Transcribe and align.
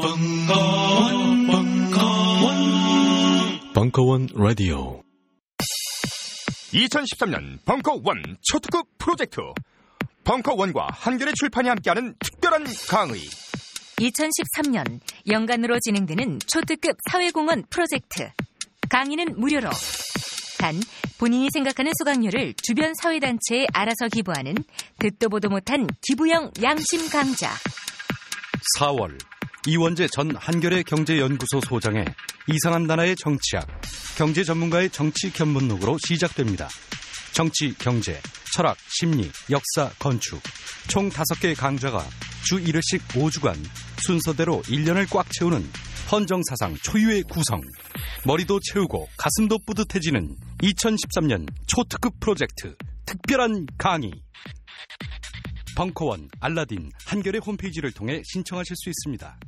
벙커원, 0.00 1.46
벙커원, 1.46 2.54
벙커원 3.74 4.28
라디오. 4.34 5.02
2013년 6.72 7.58
벙커원 7.66 8.38
초특급 8.40 8.86
프로젝트. 8.96 9.40
벙커원과 10.24 10.88
한겨레 10.92 11.32
출판이 11.38 11.68
함께하는 11.68 12.14
특별한 12.18 12.64
강의. 12.88 13.20
2013년 13.98 15.00
연간으로 15.30 15.78
진행되는 15.80 16.38
초특급 16.46 16.96
사회공헌 17.10 17.64
프로젝트. 17.68 18.30
강의는 18.88 19.38
무료로. 19.38 19.68
단 20.58 20.80
본인이 21.18 21.50
생각하는 21.52 21.92
수강료를 21.98 22.54
주변 22.62 22.94
사회단체에 22.94 23.66
알아서 23.74 24.08
기부하는 24.10 24.54
듣도 24.98 25.28
보도 25.28 25.50
못한 25.50 25.86
기부형 26.00 26.52
양심 26.62 27.10
강좌. 27.10 27.50
4월 28.78 29.18
이원재 29.66 30.08
전 30.12 30.34
한겨레 30.34 30.84
경제연구소 30.84 31.60
소장의 31.68 32.06
이상한 32.46 32.84
나라의 32.84 33.14
정치학, 33.16 33.66
경제 34.16 34.42
전문가의 34.42 34.88
정치 34.88 35.30
견문록으로 35.30 35.98
시작됩니다. 36.06 36.68
정치, 37.32 37.74
경제, 37.76 38.20
철학, 38.54 38.78
심리, 38.88 39.30
역사, 39.50 39.92
건축. 39.98 40.40
총 40.88 41.10
5개 41.10 41.54
강좌가 41.54 42.02
주 42.42 42.56
1회씩 42.56 43.00
5주간 43.08 43.54
순서대로 43.98 44.62
1년을 44.62 45.08
꽉 45.10 45.26
채우는 45.30 45.62
헌정사상 46.10 46.76
초유의 46.82 47.24
구성. 47.24 47.60
머리도 48.24 48.60
채우고 48.60 49.08
가슴도 49.18 49.58
뿌듯해지는 49.66 50.36
2013년 50.62 51.46
초특급 51.66 52.18
프로젝트 52.18 52.74
특별한 53.04 53.66
강의 53.76 54.10
벙커원, 55.80 56.28
알라딘, 56.40 56.90
한겨레 57.06 57.38
홈페이지를 57.38 57.90
통해 57.90 58.20
신청하실 58.22 58.76
수 58.76 58.90
있습니다. 58.90 59.38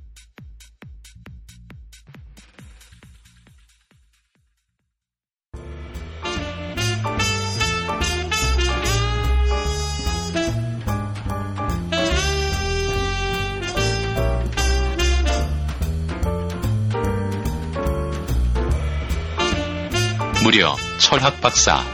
무려 20.42 20.74
철학 20.98 21.42
박사 21.42 21.84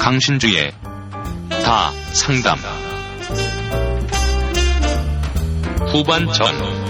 강신주의 0.00 0.72
다 1.64 1.92
상담. 2.12 2.58
후반전. 5.92 6.82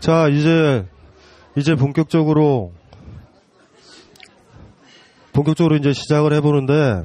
자, 0.00 0.28
이제, 0.28 0.86
이제 1.56 1.74
본격적으로, 1.74 2.72
본격적으로 5.32 5.76
이제 5.76 5.92
시작을 5.92 6.32
해보는데, 6.34 7.02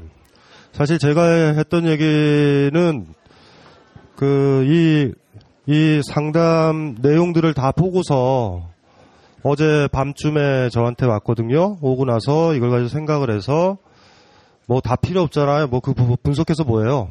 사실 0.72 0.98
제가 0.98 1.54
했던 1.54 1.86
얘기는, 1.86 3.06
그, 4.16 4.64
이, 4.66 5.23
이 5.66 6.02
상담 6.04 6.96
내용들을 7.00 7.54
다 7.54 7.72
보고서, 7.72 8.68
어제 9.42 9.88
밤쯤에 9.92 10.70
저한테 10.70 11.06
왔거든요. 11.06 11.78
오고 11.80 12.04
나서 12.04 12.54
이걸 12.54 12.70
가지고 12.70 12.88
생각을 12.88 13.30
해서, 13.30 13.78
뭐 14.66 14.80
다 14.80 14.96
필요 14.96 15.20
없잖아요. 15.22 15.66
뭐 15.68 15.80
그 15.80 15.92
분석해서 15.94 16.64
뭐예요. 16.64 17.10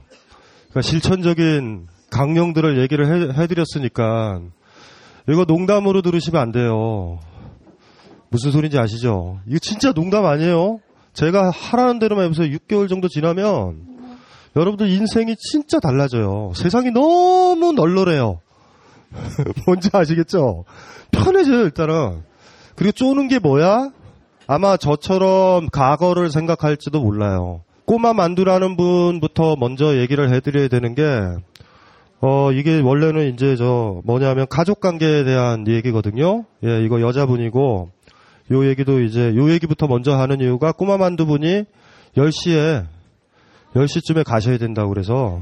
그러니까 0.69 0.81
실천적인 0.81 1.87
강령들을 2.11 2.79
얘기를 2.81 3.07
해, 3.07 3.41
해드렸으니까, 3.41 4.41
이거 5.29 5.45
농담으로 5.47 6.01
들으시면 6.01 6.41
안 6.41 6.51
돼요. 6.51 7.19
무슨 8.29 8.51
소리인지 8.51 8.77
아시죠? 8.79 9.39
이거 9.47 9.59
진짜 9.59 9.93
농담 9.93 10.25
아니에요? 10.25 10.79
제가 11.13 11.51
하라는 11.51 11.99
대로만 11.99 12.25
해보세요. 12.25 12.47
6개월 12.47 12.89
정도 12.89 13.07
지나면 13.07 13.92
여러분들 14.55 14.89
인생이 14.89 15.35
진짜 15.37 15.79
달라져요. 15.79 16.51
세상이 16.55 16.91
너무 16.91 17.73
널널해요. 17.73 18.39
뭔지 19.65 19.89
아시겠죠? 19.91 20.65
편해져요, 21.11 21.63
일단은. 21.63 22.23
그리고 22.75 22.91
쪼는 22.91 23.27
게 23.27 23.39
뭐야? 23.39 23.91
아마 24.47 24.77
저처럼 24.77 25.69
과거를 25.71 26.29
생각할지도 26.29 26.99
몰라요. 26.99 27.61
꼬마 27.85 28.13
만두라는 28.13 28.77
분부터 28.77 29.55
먼저 29.55 29.97
얘기를 29.97 30.33
해드려야 30.33 30.67
되는 30.67 30.95
게, 30.95 31.03
어, 32.21 32.51
이게 32.51 32.79
원래는 32.79 33.33
이제 33.33 33.55
저 33.55 34.01
뭐냐면 34.05 34.47
가족 34.49 34.79
관계에 34.79 35.23
대한 35.23 35.67
얘기거든요. 35.67 36.45
예, 36.63 36.83
이거 36.83 37.01
여자분이고, 37.01 37.89
요 38.51 38.67
얘기도 38.67 39.01
이제, 39.01 39.33
요 39.35 39.49
얘기부터 39.51 39.87
먼저 39.87 40.13
하는 40.13 40.39
이유가 40.39 40.71
꼬마 40.71 40.97
만두분이 40.97 41.65
10시에, 42.17 42.85
10시쯤에 43.75 44.23
가셔야 44.23 44.57
된다고 44.57 44.89
그래서, 44.89 45.41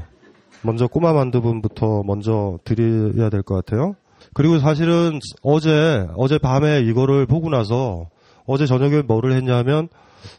먼저 0.62 0.86
꼬마 0.86 1.12
만두분부터 1.12 2.02
먼저 2.04 2.58
드려야 2.64 3.30
될 3.30 3.42
것 3.42 3.54
같아요. 3.54 3.94
그리고 4.34 4.58
사실은 4.58 5.18
어제, 5.42 6.06
어제 6.16 6.38
밤에 6.38 6.80
이거를 6.80 7.26
보고 7.26 7.50
나서, 7.50 8.08
어제 8.46 8.66
저녁에 8.66 9.02
뭐를 9.02 9.32
했냐면, 9.34 9.88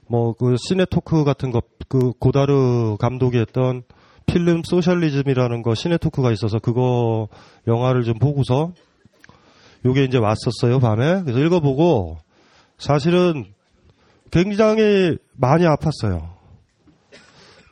뭐 0.07 0.33
그 0.33 0.55
시네 0.57 0.85
토크 0.85 1.23
같은 1.23 1.51
거, 1.51 1.61
그 1.89 2.13
고다르 2.19 2.95
감독이 2.99 3.37
했던 3.37 3.83
필름 4.25 4.63
소셜리즘이라는 4.63 5.61
거 5.61 5.75
시네 5.75 5.97
토크가 5.97 6.31
있어서 6.31 6.59
그거 6.59 7.27
영화를 7.67 8.03
좀 8.03 8.17
보고서 8.17 8.71
요게 9.85 10.05
이제 10.05 10.17
왔었어요 10.17 10.79
밤에 10.79 11.23
그래서 11.23 11.39
읽어보고 11.39 12.17
사실은 12.77 13.45
굉장히 14.31 15.17
많이 15.33 15.65
아팠어요. 15.65 16.32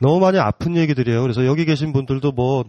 너무 0.02 0.18
많이 0.18 0.38
아픈 0.38 0.76
얘기들이에요. 0.76 1.22
그래서 1.22 1.46
여기 1.46 1.64
계신 1.64 1.92
분들도 1.92 2.32
뭐, 2.32 2.64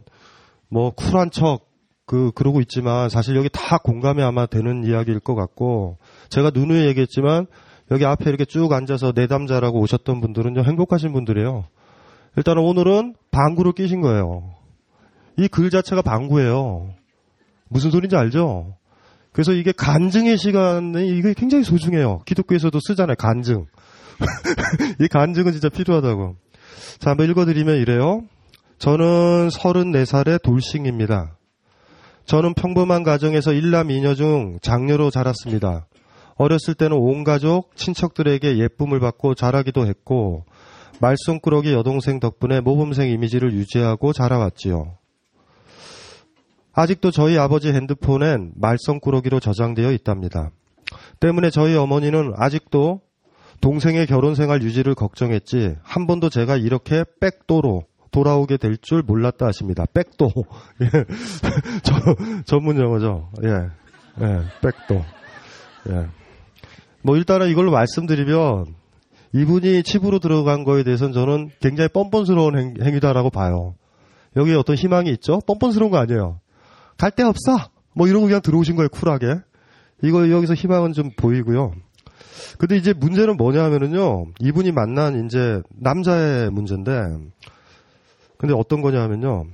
뭐, 0.69 0.91
쿨한 0.91 1.31
척, 1.31 1.65
그, 2.05 2.31
그러고 2.35 2.61
있지만 2.61 3.09
사실 3.09 3.35
여기 3.35 3.49
다 3.51 3.79
공감이 3.79 4.21
아마 4.21 4.45
되는 4.45 4.83
이야기일 4.83 5.19
것 5.19 5.33
같고 5.35 5.97
제가 6.29 6.51
누누이 6.53 6.85
얘기했지만 6.85 7.47
여기 7.91 8.05
앞에 8.05 8.29
이렇게 8.29 8.45
쭉 8.45 8.71
앉아서 8.71 9.13
내담자라고 9.15 9.79
오셨던 9.79 10.21
분들은 10.21 10.53
좀 10.53 10.63
행복하신 10.63 11.11
분들이에요. 11.11 11.65
일단 12.37 12.57
오늘은 12.57 13.15
방구를 13.31 13.71
끼신 13.73 14.01
거예요. 14.01 14.53
이 15.37 15.47
글 15.47 15.71
자체가 15.71 16.03
방구예요. 16.03 16.93
무슨 17.67 17.89
소린지 17.89 18.15
알죠? 18.15 18.75
그래서 19.31 19.53
이게 19.53 19.71
간증의 19.71 20.37
시간이 20.37 21.09
이게 21.09 21.33
굉장히 21.33 21.63
소중해요. 21.63 22.19
기독교에서도 22.25 22.79
쓰잖아요. 22.79 23.15
간증. 23.17 23.65
이 25.01 25.07
간증은 25.07 25.51
진짜 25.53 25.69
필요하다고. 25.69 26.42
자, 26.99 27.11
한번 27.11 27.29
읽어드리면 27.29 27.77
이래요. 27.77 28.23
저는 28.77 29.49
34살의 29.49 30.41
돌싱입니다. 30.41 31.37
저는 32.25 32.53
평범한 32.53 33.03
가정에서 33.03 33.53
일남 33.53 33.91
이녀 33.91 34.15
중 34.15 34.59
장녀로 34.61 35.09
자랐습니다. 35.09 35.87
어렸을 36.35 36.73
때는 36.73 36.97
온 36.97 37.23
가족, 37.23 37.75
친척들에게 37.75 38.57
예쁨을 38.57 38.99
받고 38.99 39.35
자라기도 39.35 39.85
했고, 39.85 40.45
말썽꾸러기 40.99 41.73
여동생 41.73 42.19
덕분에 42.19 42.61
모범생 42.61 43.09
이미지를 43.09 43.53
유지하고 43.53 44.13
자라왔지요. 44.13 44.97
아직도 46.73 47.11
저희 47.11 47.37
아버지 47.37 47.69
핸드폰엔 47.71 48.53
말썽꾸러기로 48.55 49.39
저장되어 49.39 49.91
있답니다. 49.91 50.51
때문에 51.19 51.49
저희 51.49 51.75
어머니는 51.75 52.33
아직도 52.35 53.01
동생의 53.63 54.07
결혼 54.07 54.35
생활 54.35 54.61
유지를 54.61 54.93
걱정했지 54.93 55.77
한 55.83 56.05
번도 56.05 56.29
제가 56.29 56.57
이렇게 56.57 57.05
백도로 57.21 57.83
돌아오게 58.11 58.57
될 58.57 58.75
줄 58.81 59.01
몰랐다 59.01 59.45
하십니다. 59.47 59.85
백도. 59.93 60.29
예. 60.83 60.87
저, 61.81 61.93
전문 62.43 62.77
용어죠. 62.77 63.29
예. 63.43 63.49
예. 64.21 64.39
백도. 64.61 65.03
예. 65.89 66.07
뭐 67.03 67.15
일단은 67.15 67.47
이걸로 67.49 67.71
말씀드리면 67.71 68.65
이분이 69.33 69.81
칩으로 69.83 70.19
들어간 70.19 70.65
거에 70.65 70.83
대해서는 70.83 71.13
저는 71.13 71.49
굉장히 71.61 71.87
뻔뻔스러운 71.87 72.57
행, 72.59 72.73
행위다라고 72.81 73.29
봐요. 73.29 73.75
여기에 74.35 74.55
어떤 74.55 74.75
희망이 74.75 75.09
있죠? 75.11 75.39
뻔뻔스러운 75.47 75.89
거 75.89 75.97
아니에요. 75.99 76.41
갈 76.97 77.11
데 77.11 77.23
없어! 77.23 77.69
뭐 77.95 78.07
이러고 78.09 78.25
그냥 78.25 78.41
들어오신 78.41 78.75
거예요, 78.75 78.89
쿨하게. 78.89 79.35
이거 80.03 80.29
여기서 80.29 80.53
희망은 80.53 80.91
좀 80.91 81.11
보이고요. 81.15 81.71
근데 82.57 82.77
이제 82.77 82.93
문제는 82.93 83.37
뭐냐 83.37 83.63
하면은요, 83.63 84.27
이분이 84.39 84.71
만난 84.71 85.25
이제 85.25 85.61
남자의 85.69 86.49
문제인데, 86.49 87.17
근데 88.37 88.53
어떤 88.53 88.81
거냐 88.81 89.01
하면요, 89.01 89.45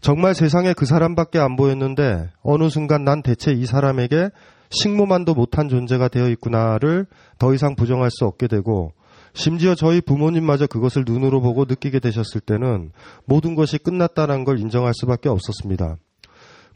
정말 0.00 0.34
세상에 0.34 0.72
그 0.74 0.86
사람밖에 0.86 1.38
안 1.38 1.56
보였는데, 1.56 2.30
어느 2.42 2.68
순간 2.68 3.04
난 3.04 3.22
대체 3.22 3.52
이 3.52 3.66
사람에게 3.66 4.30
식모만도 4.70 5.34
못한 5.34 5.68
존재가 5.68 6.08
되어 6.08 6.28
있구나를 6.30 7.06
더 7.38 7.54
이상 7.54 7.76
부정할 7.76 8.10
수 8.10 8.24
없게 8.24 8.48
되고 8.48 8.92
심지어 9.32 9.74
저희 9.74 10.00
부모님마저 10.00 10.66
그것을 10.66 11.04
눈으로 11.06 11.40
보고 11.40 11.64
느끼게 11.64 11.98
되셨을 11.98 12.40
때는 12.40 12.92
모든 13.24 13.54
것이 13.54 13.78
끝났다는 13.78 14.44
걸 14.44 14.58
인정할 14.58 14.92
수밖에 14.94 15.28
없었습니다. 15.28 15.96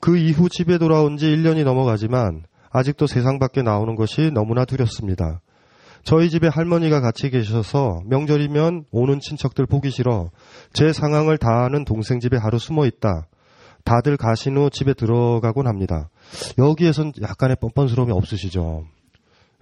그 0.01 0.17
이후 0.17 0.49
집에 0.49 0.79
돌아온 0.79 1.17
지 1.17 1.27
1년이 1.27 1.65
넘어가지만 1.65 2.45
아직도 2.71 3.07
세상 3.07 3.39
밖에 3.39 3.63
나오는 3.63 3.95
것이 3.95 4.31
너무나 4.33 4.65
두렵습니다. 4.65 5.41
저희 6.05 6.31
집에 6.31 6.49
할머니가 6.49 7.01
같이 7.01 7.29
계셔서 7.31 8.03
명절이면 8.07 8.85
오는 8.91 9.21
친척들 9.21 9.67
보기 9.67 9.91
싫어 9.91 10.31
제 10.73 10.93
상황을 10.93 11.39
다 11.39 11.65
아는 11.65 11.85
동생 11.85 12.21
집에 12.21 12.37
하루 12.37 12.59
숨어 12.59 12.87
있다. 12.87 13.27
다들 13.85 14.17
가신 14.17 14.57
후 14.57 14.71
집에 14.71 14.95
들어가곤 14.95 15.67
합니다. 15.67 16.09
여기에선 16.59 17.13
약간의 17.23 17.57
뻔뻔스러움이 17.61 18.13
없으시죠? 18.13 18.85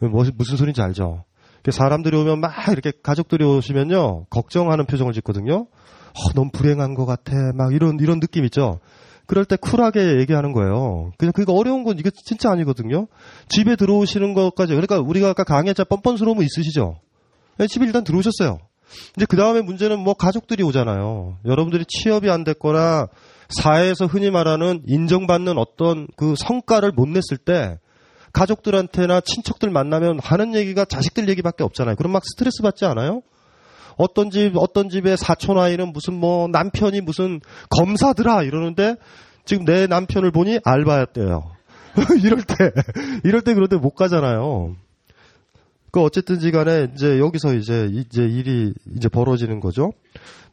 뭐, 0.00 0.25
무슨 0.35 0.56
소리인지 0.56 0.82
알죠? 0.82 1.25
사람들이 1.69 2.17
오면 2.17 2.41
막 2.41 2.53
이렇게 2.70 2.93
가족들이 3.03 3.44
오시면요 3.44 4.26
걱정하는 4.26 4.87
표정을 4.87 5.12
짓거든요. 5.14 5.62
어, 5.62 6.32
너무 6.35 6.50
불행한 6.53 6.94
것 6.94 7.06
같아. 7.06 7.32
막 7.55 7.75
이런 7.75 7.99
이런 8.00 8.20
느낌 8.20 8.44
있죠. 8.44 8.79
그럴 9.26 9.44
때 9.44 9.56
쿨하게 9.56 10.19
얘기하는 10.20 10.52
거예요. 10.52 11.12
그냥 11.19 11.32
그게 11.32 11.50
어려운 11.52 11.84
건 11.84 11.99
이게 11.99 12.11
진짜 12.11 12.50
아니거든요. 12.50 13.08
집에 13.49 13.76
들어오시는 13.76 14.34
것까지 14.34 14.73
그러니까 14.73 14.99
우리가 15.00 15.31
아까 15.31 15.44
강의했자 15.44 15.84
뻔뻔스러움은 15.84 16.44
있으시죠. 16.44 17.00
네, 17.58 17.67
집에 17.67 17.87
일단 17.87 18.05
들어오셨어요. 18.05 18.58
이제 19.17 19.26
그 19.28 19.37
다음에 19.37 19.62
문제는 19.62 19.99
뭐 19.99 20.14
가족들이 20.14 20.62
오잖아요. 20.62 21.38
여러분들이 21.44 21.84
취업이 21.87 22.31
안 22.31 22.44
됐거나 22.44 23.08
사회에서 23.49 24.06
흔히 24.06 24.31
말하는 24.31 24.82
인정받는 24.87 25.58
어떤 25.58 26.06
그 26.17 26.34
성과를 26.37 26.93
못 26.93 27.08
냈을 27.08 27.37
때 27.37 27.79
가족들한테나 28.32 29.22
친척들 29.22 29.70
만나면 29.70 30.19
하는 30.20 30.55
얘기가 30.55 30.84
자식들 30.84 31.29
얘기밖에 31.31 31.64
없잖아요. 31.64 31.96
그럼 31.96 32.12
막 32.12 32.22
스트레스 32.25 32.62
받지 32.62 32.84
않아요? 32.84 33.22
어떤 33.96 34.31
집, 34.31 34.52
어떤 34.56 34.88
집에 34.88 35.16
사촌 35.16 35.58
아이는 35.58 35.93
무슨 35.93 36.14
뭐 36.14 36.48
남편이 36.48 37.00
무슨 37.00 37.40
검사더라 37.70 38.43
이러는데 38.43 38.96
지금 39.44 39.64
내 39.64 39.87
남편을 39.87 40.31
보니 40.32 40.60
알바였대요. 40.64 41.56
이럴 42.22 42.43
때, 42.43 42.72
이럴 43.25 43.40
때 43.43 43.54
그런데 43.54 43.76
못 43.76 43.94
가잖아요. 43.94 44.76
그 45.90 46.02
어쨌든지 46.02 46.50
간에 46.50 46.88
이제 46.94 47.19
여기서 47.19 47.54
이제 47.54 47.88
이제 47.90 48.22
일이 48.22 48.75
이제 48.94 49.08
벌어지는 49.08 49.60
거죠. 49.60 49.93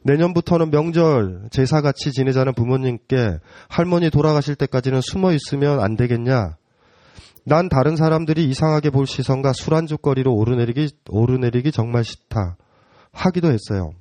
내년부터는 0.02 0.70
명절 0.70 1.48
제사 1.50 1.80
같이 1.80 2.12
지내자는 2.12 2.54
부모님께 2.54 3.38
할머니 3.68 4.10
돌아가실 4.10 4.54
때까지는 4.54 5.00
숨어 5.02 5.32
있으면 5.32 5.80
안 5.80 5.96
되겠냐? 5.96 6.56
난 7.44 7.68
다른 7.68 7.96
사람들이 7.96 8.48
이상하게 8.48 8.90
볼 8.90 9.06
시선과 9.06 9.52
술안주거리로 9.52 10.32
오르내리기 10.34 10.88
오르내리기 11.10 11.72
정말 11.72 12.04
싫다. 12.04 12.56
하기도 13.14 13.50
했어요. 13.50 13.92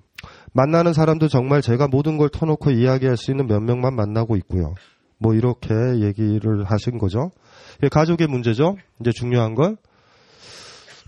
만나는 0.51 0.93
사람도 0.93 1.29
정말 1.29 1.61
제가 1.61 1.87
모든 1.87 2.17
걸 2.17 2.29
터놓고 2.29 2.71
이야기할 2.71 3.17
수 3.17 3.31
있는 3.31 3.47
몇 3.47 3.61
명만 3.61 3.95
만나고 3.95 4.35
있고요. 4.37 4.73
뭐 5.17 5.33
이렇게 5.33 5.73
얘기를 6.01 6.63
하신 6.65 6.97
거죠. 6.97 7.31
가족의 7.91 8.27
문제죠. 8.27 8.75
이제 8.99 9.11
중요한 9.11 9.55
건. 9.55 9.77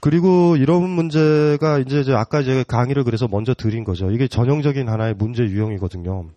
그리고 0.02 0.56
이런 0.56 0.88
문제가 0.88 1.80
이제 1.80 2.04
아까 2.14 2.44
제가 2.44 2.64
강의를 2.64 3.04
그래서 3.04 3.28
먼저 3.28 3.54
드린 3.54 3.84
거죠. 3.84 4.12
이게 4.12 4.28
전형적인 4.28 4.88
하나의 4.88 5.16
문제 5.16 5.44
유형이거든요. 5.44 6.28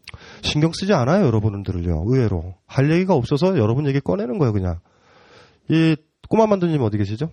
신경 0.42 0.72
쓰지 0.72 0.94
않아요, 0.94 1.26
여러분들을요. 1.26 2.04
의외로. 2.06 2.54
할 2.66 2.90
얘기가 2.90 3.14
없어서 3.14 3.58
여러분 3.58 3.86
얘기 3.86 4.00
꺼내는 4.00 4.38
거예요, 4.38 4.52
그냥. 4.52 4.78
이 5.68 5.96
꼬마 6.28 6.46
만두님 6.46 6.80
어디 6.80 6.96
계시죠? 6.96 7.30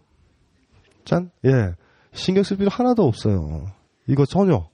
짠? 1.05 1.31
예. 1.45 1.73
신경 2.11 2.43
쓸 2.43 2.57
필요 2.57 2.69
하나도 2.69 3.05
없어요. 3.07 3.67
이거 4.07 4.25
전혀. 4.25 4.67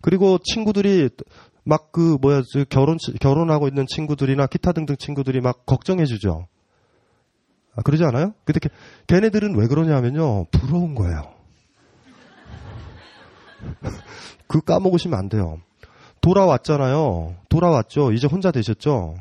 그리고 0.00 0.38
친구들이 0.38 1.10
막 1.64 1.92
그 1.92 2.18
뭐야 2.20 2.42
결혼 2.68 2.96
결혼하고 3.20 3.68
있는 3.68 3.86
친구들이나 3.86 4.46
기타 4.46 4.72
등등 4.72 4.96
친구들이 4.96 5.40
막 5.40 5.64
걱정해 5.66 6.04
주죠. 6.06 6.48
아, 7.74 7.82
그러지 7.82 8.04
않아요? 8.04 8.34
근데 8.44 8.60
걔네들은 9.06 9.56
왜 9.56 9.66
그러냐면요. 9.66 10.46
부러운 10.50 10.94
거예요. 10.94 11.32
그 14.46 14.60
까먹으시면 14.60 15.18
안 15.18 15.28
돼요. 15.28 15.58
돌아왔잖아요. 16.20 17.34
돌아왔죠. 17.48 18.12
이제 18.12 18.26
혼자 18.26 18.50
되셨죠. 18.50 19.16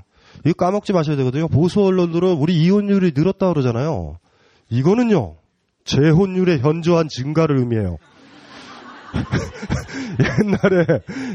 이거 0.46 0.54
까먹지 0.54 0.94
마셔야 0.94 1.16
되거든요. 1.18 1.48
보수 1.48 1.82
언론들은 1.84 2.34
우리 2.34 2.56
이혼율이 2.62 3.14
늘었다 3.16 3.50
그러잖아요. 3.50 4.18
이거는요. 4.70 5.36
재혼율의 5.84 6.60
현저한 6.60 7.08
증가를 7.08 7.58
의미해요. 7.60 7.98
옛날에 10.20 10.86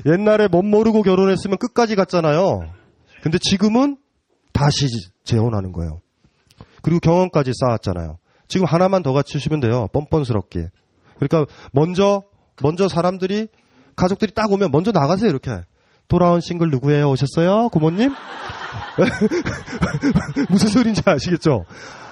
옛날에 0.06 0.48
못 0.48 0.62
모르고 0.62 1.02
결혼했으면 1.02 1.58
끝까지 1.58 1.96
갔잖아요. 1.96 2.60
근데 3.22 3.38
지금은 3.38 3.96
다시 4.52 4.86
재혼하는 5.24 5.72
거예요. 5.72 6.00
그리고 6.82 7.00
경험까지 7.00 7.52
쌓았잖아요. 7.54 8.18
지금 8.48 8.66
하나만 8.66 9.02
더 9.02 9.12
갖추시면 9.12 9.60
돼요. 9.60 9.88
뻔뻔스럽게. 9.92 10.68
그러니까 11.16 11.46
먼저 11.72 12.22
먼저 12.62 12.88
사람들이 12.88 13.48
가족들이 13.96 14.32
딱 14.34 14.52
오면 14.52 14.70
먼저 14.70 14.92
나가세요 14.92 15.28
이렇게. 15.28 15.62
돌아온 16.08 16.40
싱글 16.40 16.70
누구예요? 16.70 17.10
오셨어요? 17.10 17.68
고모님? 17.70 18.14
무슨 20.48 20.68
소리인지 20.68 21.02
아시겠죠? 21.04 21.64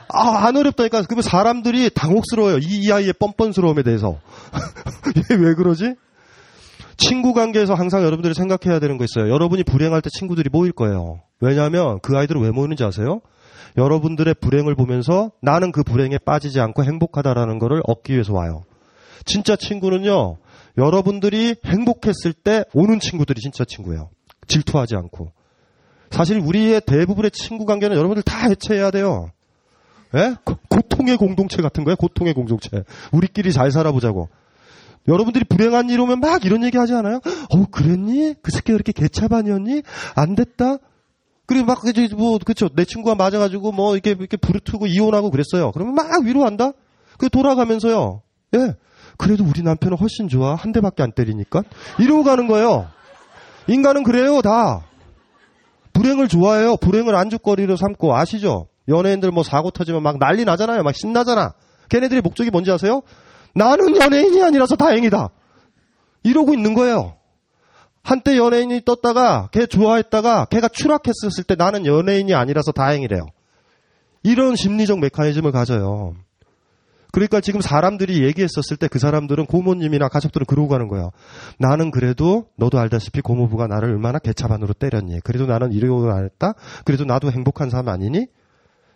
아, 0.08 0.46
안 0.46 0.56
어렵다니까. 0.56 1.02
그러면 1.02 1.22
사람들이 1.22 1.90
당혹스러워요. 1.90 2.58
이, 2.58 2.82
이 2.82 2.92
아이의 2.92 3.14
뻔뻔스러움에 3.14 3.82
대해서. 3.82 4.18
얘 5.32 5.36
왜 5.36 5.54
그러지? 5.54 5.94
친구 6.96 7.32
관계에서 7.32 7.74
항상 7.74 8.02
여러분들이 8.02 8.34
생각해야 8.34 8.78
되는 8.78 8.98
거 8.98 9.04
있어요. 9.04 9.32
여러분이 9.32 9.64
불행할 9.64 10.00
때 10.00 10.10
친구들이 10.10 10.48
모일 10.52 10.72
거예요. 10.72 11.20
왜냐하면 11.40 11.98
그 12.00 12.16
아이들은 12.16 12.40
왜 12.42 12.50
모이는지 12.50 12.84
아세요? 12.84 13.20
여러분들의 13.76 14.34
불행을 14.40 14.76
보면서 14.76 15.32
나는 15.42 15.72
그 15.72 15.82
불행에 15.82 16.18
빠지지 16.24 16.60
않고 16.60 16.84
행복하다라는 16.84 17.58
것을 17.58 17.82
얻기 17.86 18.12
위해서 18.12 18.32
와요. 18.32 18.62
진짜 19.24 19.56
친구는요, 19.56 20.36
여러분들이 20.78 21.56
행복했을 21.64 22.32
때 22.32 22.64
오는 22.72 23.00
친구들이 23.00 23.40
진짜 23.40 23.64
친구예요. 23.64 24.10
질투하지 24.46 24.94
않고. 24.94 25.32
사실 26.10 26.38
우리의 26.38 26.82
대부분의 26.86 27.32
친구 27.32 27.64
관계는 27.64 27.96
여러분들 27.96 28.22
다 28.22 28.46
해체해야 28.48 28.92
돼요. 28.92 29.30
예? 30.14 30.37
고통의 30.69 31.16
공동체 31.16 31.61
같은 31.62 31.84
거예요. 31.84 31.96
고통의 31.96 32.34
공동체. 32.34 32.84
우리끼리 33.12 33.52
잘 33.52 33.70
살아보자고. 33.70 34.28
여러분들이 35.06 35.44
불행한 35.44 35.90
일 35.90 36.00
오면 36.00 36.21
막 36.21 36.44
이런 36.44 36.64
얘기 36.64 36.78
하지 36.78 36.94
않아요? 36.94 37.21
어, 37.50 37.66
그랬니? 37.71 38.35
그 38.42 38.50
새끼가 38.50 38.75
그렇게 38.78 38.92
개차반이었니? 38.92 39.83
안 40.14 40.35
됐다? 40.35 40.78
그리고 41.47 41.66
막, 41.66 41.83
이제 41.87 42.09
뭐, 42.16 42.38
그쵸. 42.38 42.71
내 42.75 42.85
친구가 42.85 43.14
맞아가지고 43.14 43.73
뭐, 43.73 43.94
이렇게, 43.94 44.11
이렇게 44.11 44.37
부르트고 44.38 44.87
이혼하고 44.87 45.30
그랬어요. 45.30 45.73
그러면 45.73 45.94
막 45.94 46.06
위로한다? 46.25 46.73
그 47.18 47.28
돌아가면서요. 47.28 48.23
예. 48.54 48.75
그래도 49.18 49.44
우리 49.44 49.62
남편은 49.62 49.99
훨씬 49.99 50.28
좋아. 50.28 50.54
한 50.54 50.73
대밖에 50.73 51.02
안 51.02 51.12
때리니까. 51.12 51.62
이러고 51.99 52.25
가는 52.25 52.47
거예요. 52.47 52.88
인간은 53.68 54.04
그래요, 54.04 54.40
다. 54.40 54.87
불행을 55.92 56.28
좋아해요. 56.28 56.76
불행을 56.78 57.14
안주거리로 57.14 57.76
삼고 57.76 58.16
아시죠? 58.16 58.68
연예인들 58.88 59.31
뭐 59.31 59.43
사고 59.43 59.71
터지면 59.71 60.03
막 60.03 60.19
난리 60.19 60.45
나잖아요. 60.45 60.83
막 60.83 60.95
신나잖아. 60.95 61.55
걔네들의 61.88 62.23
목적이 62.23 62.50
뭔지 62.50 62.71
아세요? 62.71 63.03
나는 63.55 63.97
연예인이 63.97 64.43
아니라서 64.43 64.76
다행이다. 64.76 65.29
이러고 66.23 66.55
있는 66.55 66.75
거예요. 66.75 67.17
한때 68.03 68.37
연예인이 68.37 68.83
떴다가 68.85 69.49
걔 69.53 69.67
좋아했다가 69.67 70.47
걔가 70.47 70.69
추락했었을 70.69 71.45
때 71.45 71.55
나는 71.55 71.87
연예인이 71.87 72.35
아니라서 72.35 72.73
다행이래요. 72.73 73.26
이런 74.23 74.57
심리적 74.57 75.00
메커니즘을 75.00 75.53
가져요. 75.53 76.14
그러니까 77.12 77.41
지금 77.41 77.61
사람들이 77.61 78.25
얘기했었을 78.25 78.76
때 78.76 78.88
그 78.88 78.99
사람들은 78.99 79.47
고모님이나 79.47 80.09
가족들은 80.09 80.47
그러고 80.47 80.69
가는 80.69 80.88
거예요. 80.88 81.12
나는 81.59 81.91
그래도 81.91 82.47
너도 82.57 82.79
알다시피 82.79 83.21
고모부가 83.21 83.69
나를 83.69 83.91
얼마나 83.91 84.19
개차반으로 84.19 84.75
때렸니. 84.75 85.21
그래도 85.21 85.47
나는 85.47 85.73
이러고 85.73 86.11
안 86.11 86.25
했다. 86.25 86.55
그래도 86.85 87.05
나도 87.05 87.31
행복한 87.31 87.71
사람 87.71 87.88
아니니? 87.88 88.26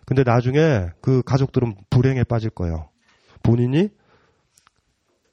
근데 0.08 0.24
나중에 0.24 0.86
그 1.02 1.22
가족들은 1.22 1.74
불행에 1.90 2.24
빠질 2.24 2.48
거예요. 2.48 2.88
본인이 3.42 3.90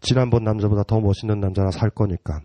지난번 0.02 0.44
남자보다 0.44 0.84
더 0.84 1.00
멋있는 1.00 1.40
남자랑 1.40 1.72
살 1.72 1.90
거니까. 1.90 2.42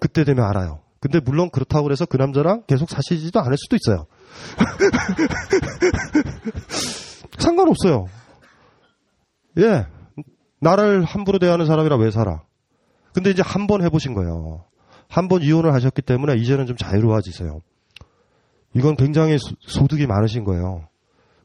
그때 0.00 0.24
되면 0.24 0.44
알아요. 0.44 0.80
근데 0.98 1.20
물론 1.20 1.50
그렇다고 1.50 1.92
해서 1.92 2.06
그 2.06 2.16
남자랑 2.16 2.64
계속 2.66 2.90
사시지도 2.90 3.38
않을 3.38 3.56
수도 3.56 3.76
있어요. 3.76 4.06
상관없어요. 7.38 8.06
예. 9.58 9.86
나를 10.60 11.04
함부로 11.04 11.38
대하는 11.38 11.66
사람이라 11.66 11.98
왜 11.98 12.10
살아? 12.10 12.42
근데 13.14 13.30
이제 13.30 13.42
한 13.44 13.68
번 13.68 13.84
해보신 13.84 14.14
거예요. 14.14 14.64
한 15.08 15.28
번 15.28 15.42
이혼을 15.42 15.72
하셨기 15.72 16.02
때문에 16.02 16.34
이제는 16.34 16.66
좀 16.66 16.76
자유로워지세요. 16.76 17.60
이건 18.74 18.96
굉장히 18.96 19.38
소, 19.38 19.86
득이 19.86 20.08
많으신 20.08 20.42
거예요. 20.42 20.88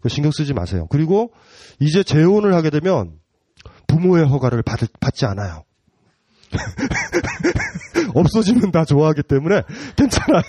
그 0.02 0.10
신경 0.10 0.32
쓰지 0.32 0.54
마세요. 0.54 0.88
그리고 0.90 1.32
이제 1.80 2.04
재혼을 2.04 2.54
하게 2.54 2.70
되면 2.70 3.20
부모의 3.88 4.28
허가를 4.28 4.64
받, 4.64 4.80
받지 5.00 5.26
않아요. 5.26 5.64
없어지면 8.14 8.72
다 8.72 8.86
좋아하기 8.86 9.24
때문에 9.24 9.64
괜찮아요. 9.96 10.44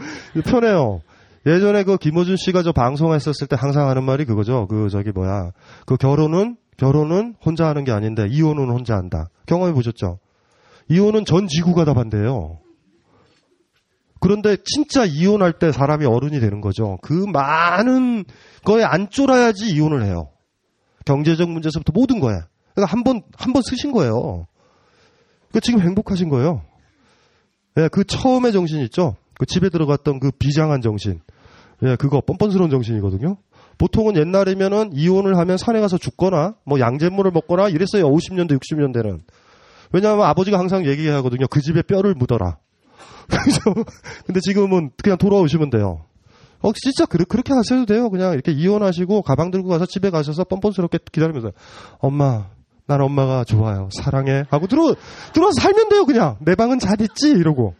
편해요. 0.44 1.00
예전에 1.46 1.84
그 1.84 1.96
김호준 1.96 2.36
씨가 2.36 2.62
저 2.62 2.72
방송했었을 2.72 3.46
때 3.46 3.56
항상 3.58 3.88
하는 3.88 4.04
말이 4.04 4.24
그거죠. 4.24 4.66
그 4.66 4.88
저기 4.88 5.10
뭐야. 5.12 5.50
그 5.86 5.96
결혼은 5.96 6.56
결혼은 6.76 7.34
혼자 7.44 7.66
하는 7.66 7.84
게 7.84 7.92
아닌데 7.92 8.26
이혼은 8.28 8.70
혼자 8.70 8.96
한다. 8.96 9.28
경험해 9.46 9.74
보셨죠? 9.74 10.18
이혼은 10.88 11.24
전 11.24 11.46
지구가 11.46 11.84
다 11.84 11.94
반대예요. 11.94 12.58
그런데 14.24 14.56
진짜 14.64 15.04
이혼할 15.04 15.52
때 15.52 15.70
사람이 15.70 16.06
어른이 16.06 16.40
되는 16.40 16.62
거죠. 16.62 16.96
그 17.02 17.12
많은 17.12 18.24
거에 18.64 18.82
안 18.82 19.10
쫄아야지 19.10 19.66
이혼을 19.74 20.02
해요. 20.02 20.30
경제적 21.04 21.50
문제에서부터 21.50 21.92
모든 21.92 22.20
거에. 22.20 22.34
그러니까 22.74 22.90
한 22.90 23.04
번, 23.04 23.20
한 23.36 23.52
번 23.52 23.60
쓰신 23.62 23.92
거예요. 23.92 24.46
그 25.52 25.60
지금 25.60 25.82
행복하신 25.82 26.30
거예요. 26.30 26.62
예, 27.76 27.88
그 27.88 28.02
처음의 28.04 28.52
정신 28.52 28.80
있죠? 28.84 29.14
그 29.38 29.44
집에 29.44 29.68
들어갔던 29.68 30.20
그 30.20 30.30
비장한 30.30 30.80
정신. 30.80 31.20
예, 31.82 31.96
그거 31.96 32.22
뻔뻔스러운 32.22 32.70
정신이거든요. 32.70 33.36
보통은 33.76 34.16
옛날이면은 34.16 34.92
이혼을 34.94 35.36
하면 35.36 35.58
산에 35.58 35.80
가서 35.82 35.98
죽거나 35.98 36.54
뭐 36.64 36.80
양잿물을 36.80 37.30
먹거나 37.30 37.68
이랬어요. 37.68 38.10
50년대, 38.10 38.58
60년대는. 38.58 39.20
왜냐하면 39.92 40.24
아버지가 40.24 40.58
항상 40.58 40.86
얘기하거든요. 40.86 41.46
그 41.50 41.60
집에 41.60 41.82
뼈를 41.82 42.14
묻어라. 42.14 42.56
그죠? 43.28 43.60
근데 44.26 44.40
지금은 44.40 44.90
그냥 45.02 45.18
돌아오시면 45.18 45.70
돼요. 45.70 46.04
어, 46.60 46.72
진짜 46.72 47.04
그, 47.04 47.18
그렇게 47.24 47.52
하셔도 47.52 47.84
돼요. 47.84 48.08
그냥 48.10 48.32
이렇게 48.32 48.52
이혼하시고 48.52 49.22
가방 49.22 49.50
들고 49.50 49.68
가서 49.68 49.86
집에 49.86 50.10
가셔서 50.10 50.44
뻔뻔스럽게 50.44 50.98
기다리면서 51.12 51.52
엄마, 51.98 52.46
난 52.86 53.00
엄마가 53.00 53.44
좋아요. 53.44 53.88
사랑해. 53.92 54.44
하고 54.50 54.66
들어, 54.66 54.94
들어와서 55.32 55.60
살면 55.60 55.88
돼요. 55.90 56.04
그냥. 56.04 56.36
내 56.40 56.54
방은 56.54 56.78
잘 56.78 57.00
있지? 57.00 57.30
이러고. 57.30 57.74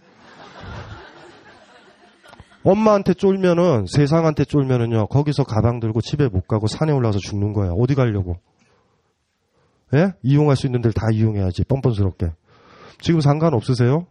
엄마한테 2.62 3.12
쫄면은, 3.12 3.85
세상한테 3.87 4.47
쫄면은요, 4.47 5.09
거기서 5.09 5.45
가방 5.45 5.81
들고 5.81 6.00
집에 6.00 6.28
못 6.28 6.47
가고 6.47 6.66
산에 6.66 6.93
올라가서 6.93 7.19
죽는 7.19 7.52
거예요. 7.52 7.75
어디 7.75 7.95
가려고? 7.95 8.37
예? 9.95 10.12
이용할 10.23 10.57
수 10.57 10.66
있는 10.66 10.81
데를 10.81 10.93
다 10.95 11.09
이용해야지. 11.12 11.64
뻔뻔스럽게. 11.64 12.33
지금 13.00 13.21
상관 13.21 13.52
없으세요? 13.52 14.07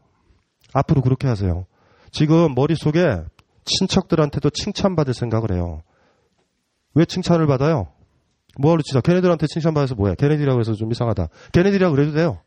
앞으로 0.74 1.02
그렇게 1.02 1.28
하세요. 1.28 1.66
지금 2.12 2.54
머릿속에 2.56 3.22
친척들한테도 3.66 4.50
칭찬받을 4.50 5.14
생각을 5.14 5.52
해요. 5.54 5.84
왜 6.96 7.06
칭찬을 7.06 7.48
받아요? 7.48 7.88
뭐하러 8.60 8.82
치자? 8.84 9.02
걔네들한테 9.02 9.48
칭찬받아서 9.48 9.96
뭐야? 9.96 10.16
걔네들이라고 10.16 10.60
해서 10.60 10.74
좀 10.74 10.92
이상하다. 10.92 11.28
걔네들이라고 11.54 11.96
그래도 11.96 12.12
돼요. 12.14 12.40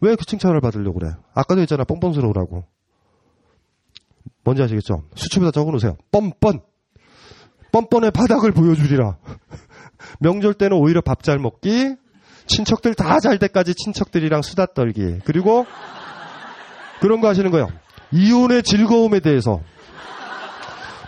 왜 0.00 0.16
그 0.16 0.24
칭찬을 0.26 0.60
받으려고 0.60 0.98
그래? 0.98 1.12
아까도 1.34 1.60
했잖아. 1.62 1.84
뻔뻔스러우라고. 1.84 2.64
뭔지 4.44 4.62
아시겠죠? 4.62 5.04
수첩에다 5.14 5.50
적어 5.52 5.70
놓으세요. 5.70 5.96
뻔뻔. 6.10 6.60
뻔뻔의 7.72 8.10
바닥을 8.10 8.52
보여주리라. 8.52 9.16
명절 10.20 10.54
때는 10.54 10.76
오히려 10.76 11.00
밥 11.00 11.22
잘 11.22 11.38
먹기, 11.38 11.96
친척들 12.46 12.94
다 12.94 13.18
잘 13.20 13.38
때까지 13.38 13.74
친척들이랑 13.74 14.42
수다 14.42 14.66
떨기, 14.66 15.20
그리고 15.24 15.64
그런 17.04 17.20
거 17.20 17.28
하시는 17.28 17.50
거예요. 17.50 17.68
이혼의 18.12 18.62
즐거움에 18.62 19.20
대해서. 19.20 19.60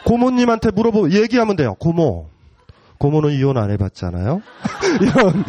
고모님한테 0.04 0.70
물어보, 0.72 1.10
얘기하면 1.12 1.56
돼요. 1.56 1.74
고모. 1.76 2.28
고모는 2.98 3.30
이혼 3.32 3.56
안 3.56 3.70
해봤잖아요? 3.70 4.42
이런, 5.00 5.44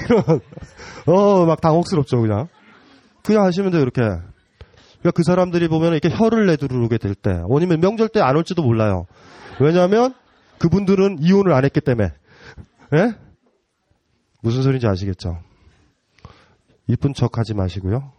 이런, 0.08 0.40
어, 1.04 1.44
막 1.44 1.60
당혹스럽죠, 1.60 2.22
그냥. 2.22 2.48
그냥 3.22 3.44
하시면 3.44 3.72
돼요, 3.72 3.82
이렇게. 3.82 4.00
그러니까 4.00 5.10
그 5.14 5.22
사람들이 5.22 5.68
보면 5.68 5.92
이렇게 5.92 6.08
혀를 6.08 6.46
내두르게 6.46 6.96
될 6.96 7.14
때, 7.14 7.42
아니면 7.54 7.80
명절 7.80 8.08
때 8.08 8.20
안 8.20 8.36
올지도 8.36 8.62
몰라요. 8.62 9.04
왜냐하면 9.60 10.14
그분들은 10.60 11.18
이혼을 11.20 11.52
안 11.52 11.66
했기 11.66 11.82
때문에. 11.82 12.10
예? 12.94 13.14
무슨 14.40 14.62
소리인지 14.62 14.86
아시겠죠? 14.86 15.40
이쁜 16.86 17.12
척 17.12 17.36
하지 17.36 17.52
마시고요. 17.52 18.12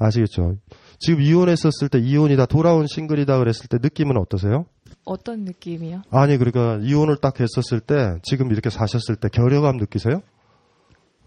아시겠죠? 0.00 0.56
지금 0.98 1.20
이혼했었을 1.20 1.88
때 1.90 1.98
이혼이다 1.98 2.46
돌아온 2.46 2.86
싱글이다 2.86 3.38
그랬을 3.38 3.68
때 3.68 3.78
느낌은 3.80 4.16
어떠세요? 4.16 4.66
어떤 5.04 5.44
느낌이요? 5.44 6.02
아니 6.10 6.38
그러니까 6.38 6.78
이혼을 6.82 7.18
딱 7.18 7.38
했었을 7.38 7.80
때 7.80 8.18
지금 8.22 8.50
이렇게 8.50 8.70
사셨을 8.70 9.16
때 9.16 9.28
결여감 9.28 9.76
느끼세요? 9.76 10.22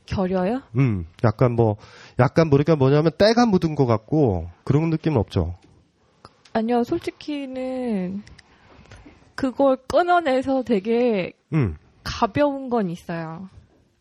결여요? 0.05 0.61
음, 0.77 1.05
약간 1.23 1.53
뭐 1.53 1.77
약간 2.19 2.49
뭐니까 2.49 2.75
뭐냐면 2.75 3.11
때가 3.17 3.45
묻은 3.45 3.75
것 3.75 3.85
같고 3.85 4.49
그런 4.63 4.89
느낌은 4.89 5.17
없죠. 5.17 5.55
아니요, 6.51 6.83
솔직히는 6.83 8.21
그걸 9.35 9.77
끊어내서 9.87 10.63
되게 10.63 11.33
음, 11.53 11.77
가벼운 12.03 12.69
건 12.69 12.89
있어요. 12.89 13.49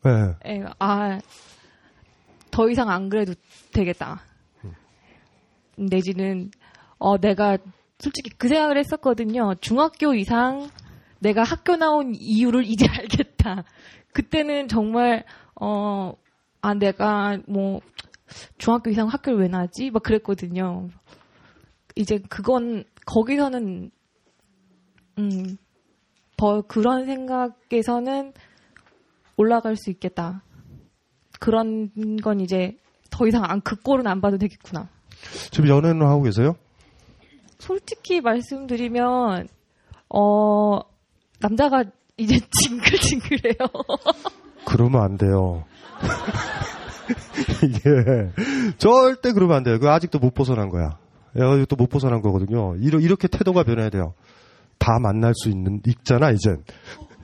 네. 0.05 0.11
예, 0.47 0.65
아, 0.79 1.21
더 2.51 2.69
이상 2.69 2.91
안 2.91 3.09
그래도 3.09 3.35
되겠다. 3.73 4.21
내지는, 5.77 6.51
어, 6.99 7.19
내가 7.19 7.59
솔직히 7.99 8.31
그 8.31 8.49
생각을 8.49 8.79
했었거든요. 8.79 9.55
중학교 9.61 10.15
이상 10.15 10.69
내가 11.21 11.45
학교 11.45 11.77
나온 11.77 12.15
이유를 12.15 12.65
이제 12.67 12.87
알겠다. 12.91 13.65
그때는 14.13 14.69
정말, 14.69 15.25
어, 15.61 16.15
아, 16.61 16.75
내가 16.75 17.39
뭐, 17.47 17.81
중학교 18.59 18.91
이상 18.91 19.09
학교를 19.09 19.41
왜 19.41 19.49
나지? 19.49 19.91
막 19.91 20.03
그랬거든요. 20.03 20.89
이제 21.95 22.19
그건, 22.29 22.85
거기서는, 23.07 23.91
음, 25.19 25.57
더 26.37 26.63
그런 26.63 27.07
생각에서는 27.07 28.33
올라갈 29.37 29.77
수 29.77 29.91
있겠다. 29.91 30.43
그런 31.39 31.91
건 32.23 32.41
이제 32.41 32.77
더 33.11 33.27
이상 33.27 33.45
안, 33.45 33.61
그 33.61 33.77
꼴은 33.77 34.07
안 34.07 34.21
봐도 34.21 34.39
되겠구나. 34.39 34.89
지금 35.51 35.69
연애는 35.69 36.07
하고 36.07 36.23
계세요? 36.23 36.55
솔직히 37.59 38.21
말씀드리면, 38.21 39.49
어, 40.11 40.81
남자가 41.41 41.85
이제 42.17 42.39
징글징글해요. 42.63 43.55
그러면 44.67 45.03
안 45.03 45.17
돼요. 45.17 45.65
이게 47.65 48.31
절대 48.79 49.33
그러면 49.33 49.57
안 49.59 49.63
돼요. 49.63 49.79
그 49.79 49.89
아직도 49.91 50.19
못 50.19 50.35
벗어난 50.35 50.69
거야. 50.69 50.99
아직도 51.35 51.77
못 51.77 51.89
벗어난 51.89 52.21
거거든요. 52.21 52.75
이러, 52.81 52.99
이렇게 53.01 53.29
태도가 53.29 53.63
변해야 53.65 53.91
돼요. 53.91 54.15
다 54.79 54.99
만날 55.01 55.33
수 55.35 55.49
있는 55.49 55.81
있잖아 55.87 56.31
이젠. 56.31 56.65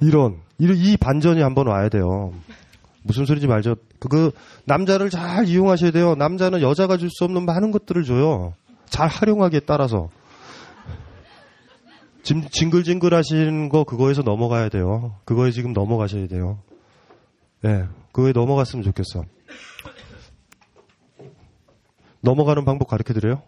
이런 0.00 0.38
이런- 0.58 0.76
이 0.76 0.96
반전이 0.96 1.40
한번 1.42 1.66
와야 1.68 1.88
돼요. 1.88 2.32
무슨 3.02 3.24
소리인지 3.24 3.46
말죠. 3.46 3.76
그, 3.98 4.08
그 4.08 4.30
남자를 4.64 5.10
잘 5.10 5.46
이용하셔야 5.48 5.90
돼요. 5.90 6.14
남자는 6.14 6.60
여자가 6.62 6.96
줄 6.96 7.08
수 7.10 7.24
없는 7.24 7.44
많은 7.44 7.70
것들을 7.70 8.04
줘요. 8.04 8.54
잘 8.86 9.08
활용하기에 9.08 9.60
따라서. 9.60 10.08
지금 12.22 12.46
징글징글 12.50 13.14
하시는 13.14 13.68
거 13.70 13.84
그거에서 13.84 14.22
넘어가야 14.22 14.68
돼요. 14.68 15.14
그거에 15.24 15.50
지금 15.50 15.72
넘어가셔야 15.72 16.26
돼요. 16.26 16.58
예, 17.64 17.86
그거에 18.12 18.32
넘어갔으면 18.32 18.82
좋겠어. 18.84 19.24
넘어가는 22.20 22.64
방법 22.64 22.88
가르쳐 22.88 23.14
드려요? 23.14 23.42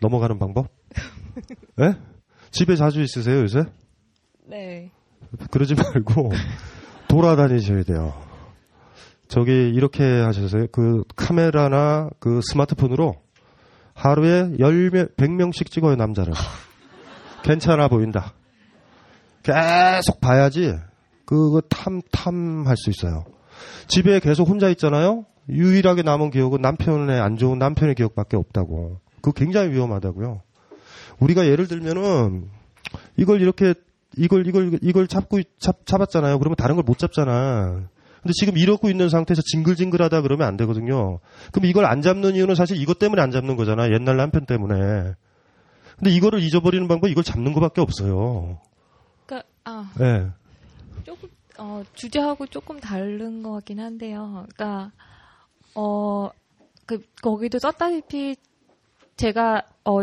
넘어가는 0.00 0.38
방법? 0.38 0.68
예? 1.80 1.94
집에 2.50 2.74
자주 2.74 3.02
있으세요, 3.02 3.40
요새? 3.42 3.64
네. 4.46 4.90
그러지 5.50 5.74
말고 5.74 6.30
돌아다니셔야 7.08 7.82
돼요. 7.84 8.25
저기 9.28 9.70
이렇게 9.74 10.04
하셨어요. 10.04 10.66
그 10.72 11.02
카메라나 11.16 12.10
그 12.20 12.40
스마트폰으로 12.42 13.16
하루에 13.94 14.50
10명, 14.58 15.16
100명씩 15.16 15.70
찍어요, 15.70 15.96
남자를. 15.96 16.32
괜찮아 17.42 17.88
보인다. 17.88 18.34
계속 19.42 20.20
봐야지 20.20 20.74
그거 21.24 21.60
탐, 21.68 22.02
탐할 22.12 22.76
수 22.76 22.90
있어요. 22.90 23.24
집에 23.88 24.20
계속 24.20 24.48
혼자 24.48 24.68
있잖아요? 24.70 25.24
유일하게 25.48 26.02
남은 26.02 26.30
기억은 26.30 26.60
남편의 26.60 27.20
안 27.20 27.36
좋은 27.36 27.58
남편의 27.58 27.94
기억밖에 27.94 28.36
없다고. 28.36 29.00
그거 29.16 29.32
굉장히 29.32 29.70
위험하다고요. 29.72 30.42
우리가 31.20 31.46
예를 31.46 31.66
들면은 31.66 32.48
이걸 33.16 33.40
이렇게 33.40 33.74
이걸 34.16 34.46
이걸 34.46 34.78
이걸 34.82 35.06
잡고 35.06 35.40
잡, 35.58 35.86
잡았잖아요. 35.86 36.38
그러면 36.38 36.56
다른 36.56 36.76
걸 36.76 36.84
못 36.84 36.98
잡잖아. 36.98 37.88
근데 38.26 38.32
지금 38.32 38.58
이러고 38.58 38.90
있는 38.90 39.08
상태에서 39.08 39.40
징글징글하다 39.40 40.22
그러면 40.22 40.48
안 40.48 40.56
되거든요. 40.56 41.20
그럼 41.52 41.66
이걸 41.66 41.84
안 41.84 42.02
잡는 42.02 42.34
이유는 42.34 42.56
사실 42.56 42.76
이것 42.76 42.98
때문에 42.98 43.22
안 43.22 43.30
잡는 43.30 43.54
거잖아. 43.54 43.88
옛날 43.92 44.16
남편 44.16 44.46
때문에. 44.46 45.14
근데 45.96 46.10
이거를 46.10 46.40
잊어버리는 46.40 46.88
방법 46.88 47.06
이걸 47.06 47.22
잡는 47.22 47.52
거밖에 47.52 47.80
없어요. 47.80 48.58
그러니까 49.26 49.48
아, 49.64 49.92
예. 50.00 50.26
조금 51.04 51.28
어, 51.56 51.84
주제하고 51.94 52.48
조금 52.48 52.80
다른 52.80 53.44
것 53.44 53.52
같긴 53.52 53.78
한데요. 53.78 54.44
그러니까 54.56 54.90
어, 55.76 56.28
그 56.84 57.00
거기도 57.22 57.60
썼다시피 57.60 58.34
제가 59.16 59.62
어 59.84 60.00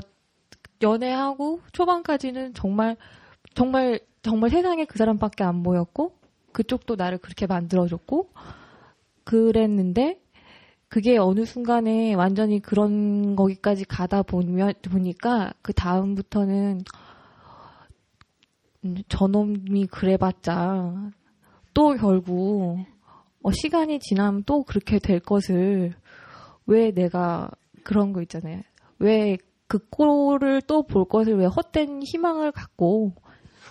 연애하고 0.81 1.59
초반까지는 1.73 2.53
정말 2.53 2.95
정말 3.53 3.99
정말 4.21 4.49
세상에 4.49 4.85
그 4.85 4.97
사람밖에 4.97 5.43
안 5.43 5.61
보였고 5.61 6.22
그쪽도 6.53 6.95
나를 6.95 7.17
그렇게 7.17 7.47
만들어줬고 7.47 8.29
그랬는데 9.23 10.21
그게 10.87 11.17
어느 11.17 11.45
순간에 11.45 12.13
완전히 12.13 12.59
그런 12.59 13.35
거기까지 13.35 13.85
가다 13.85 14.21
보면 14.23 14.73
보니까 14.83 15.53
그 15.61 15.73
다음부터는 15.73 16.81
음, 18.85 18.95
저놈이 19.07 19.87
그래봤자 19.87 21.11
또 21.73 21.95
결국 21.95 22.85
어, 23.41 23.51
시간이 23.51 23.99
지나면 23.99 24.43
또 24.45 24.63
그렇게 24.63 24.99
될 24.99 25.19
것을 25.19 25.93
왜 26.67 26.91
내가 26.91 27.49
그런 27.83 28.13
거 28.13 28.21
있잖아요. 28.21 28.61
왜 28.99 29.37
그 29.73 29.79
꼴을 29.89 30.61
또 30.61 30.83
볼 30.83 31.05
것을 31.05 31.35
왜 31.35 31.47
헛된 31.47 32.03
희망을 32.03 32.51
갖고 32.51 33.15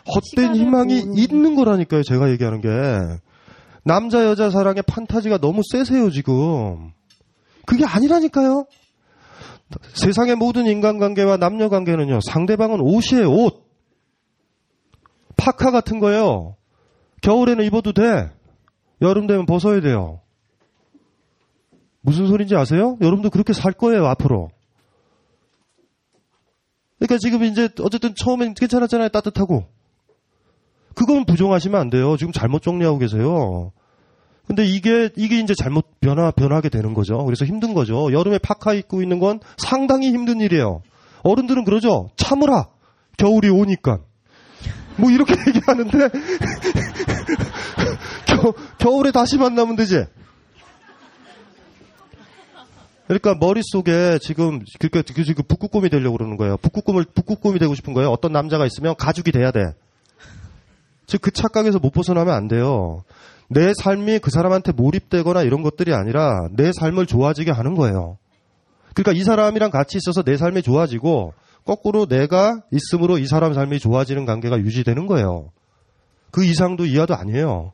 헛된 0.07 0.57
희망이 0.57 0.99
있는 1.17 1.55
거라니까요, 1.55 2.03
제가 2.03 2.31
얘기하는 2.31 2.61
게. 2.61 2.69
남자, 3.85 4.25
여자 4.25 4.51
사랑의 4.51 4.83
판타지가 4.87 5.39
너무 5.39 5.63
세세요, 5.73 6.11
지금. 6.11 6.93
그게 7.67 7.85
아니라니까요. 7.85 8.67
세상의 9.95 10.37
모든 10.37 10.67
인간관계와 10.67 11.37
남녀관계는요, 11.39 12.21
상대방은 12.21 12.81
옷이에요, 12.81 13.31
옷. 13.31 13.67
파카 15.37 15.71
같은 15.71 15.99
거예요. 15.99 16.57
겨울에는 17.23 17.65
입어도 17.65 17.93
돼. 17.93 18.31
여름 19.01 19.27
되면 19.27 19.47
벗어야 19.47 19.81
돼요. 19.81 20.21
무슨 22.01 22.27
소린지 22.27 22.55
아세요? 22.57 22.97
여러분도 23.01 23.31
그렇게 23.31 23.53
살 23.53 23.73
거예요, 23.73 24.07
앞으로. 24.07 24.51
그러니까 26.99 27.19
지금 27.19 27.43
이제 27.45 27.69
어쨌든 27.81 28.15
처음엔 28.15 28.55
괜찮았잖아요, 28.55 29.09
따뜻하고. 29.09 29.67
그건 30.95 31.25
부정하시면 31.25 31.81
안 31.81 31.91
돼요. 31.91 32.17
지금 32.17 32.33
잘못 32.33 32.63
정리하고 32.63 32.99
계세요. 32.99 33.73
근데 34.47 34.65
이게, 34.65 35.11
이게 35.17 35.39
이제 35.39 35.55
잘못 35.55 35.87
변화, 36.01 36.31
변하게 36.31 36.69
되는 36.69 36.95
거죠. 36.95 37.25
그래서 37.25 37.45
힘든 37.45 37.75
거죠. 37.75 38.13
여름에 38.13 38.39
파카 38.39 38.75
입고 38.75 39.03
있는 39.03 39.19
건 39.19 39.41
상당히 39.57 40.09
힘든 40.09 40.41
일이에요. 40.41 40.83
어른들은 41.23 41.65
그러죠. 41.65 42.11
참으라. 42.17 42.69
겨울이 43.17 43.49
오니까. 43.49 44.01
뭐 44.97 45.11
이렇게 45.11 45.35
얘기하는데, 45.49 45.99
겨, 48.27 48.53
겨울에 48.79 49.13
다시 49.13 49.39
만나면 49.39 49.77
되지. 49.77 50.05
그러니까 53.07 53.35
머릿속에 53.35 54.19
지금 54.21 54.61
그러니까 54.79 55.03
그 55.15 55.25
지금 55.25 55.45
북극곰이 55.47 55.91
되려고 55.91 56.17
그러는 56.17 56.37
거예요. 56.37 56.57
북극곰을 56.59 57.05
북극곰이 57.15 57.59
되고 57.59 57.75
싶은 57.75 57.93
거예요. 57.95 58.11
어떤 58.11 58.33
남자가 58.33 58.65
있으면 58.65 58.95
가죽이 58.97 59.33
돼야 59.33 59.51
돼. 59.51 59.75
즉 61.13 61.21
그 61.21 61.31
착각에서 61.31 61.79
못 61.79 61.91
벗어나면 61.91 62.33
안 62.33 62.49
돼요. 62.49 63.03
내 63.49 63.75
삶이 63.75 64.21
그 64.21 64.31
사람한테 64.31 64.73
몰입되거나 64.73 65.43
이런 65.43 65.63
것들이 65.63 65.93
아니라 65.93 66.49
내 66.53 66.73
삶을 66.73 67.05
좋아지게 67.05 67.51
하는 67.51 67.75
거예요. 67.75 68.17
그러니까 68.95 69.13
이 69.13 69.23
사람이랑 69.23 69.71
같이 69.71 69.99
있어서 69.99 70.23
내 70.23 70.39
삶이 70.39 70.63
좋아지고 70.63 71.35
거꾸로 71.67 72.07
내가 72.07 72.63
있음으로 72.73 73.19
이 73.19 73.27
사람 73.27 73.53
삶이 73.53 73.79
좋아지는 73.79 74.25
관계가 74.25 74.61
유지되는 74.61 75.07
거예요. 75.07 75.51
그 76.31 76.47
이상도 76.47 76.87
이하도 76.87 77.15
아니에요. 77.15 77.73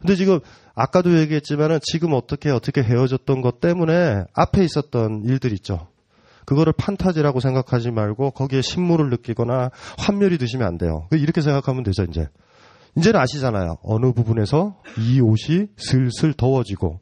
근데 0.00 0.16
지금 0.16 0.40
아까도 0.74 1.16
얘기했지만은 1.16 1.78
지금 1.84 2.12
어떻게 2.12 2.50
어떻게 2.50 2.82
헤어졌던 2.82 3.40
것 3.40 3.60
때문에 3.60 4.24
앞에 4.34 4.64
있었던 4.64 5.22
일들 5.26 5.52
있죠. 5.52 5.86
그거를 6.44 6.72
판타지라고 6.72 7.38
생각하지 7.38 7.92
말고 7.92 8.32
거기에 8.32 8.62
신물을 8.62 9.10
느끼거나 9.10 9.70
환멸이 9.98 10.38
드시면 10.38 10.66
안 10.66 10.76
돼요. 10.76 11.06
이렇게 11.12 11.40
생각하면 11.40 11.84
되죠, 11.84 12.02
이제. 12.02 12.26
이제는 12.96 13.20
아시잖아요. 13.20 13.78
어느 13.82 14.12
부분에서 14.12 14.76
이 14.98 15.20
옷이 15.20 15.68
슬슬 15.76 16.32
더워지고 16.32 17.00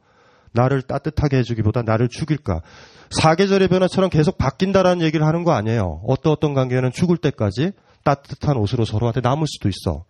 나를 0.53 0.83
따뜻하게 0.83 1.39
해주기보다 1.39 1.83
나를 1.83 2.09
죽일까. 2.09 2.63
사계절의 3.11 3.69
변화처럼 3.69 4.11
계속 4.11 4.37
바뀐다라는 4.39 5.03
얘기를 5.05 5.27
하는 5.27 5.45
거 5.45 5.53
아니에요. 5.53 6.03
어떤 6.07 6.33
어떤 6.33 6.55
관계는 6.55 6.93
죽을 6.93 7.17
때까지 7.17 7.73
따뜻한 8.05 8.57
옷으로 8.57 8.85
서로한테 8.85 9.21
남을 9.21 9.47
수도 9.47 9.69
있어. 9.69 10.05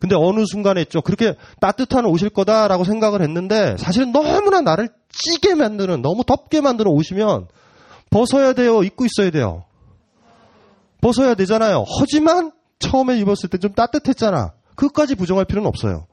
근데 0.00 0.14
어느 0.16 0.44
순간에 0.44 0.82
있죠. 0.82 1.00
그렇게 1.00 1.34
따뜻한 1.60 2.04
옷일 2.04 2.28
거다라고 2.28 2.84
생각을 2.84 3.22
했는데 3.22 3.76
사실은 3.78 4.12
너무나 4.12 4.60
나를 4.60 4.88
찌게 5.08 5.54
만드는 5.54 6.02
너무 6.02 6.24
덥게 6.24 6.60
만드는 6.60 6.90
옷이면 6.90 7.46
벗어야 8.10 8.52
돼요. 8.52 8.82
입고 8.82 9.06
있어야 9.06 9.30
돼요. 9.30 9.64
벗어야 11.00 11.34
되잖아요. 11.34 11.84
하지만 12.00 12.52
처음에 12.78 13.18
입었을 13.18 13.48
때 13.48 13.58
좀 13.58 13.72
따뜻했잖아. 13.72 14.52
그것까지 14.74 15.14
부정할 15.14 15.44
필요는 15.44 15.68
없어요. 15.68 16.06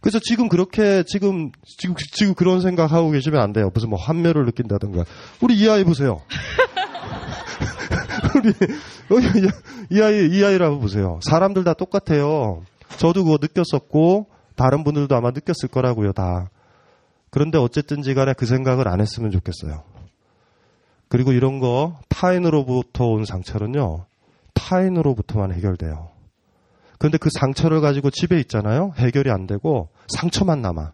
그래서 0.00 0.18
지금 0.18 0.48
그렇게 0.48 1.04
지금 1.06 1.52
지금 1.78 1.94
지금 2.14 2.34
그런 2.34 2.60
생각하고 2.60 3.10
계시면 3.10 3.40
안 3.40 3.52
돼요. 3.52 3.70
무슨 3.72 3.90
뭐 3.90 3.98
환멸을 3.98 4.46
느낀다든가. 4.46 5.04
우리 5.40 5.58
이 5.58 5.68
아이 5.68 5.84
보세요. 5.84 6.22
우리 9.10 9.26
이 9.90 10.00
아이 10.00 10.28
이 10.28 10.44
아이라고 10.44 10.78
보세요. 10.78 11.20
사람들 11.22 11.64
다 11.64 11.74
똑같아요. 11.74 12.62
저도 12.96 13.24
그거 13.24 13.38
느꼈었고 13.40 14.26
다른 14.56 14.84
분들도 14.84 15.14
아마 15.14 15.30
느꼈을 15.30 15.68
거라고요, 15.70 16.12
다. 16.12 16.50
그런데 17.30 17.58
어쨌든지 17.58 18.14
간에 18.14 18.34
그 18.34 18.46
생각을 18.46 18.88
안 18.88 19.00
했으면 19.00 19.30
좋겠어요. 19.30 19.82
그리고 21.08 21.32
이런 21.32 21.60
거 21.60 21.98
타인으로부터 22.08 23.06
온 23.06 23.24
상처는요. 23.24 24.06
타인으로부터만 24.54 25.52
해결돼요. 25.52 26.10
그런데 27.00 27.16
그 27.16 27.30
상처를 27.32 27.80
가지고 27.80 28.10
집에 28.10 28.38
있잖아요. 28.40 28.92
해결이 28.98 29.30
안 29.30 29.46
되고 29.46 29.88
상처만 30.08 30.60
남아. 30.60 30.92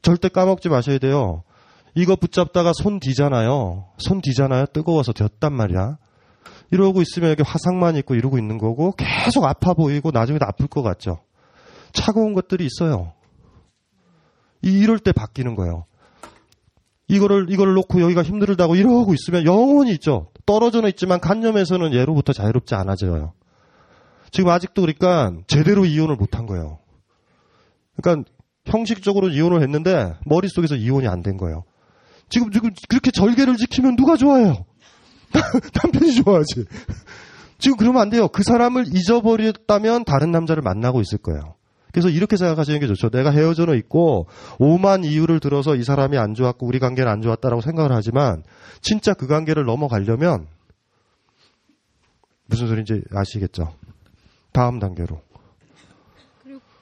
절대 0.00 0.28
까먹지 0.28 0.68
마셔야 0.68 0.98
돼요. 0.98 1.42
이거 1.96 2.14
붙잡다가 2.14 2.72
손 2.72 3.00
뒤잖아요. 3.00 3.86
손 3.98 4.20
뒤잖아요. 4.20 4.66
뜨거워서 4.66 5.12
되었단 5.12 5.52
말이야. 5.52 5.98
이러고 6.70 7.02
있으면 7.02 7.30
여기 7.30 7.42
화상만 7.42 7.96
있고 7.96 8.14
이러고 8.14 8.38
있는 8.38 8.58
거고 8.58 8.92
계속 8.92 9.44
아파 9.44 9.74
보이고 9.74 10.12
나중에 10.12 10.38
아플 10.40 10.68
것 10.68 10.82
같죠. 10.82 11.18
차가운 11.92 12.32
것들이 12.32 12.64
있어요. 12.64 13.14
이 14.62 14.70
이럴 14.78 15.00
때 15.00 15.10
바뀌는 15.10 15.56
거예요. 15.56 15.84
이거를 17.08 17.50
이거를 17.50 17.74
놓고 17.74 18.00
여기가 18.02 18.22
힘들다고 18.22 18.76
이러고 18.76 19.14
있으면 19.14 19.44
영원히 19.46 19.90
있죠. 19.94 20.28
떨어져는 20.46 20.90
있지만 20.90 21.18
간념에서는 21.18 21.92
예로부터 21.92 22.32
자유롭지 22.32 22.76
않아져요. 22.76 23.32
지금 24.30 24.50
아직도 24.50 24.82
그러니까 24.82 25.32
제대로 25.46 25.84
이혼을 25.84 26.16
못한 26.16 26.46
거예요. 26.46 26.78
그러니까 27.96 28.30
형식적으로 28.66 29.28
이혼을 29.28 29.62
했는데 29.62 30.14
머릿속에서 30.26 30.74
이혼이 30.76 31.08
안 31.08 31.22
된 31.22 31.36
거예요. 31.36 31.64
지금 32.28 32.50
지금 32.50 32.70
그렇게 32.88 33.10
절개를 33.10 33.56
지키면 33.56 33.96
누가 33.96 34.16
좋아해요? 34.16 34.64
남편이 35.82 36.22
좋아하지. 36.22 36.64
지금 37.58 37.76
그러면 37.76 38.02
안 38.02 38.10
돼요. 38.10 38.28
그 38.28 38.42
사람을 38.42 38.86
잊어버렸다면 38.94 40.04
다른 40.04 40.30
남자를 40.30 40.62
만나고 40.62 41.00
있을 41.00 41.18
거예요. 41.18 41.54
그래서 41.90 42.10
이렇게 42.10 42.36
생각하시는 42.36 42.78
게 42.80 42.86
좋죠. 42.86 43.08
내가 43.08 43.30
헤어져는 43.30 43.76
있고 43.78 44.26
오만 44.58 45.04
이유를 45.04 45.40
들어서 45.40 45.74
이 45.74 45.82
사람이 45.82 46.18
안 46.18 46.34
좋았고 46.34 46.66
우리 46.66 46.78
관계는 46.78 47.10
안 47.10 47.22
좋았다라고 47.22 47.62
생각을 47.62 47.92
하지만 47.92 48.42
진짜 48.82 49.14
그 49.14 49.26
관계를 49.26 49.64
넘어가려면 49.64 50.46
무슨 52.46 52.68
소리인지 52.68 53.02
아시겠죠? 53.12 53.72
다음 54.58 54.80
단계로. 54.80 55.20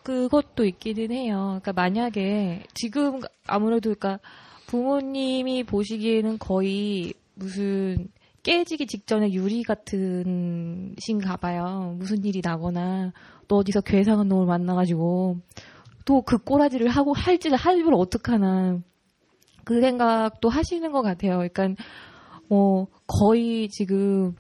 그것도 0.03 0.65
있기는 0.65 1.11
해요. 1.15 1.61
그러니까 1.61 1.75
만약에 1.75 2.63
지금 2.73 3.21
아무래도 3.47 3.95
그러니까 3.95 4.19
부모님이 4.67 5.65
보시기에는 5.65 6.39
거의 6.39 7.13
무슨 7.35 8.09
깨지기 8.45 8.87
직전에 8.87 9.31
유리 9.35 9.63
같은 9.63 10.95
신가 10.99 11.37
봐요. 11.37 11.95
무슨 11.99 12.25
일이 12.25 12.41
나거나 12.43 13.13
또 13.47 13.57
어디서 13.57 13.83
괴상한 13.83 14.29
놈을 14.29 14.47
만나가지고 14.47 15.37
또 16.07 16.23
그 16.23 16.39
꼬라지를 16.39 16.89
하고 16.89 17.13
할지를 17.13 17.59
하면 17.59 17.93
어떡하나 17.93 18.79
그 19.65 19.83
생각도 19.83 20.49
하시는 20.49 20.91
것 20.93 21.03
같아요. 21.03 21.47
그러니까 21.47 21.75
뭐 22.49 22.87
거의 23.07 23.69
지금 23.69 24.35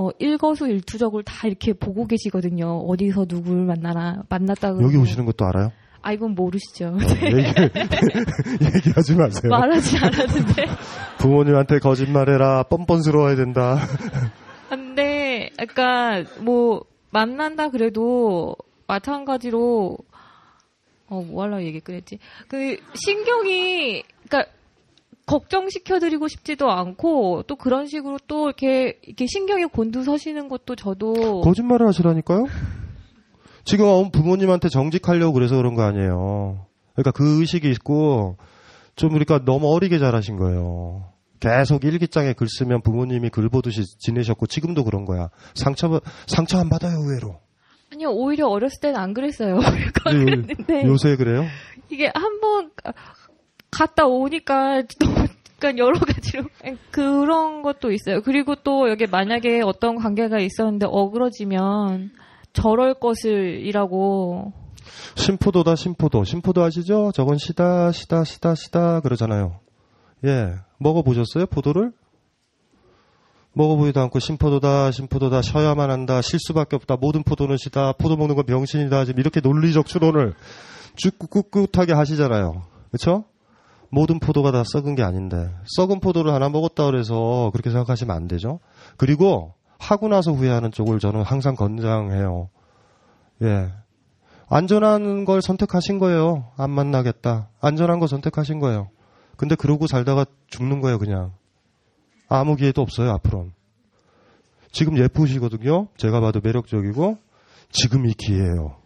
어, 0.00 0.08
일거수일투족을 0.18 1.24
다 1.24 1.46
이렇게 1.46 1.74
보고 1.74 2.06
계시거든요. 2.06 2.78
어디서 2.88 3.26
누구를 3.28 3.66
만나나 3.66 4.22
만났다고 4.30 4.82
여기 4.82 4.96
오시는 4.96 5.26
것도 5.26 5.44
알아요? 5.44 5.72
아 6.00 6.12
이건 6.12 6.34
모르시죠. 6.34 6.96
얘기, 7.22 7.36
얘기 8.64 8.90
하지 8.94 9.14
마세요. 9.14 9.50
말하지 9.50 9.98
않았는데. 9.98 10.64
부모님한테 11.18 11.80
거짓말해라. 11.80 12.62
뻔뻔스러워야 12.62 13.36
된다. 13.36 13.76
근데 14.70 15.50
약간 15.60 16.26
뭐 16.40 16.86
만난다 17.10 17.68
그래도 17.68 18.56
마찬가지로 18.86 19.98
어, 21.10 21.22
뭐 21.28 21.42
하려고 21.42 21.62
얘기 21.62 21.80
꺼냈지? 21.80 22.18
그 22.48 22.78
신경이 22.94 24.02
걱정시켜드리고 25.30 26.28
싶지도 26.28 26.70
않고 26.70 27.44
또 27.46 27.56
그런 27.56 27.86
식으로 27.86 28.18
또 28.26 28.46
이렇게 28.46 28.98
이렇게 29.02 29.26
신경이 29.26 29.64
곤두서시는 29.66 30.48
것도 30.48 30.76
저도 30.76 31.40
거짓말을 31.42 31.86
하시라니까요? 31.86 32.46
지금 33.64 33.86
어, 33.86 34.10
부모님한테 34.10 34.68
정직하려고 34.68 35.32
그래서 35.32 35.56
그런 35.56 35.74
거 35.74 35.82
아니에요. 35.82 36.66
그러니까 36.94 37.10
그 37.12 37.40
의식이 37.40 37.70
있고 37.70 38.36
좀 38.96 39.10
그러니까 39.10 39.44
너무 39.44 39.72
어리게 39.72 39.98
자라신 39.98 40.36
거예요. 40.36 41.12
계속 41.38 41.84
일기장에 41.84 42.34
글 42.34 42.48
쓰면 42.48 42.82
부모님이 42.82 43.30
글 43.30 43.48
보듯이 43.48 43.82
지내셨고 43.98 44.46
지금도 44.46 44.84
그런 44.84 45.04
거야. 45.04 45.30
상처 45.54 46.00
상처 46.26 46.58
안 46.58 46.68
받아요 46.68 46.96
의외로. 46.98 47.38
아니요 47.92 48.10
오히려 48.10 48.46
어렸을 48.48 48.80
때는 48.80 48.98
안 48.98 49.14
그랬어요. 49.14 49.58
그러니까 50.02 50.12
요- 50.14 50.24
그랬는데 50.24 50.84
요새 50.86 51.16
그래요? 51.16 51.44
이게 51.88 52.10
한번 52.14 52.70
갔다 53.70 54.06
오니까 54.06 54.82
너무 55.00 55.19
그러니까 55.60 55.84
여러 55.84 55.98
가지로 56.00 56.44
그런 56.90 57.62
것도 57.62 57.92
있어요. 57.92 58.22
그리고 58.22 58.54
또 58.56 58.90
여기 58.90 59.06
만약에 59.06 59.60
어떤 59.62 59.96
관계가 59.96 60.40
있었는데 60.40 60.86
어그러지면 60.88 62.10
저럴 62.52 62.94
것을이라고 62.94 64.52
심포도다 65.14 65.76
심포도 65.76 66.24
심포도 66.24 66.64
아시죠? 66.64 67.12
저건 67.14 67.36
시다 67.36 67.92
시다 67.92 68.24
시다 68.24 68.54
시다 68.54 69.00
그러잖아요. 69.00 69.60
예 70.24 70.54
먹어보셨어요 70.78 71.46
포도를? 71.46 71.92
먹어보지도 73.52 74.00
않고 74.00 74.18
심포도다 74.18 74.90
심포도다 74.90 75.42
쉬어야만 75.42 75.90
한다 75.90 76.22
쉴 76.22 76.38
수밖에 76.40 76.76
없다 76.76 76.96
모든 76.96 77.22
포도는 77.22 77.56
시다 77.56 77.92
포도 77.92 78.16
먹는 78.16 78.34
건 78.36 78.46
병신이다 78.46 79.04
지금 79.04 79.20
이렇게 79.20 79.40
논리적 79.40 79.86
추론을 79.86 80.34
쭉 80.96 81.18
꿋꿋하게 81.18 81.92
하시잖아요. 81.92 82.62
그렇죠? 82.90 83.24
모든 83.90 84.20
포도가 84.20 84.52
다 84.52 84.62
썩은 84.64 84.94
게 84.94 85.02
아닌데 85.02 85.50
썩은 85.76 86.00
포도를 86.00 86.32
하나 86.32 86.48
먹었다 86.48 86.86
그래서 86.86 87.50
그렇게 87.52 87.70
생각하시면 87.70 88.14
안 88.14 88.28
되죠. 88.28 88.60
그리고 88.96 89.54
하고 89.78 90.08
나서 90.08 90.32
후회하는 90.32 90.70
쪽을 90.70 91.00
저는 91.00 91.22
항상 91.22 91.54
권장해요. 91.54 92.50
예. 93.42 93.72
안전한 94.48 95.24
걸 95.24 95.42
선택하신 95.42 95.98
거예요. 95.98 96.50
안 96.56 96.70
만나겠다. 96.70 97.48
안전한 97.60 97.98
거 97.98 98.06
선택하신 98.06 98.58
거예요. 98.58 98.90
근데 99.36 99.54
그러고 99.54 99.86
살다가 99.86 100.26
죽는 100.48 100.80
거예요, 100.80 100.98
그냥. 100.98 101.32
아무 102.28 102.56
기회도 102.56 102.82
없어요, 102.82 103.10
앞으로는. 103.12 103.52
지금 104.70 104.98
예쁘시거든요. 104.98 105.88
제가 105.96 106.20
봐도 106.20 106.40
매력적이고 106.42 107.16
지금 107.70 108.06
이 108.06 108.12
기회예요. 108.12 108.76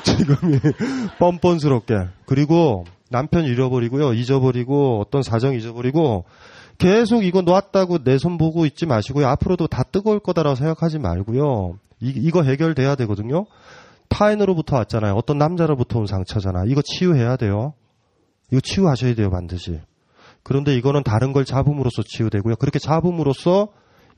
지금이 0.04 0.58
뻔뻔스럽게. 1.18 2.08
그리고 2.26 2.84
남편 3.08 3.44
잃어버리고요. 3.44 4.14
잊어버리고 4.14 5.00
어떤 5.00 5.22
사정 5.22 5.54
잊어버리고 5.54 6.24
계속 6.78 7.24
이거 7.24 7.42
놨다고 7.42 8.04
내 8.04 8.16
손 8.18 8.38
보고 8.38 8.64
있지 8.66 8.86
마시고요. 8.86 9.26
앞으로도 9.28 9.66
다 9.66 9.82
뜨거울 9.82 10.18
거다라고 10.20 10.56
생각하지 10.56 10.98
말고요. 10.98 11.78
이, 12.00 12.12
이거 12.16 12.42
해결돼야 12.42 12.94
되거든요. 12.96 13.46
타인으로부터 14.08 14.76
왔잖아요. 14.76 15.14
어떤 15.14 15.38
남자로부터 15.38 15.98
온 16.00 16.06
상처잖아. 16.06 16.64
이거 16.66 16.82
치유해야 16.82 17.36
돼요. 17.36 17.74
이거 18.50 18.60
치유하셔야 18.60 19.14
돼요, 19.14 19.30
반드시. 19.30 19.80
그런데 20.42 20.74
이거는 20.74 21.02
다른 21.02 21.32
걸 21.32 21.44
잡음으로써 21.44 22.02
치유되고요. 22.02 22.56
그렇게 22.56 22.78
잡음으로써 22.78 23.68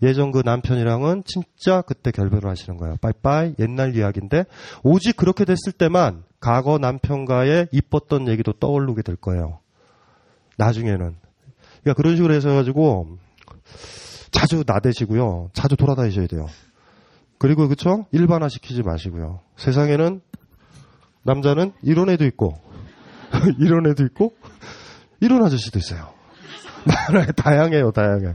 예전 0.03 0.33
그 0.33 0.43
남편이랑은 0.45 1.23
진짜 1.25 1.81
그때 1.83 2.11
결별을 2.11 2.51
하시는 2.51 2.77
거예요. 2.77 2.97
빠이빠이 3.01 3.55
옛날 3.59 3.97
이야기인데 3.97 4.45
오직 4.83 5.17
그렇게 5.17 5.45
됐을 5.45 5.73
때만 5.73 6.25
과거 6.41 6.79
남편과의 6.79 7.69
이뻤던 7.71 8.29
얘기도 8.29 8.53
떠오르게 8.53 9.03
될 9.03 9.17
거예요. 9.17 9.61
나중에는. 10.59 11.17
그러니까 11.83 11.95
그런 11.97 12.17
식으로 12.17 12.35
해서 12.35 12.53
가지고 12.53 13.19
자주 14.33 14.65
나대시고요. 14.67 15.51
자주 15.53 15.77
돌아다니셔야 15.77 16.27
돼요. 16.27 16.47
그리고 17.39 17.69
그쵸? 17.69 18.07
일반화 18.13 18.49
시키지 18.49 18.83
마시고요. 18.83 19.41
세상에는 19.57 20.21
남자는 21.23 21.73
이런 21.83 22.11
애도 22.11 22.25
있고 22.27 22.55
이런 23.61 23.87
애도 23.87 24.05
있고 24.07 24.35
이런 25.21 25.45
아저씨도 25.45 25.79
있어요. 25.79 26.09
다양해요. 27.37 27.93
다양해. 27.93 28.35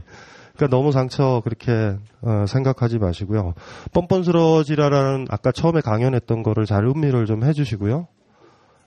그러니까 0.58 0.76
너무 0.76 0.90
상처 0.90 1.40
그렇게 1.44 1.96
어, 2.20 2.44
생각하지 2.48 2.98
마시고요. 2.98 3.54
뻔뻔스러지라라는 3.92 5.28
아까 5.30 5.52
처음에 5.52 5.80
강연했던 5.80 6.42
거를 6.42 6.66
잘 6.66 6.84
음미를 6.84 7.26
좀 7.26 7.44
해주시고요. 7.44 8.08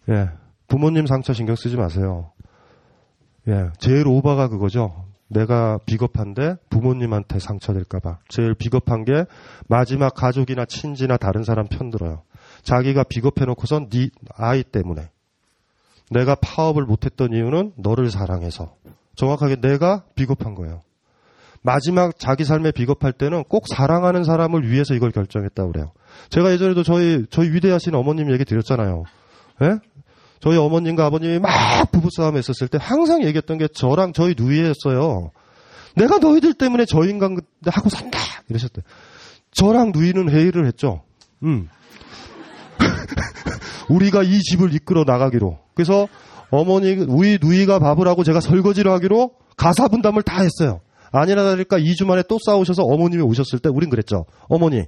예, 0.10 0.30
부모님 0.68 1.08
상처 1.08 1.32
신경 1.32 1.56
쓰지 1.56 1.78
마세요. 1.78 2.32
예, 3.48 3.70
제일 3.80 4.06
오바가 4.06 4.50
그거죠. 4.50 5.06
내가 5.30 5.80
비겁한데 5.86 6.58
부모님한테 6.70 7.40
상처될까봐. 7.40 8.20
제일 8.28 8.54
비겁한 8.54 9.06
게 9.06 9.24
마지막 9.70 10.14
가족이나 10.14 10.66
친지나 10.66 11.16
다른 11.16 11.44
사람 11.44 11.68
편들어요. 11.68 12.24
자기가 12.64 13.04
비겁해놓고선 13.04 13.90
네 13.90 14.10
아이 14.36 14.62
때문에. 14.62 15.10
내가 16.10 16.36
파업을 16.36 16.84
못했던 16.84 17.32
이유는 17.32 17.76
너를 17.78 18.12
사랑해서. 18.12 18.76
정확하게 19.16 19.62
내가 19.62 20.04
비겁한 20.16 20.54
거예요. 20.54 20.82
마지막 21.64 22.18
자기 22.18 22.44
삶에 22.44 22.72
비겁할 22.72 23.14
때는 23.14 23.44
꼭 23.48 23.68
사랑하는 23.68 24.24
사람을 24.24 24.70
위해서 24.70 24.96
이걸 24.96 25.12
결정했다고 25.12 25.72
그래요. 25.72 25.92
제가 26.30 26.52
예전에도 26.52 26.84
저희, 26.84 27.26
저희 27.30 27.52
위대하신 27.52 27.94
어머님 27.96 28.32
얘기 28.32 28.46
드렸잖아요. 28.46 29.04
예? 29.64 29.78
저희 30.40 30.58
어머님과 30.58 31.06
아버님이 31.06 31.40
막 31.40 31.52
부부싸움 31.92 32.36
했었을 32.36 32.68
때 32.68 32.80
항상 32.82 33.24
얘기했던 33.24 33.60
게 33.60 33.68
저랑 33.68 34.14
저희 34.14 34.34
누이였어요. 34.36 35.32
내가 35.96 36.18
너희들 36.18 36.56
때문에 36.56 36.86
저 36.86 37.04
인간 37.06 37.38
하고 37.66 37.90
산다! 37.90 38.18
이러셨대. 38.50 38.82
저랑 39.52 39.92
누이는 39.94 40.30
회의를 40.30 40.66
했죠. 40.66 41.04
음. 41.44 41.70
우리가 43.90 44.24
이 44.24 44.40
집을 44.40 44.74
이끌어 44.74 45.04
나가기로. 45.06 45.60
그래서 45.76 46.08
어머니, 46.50 46.94
우리 46.94 47.38
누이가 47.40 47.78
밥을 47.78 48.08
하고 48.08 48.24
제가 48.24 48.40
설거지를 48.40 48.92
하기로 48.92 49.32
가사 49.58 49.88
분담을 49.90 50.24
다 50.24 50.42
했어요. 50.42 50.82
아니나 51.12 51.44
다를까 51.44 51.78
2주 51.80 52.06
만에 52.06 52.24
또 52.30 52.38
싸우셔서 52.46 52.84
어머님이 52.84 53.22
오셨을 53.24 53.60
때 53.60 53.70
우린 53.70 53.90
그랬죠. 53.90 54.26
어머니, 54.48 54.84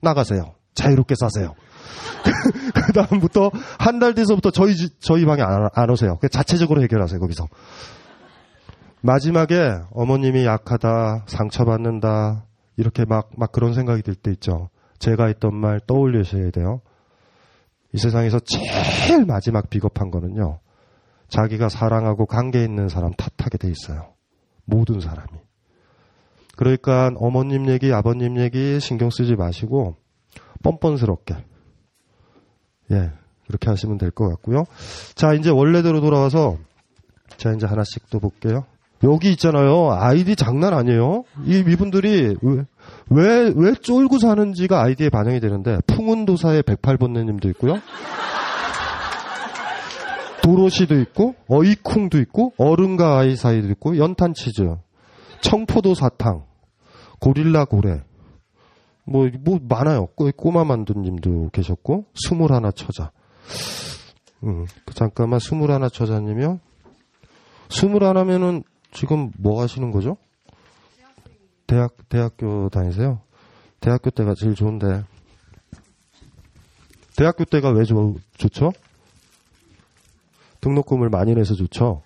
나가세요. 0.00 0.54
자유롭게 0.74 1.14
사세요. 1.16 1.54
그 2.74 2.92
다음부터 2.92 3.50
한 3.78 3.98
달 3.98 4.14
뒤서부터 4.14 4.50
저희 4.50 4.74
집- 4.76 5.00
저희 5.00 5.24
방에 5.24 5.42
안, 5.42 5.68
안 5.72 5.90
오세요. 5.90 6.18
자체적으로 6.30 6.82
해결하세요 6.82 7.20
거기서. 7.20 7.46
마지막에 9.02 9.74
어머님이 9.92 10.46
약하다, 10.46 11.24
상처받는다 11.26 12.46
이렇게 12.76 13.04
막막 13.04 13.52
그런 13.52 13.74
생각이 13.74 14.02
들 14.02 14.14
때 14.14 14.30
있죠. 14.32 14.70
제가 14.98 15.26
했던 15.26 15.54
말 15.54 15.80
떠올리셔야 15.86 16.50
돼요. 16.50 16.80
이 17.92 17.98
세상에서 17.98 18.40
제일 18.40 19.24
마지막 19.26 19.68
비겁한 19.70 20.10
거는요. 20.10 20.60
자기가 21.28 21.68
사랑하고 21.68 22.26
관계 22.26 22.64
있는 22.64 22.88
사람 22.88 23.12
탓하게 23.12 23.58
돼 23.58 23.68
있어요. 23.68 24.14
모든 24.64 25.00
사람이. 25.00 25.28
그러니까 26.56 27.10
어머님 27.16 27.68
얘기, 27.68 27.92
아버님 27.92 28.38
얘기 28.38 28.78
신경 28.80 29.10
쓰지 29.10 29.34
마시고 29.36 29.96
뻔뻔스럽게 30.62 31.36
예, 32.92 33.10
그렇게 33.46 33.70
하시면 33.70 33.98
될 33.98 34.10
것 34.10 34.28
같고요. 34.28 34.64
자, 35.14 35.32
이제 35.34 35.50
원래대로 35.50 36.00
돌아와서 36.00 36.56
자, 37.36 37.52
이제 37.52 37.66
하나씩 37.66 38.08
또 38.10 38.20
볼게요. 38.20 38.64
여기 39.02 39.30
있잖아요. 39.32 39.90
아이디 39.92 40.36
장난 40.36 40.72
아니에요. 40.72 41.24
이 41.44 41.58
이분들이 41.66 42.36
왜, 42.40 42.64
왜, 43.10 43.52
왜 43.54 43.74
쫄고 43.74 44.18
사는지가 44.18 44.80
아이디에 44.82 45.10
반영이 45.10 45.40
되는데, 45.40 45.78
풍운도사의 45.88 46.62
108번뇌님도 46.62 47.46
있고요. 47.50 47.80
도로시도 50.42 50.98
있고, 51.00 51.34
어이쿵도 51.48 52.18
있고, 52.20 52.52
어른과 52.56 53.18
아이 53.18 53.36
사이도 53.36 53.68
있고, 53.72 53.98
연탄치즈, 53.98 54.74
청포도 55.48 55.94
사탕, 55.94 56.46
고릴라 57.20 57.66
고래, 57.66 58.02
뭐, 59.04 59.28
뭐, 59.40 59.58
많아요. 59.68 60.06
꼬- 60.06 60.30
꼬마 60.34 60.64
만두님도 60.64 61.50
계셨고, 61.50 62.06
스물하나 62.14 62.70
처자. 62.70 63.10
음, 64.44 64.64
그 64.86 64.94
잠깐만, 64.94 65.38
스물하나 65.40 65.90
처자님이요? 65.90 66.60
스물하나면은 67.68 68.62
지금 68.90 69.30
뭐 69.38 69.60
하시는 69.60 69.90
거죠? 69.90 70.16
대학, 71.66 71.94
대학교 72.08 72.70
다니세요? 72.70 73.20
대학교 73.80 74.08
때가 74.10 74.32
제일 74.34 74.54
좋은데. 74.54 75.04
대학교 77.16 77.44
때가 77.44 77.68
왜 77.70 77.84
좋, 77.84 78.14
좋죠? 78.38 78.72
등록금을 80.62 81.10
많이 81.10 81.34
내서 81.34 81.54
좋죠? 81.54 82.02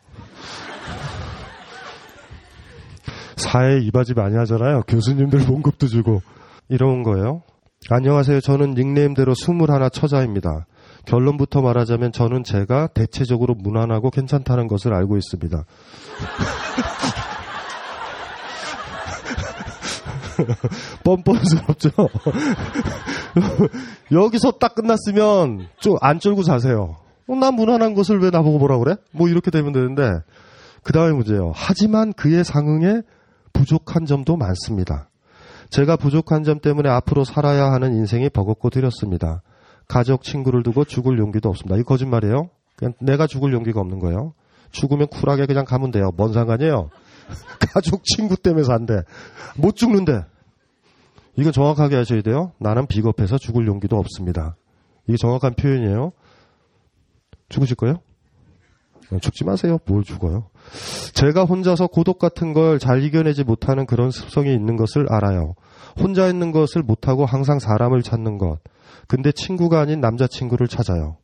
사회 3.50 3.78
이바지 3.80 4.14
많이 4.14 4.36
하잖아요. 4.36 4.82
교수님들 4.86 5.40
봉급도 5.46 5.88
주고. 5.88 6.20
이런 6.68 7.02
거예요. 7.02 7.42
안녕하세요. 7.88 8.40
저는 8.40 8.74
닉네임대로 8.74 9.32
21 9.32 9.88
처자입니다. 9.90 10.66
결론부터 11.06 11.62
말하자면 11.62 12.12
저는 12.12 12.44
제가 12.44 12.88
대체적으로 12.88 13.54
무난하고 13.54 14.10
괜찮다는 14.10 14.66
것을 14.66 14.92
알고 14.92 15.16
있습니다. 15.16 15.64
뻔뻔스럽죠? 21.04 21.90
여기서 24.12 24.50
딱 24.52 24.74
끝났으면 24.74 25.68
좀 25.80 25.96
안 26.02 26.20
쫄고 26.20 26.42
자세요. 26.42 26.96
어, 27.26 27.34
난 27.34 27.54
무난한 27.54 27.94
것을 27.94 28.20
왜 28.20 28.28
나보고 28.28 28.58
뭐라 28.58 28.76
그래? 28.78 28.96
뭐 29.10 29.28
이렇게 29.28 29.50
되면 29.50 29.72
되는데 29.72 30.02
그 30.82 30.92
다음에 30.92 31.12
문제예요. 31.12 31.52
하지만 31.54 32.12
그의 32.12 32.44
상응에 32.44 33.00
부족한 33.58 34.06
점도 34.06 34.36
많습니다. 34.36 35.10
제가 35.70 35.96
부족한 35.96 36.44
점 36.44 36.60
때문에 36.60 36.88
앞으로 36.88 37.24
살아야 37.24 37.72
하는 37.72 37.92
인생이 37.94 38.30
버겁고 38.30 38.70
드렸습니다. 38.70 39.42
가족, 39.88 40.22
친구를 40.22 40.62
두고 40.62 40.84
죽을 40.84 41.18
용기도 41.18 41.48
없습니다. 41.48 41.76
이거 41.76 41.84
거짓말이에요. 41.88 42.50
그냥 42.76 42.94
내가 43.00 43.26
죽을 43.26 43.52
용기가 43.52 43.80
없는 43.80 43.98
거예요. 43.98 44.34
죽으면 44.70 45.08
쿨하게 45.08 45.46
그냥 45.46 45.64
가면 45.64 45.90
돼요. 45.90 46.10
뭔 46.16 46.32
상관이에요? 46.32 46.90
가족, 47.74 48.04
친구 48.04 48.36
때문에 48.36 48.62
산대. 48.62 49.02
못 49.56 49.74
죽는데. 49.74 50.24
이건 51.36 51.52
정확하게 51.52 51.96
하셔야 51.96 52.22
돼요. 52.22 52.52
나는 52.58 52.86
비겁해서 52.86 53.38
죽을 53.38 53.66
용기도 53.66 53.96
없습니다. 53.96 54.56
이게 55.06 55.16
정확한 55.16 55.54
표현이에요. 55.54 56.12
죽으실 57.48 57.76
거예요? 57.76 57.96
어, 59.10 59.18
죽지 59.18 59.44
마세요. 59.44 59.78
뭘 59.86 60.04
죽어요? 60.04 60.50
제가 61.14 61.44
혼자서 61.44 61.88
고독 61.88 62.18
같은 62.18 62.52
걸 62.52 62.78
잘 62.78 63.02
이겨내지 63.02 63.44
못하는 63.44 63.86
그런 63.86 64.10
습성이 64.10 64.54
있는 64.54 64.76
것을 64.76 65.06
알아요. 65.10 65.54
혼자 66.00 66.28
있는 66.28 66.52
것을 66.52 66.82
못하고 66.82 67.26
항상 67.26 67.58
사람을 67.58 68.02
찾는 68.02 68.38
것. 68.38 68.58
근데 69.06 69.32
친구가 69.32 69.80
아닌 69.80 70.00
남자친구를 70.00 70.68
찾아요. 70.68 71.16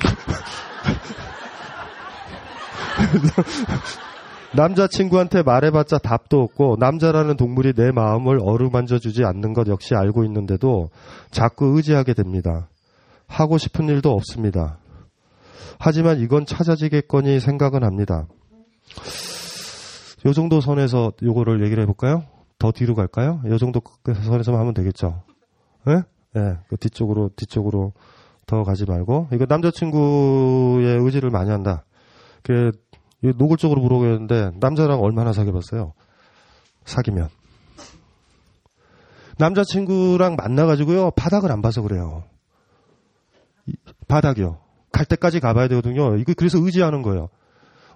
남자친구한테 4.54 5.42
말해봤자 5.42 5.98
답도 5.98 6.40
없고 6.40 6.76
남자라는 6.78 7.36
동물이 7.36 7.74
내 7.74 7.90
마음을 7.90 8.38
어루만져주지 8.40 9.24
않는 9.24 9.52
것 9.52 9.66
역시 9.66 9.94
알고 9.94 10.24
있는데도 10.24 10.90
자꾸 11.30 11.76
의지하게 11.76 12.14
됩니다. 12.14 12.68
하고 13.26 13.58
싶은 13.58 13.88
일도 13.88 14.12
없습니다. 14.12 14.78
하지만 15.78 16.20
이건 16.20 16.46
찾아지겠거니 16.46 17.40
생각은 17.40 17.84
합니다. 17.84 18.26
요 20.26 20.32
정도 20.32 20.60
선에서 20.60 21.12
요거를 21.22 21.64
얘기를 21.64 21.82
해볼까요? 21.82 22.24
더 22.58 22.72
뒤로 22.72 22.94
갈까요? 22.94 23.42
요 23.46 23.58
정도 23.58 23.80
선에서만 24.04 24.60
하면 24.60 24.74
되겠죠. 24.74 25.22
예? 25.88 26.02
예, 26.36 26.58
그 26.68 26.76
뒤쪽으로, 26.76 27.30
뒤쪽으로 27.36 27.92
더 28.46 28.64
가지 28.64 28.84
말고. 28.84 29.28
이거 29.32 29.46
남자친구의 29.48 30.98
의지를 30.98 31.30
많이 31.30 31.50
한다. 31.50 31.84
그, 32.42 32.72
노골적으로 33.20 33.80
물어보겠는데, 33.80 34.52
남자랑 34.60 35.00
얼마나 35.00 35.32
사귀어봤어요? 35.32 35.92
사귀면. 36.84 37.28
남자친구랑 39.38 40.36
만나가지고요, 40.36 41.12
바닥을 41.12 41.50
안 41.50 41.62
봐서 41.62 41.82
그래요. 41.82 42.24
이, 43.66 43.74
바닥이요. 44.08 44.63
갈 44.94 45.04
때까지 45.04 45.40
가봐야 45.40 45.68
되거든요. 45.68 46.16
이거 46.16 46.32
그래서 46.36 46.58
의지하는 46.58 47.02
거예요. 47.02 47.28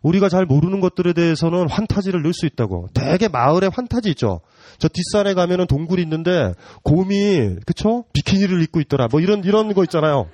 우리가 0.03 0.29
잘 0.29 0.47
모르는 0.47 0.81
것들에 0.81 1.13
대해서는 1.13 1.69
환타지를 1.71 2.23
넣을 2.23 2.33
수 2.35 2.47
있다고. 2.47 2.89
되게 2.93 3.29
마을에 3.29 3.69
환타지 3.73 4.11
있죠. 4.11 4.41
저 4.79 4.89
뒷산에 4.89 5.35
가면은 5.35 5.67
동굴이 5.67 6.03
있는데 6.03 6.53
곰이 6.83 7.57
그쵸? 7.67 8.05
비키니를 8.13 8.63
입고 8.63 8.81
있더라. 8.81 9.09
뭐 9.11 9.21
이런 9.21 9.43
이런 9.45 9.73
거 9.75 9.83
있잖아요. 9.85 10.27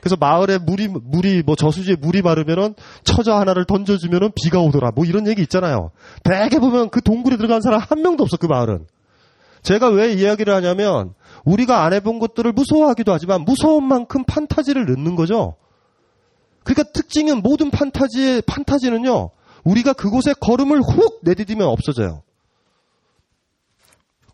그래서 0.00 0.16
마을에 0.18 0.58
물이 0.58 0.88
물이 0.88 1.42
뭐 1.44 1.54
저수지에 1.54 1.96
물이 2.00 2.22
마르면은 2.22 2.74
처자 3.04 3.38
하나를 3.38 3.64
던져주면은 3.64 4.30
비가 4.34 4.60
오더라. 4.60 4.90
뭐 4.96 5.04
이런 5.04 5.28
얘기 5.28 5.42
있잖아요. 5.42 5.90
대개 6.24 6.58
보면 6.58 6.90
그 6.90 7.00
동굴에 7.00 7.36
들어간 7.36 7.60
사람 7.60 7.80
한 7.80 8.02
명도 8.02 8.24
없어 8.24 8.36
그 8.36 8.46
마을은. 8.46 8.86
제가 9.62 9.88
왜 9.90 10.12
이야기를 10.12 10.52
하냐면 10.52 11.14
우리가 11.44 11.84
안 11.84 11.92
해본 11.92 12.18
것들을 12.18 12.50
무서워하기도 12.52 13.12
하지만 13.12 13.42
무서운 13.42 13.86
만큼 13.86 14.24
판타지를 14.24 14.86
넣는 14.86 15.14
거죠. 15.14 15.54
그러니까 16.64 16.84
특징은 16.92 17.42
모든 17.42 17.70
판타지의 17.70 18.42
판타지는요. 18.42 19.30
우리가 19.64 19.92
그곳에 19.92 20.32
걸음을 20.40 20.80
훅 20.80 21.20
내디디면 21.22 21.66
없어져요. 21.66 22.22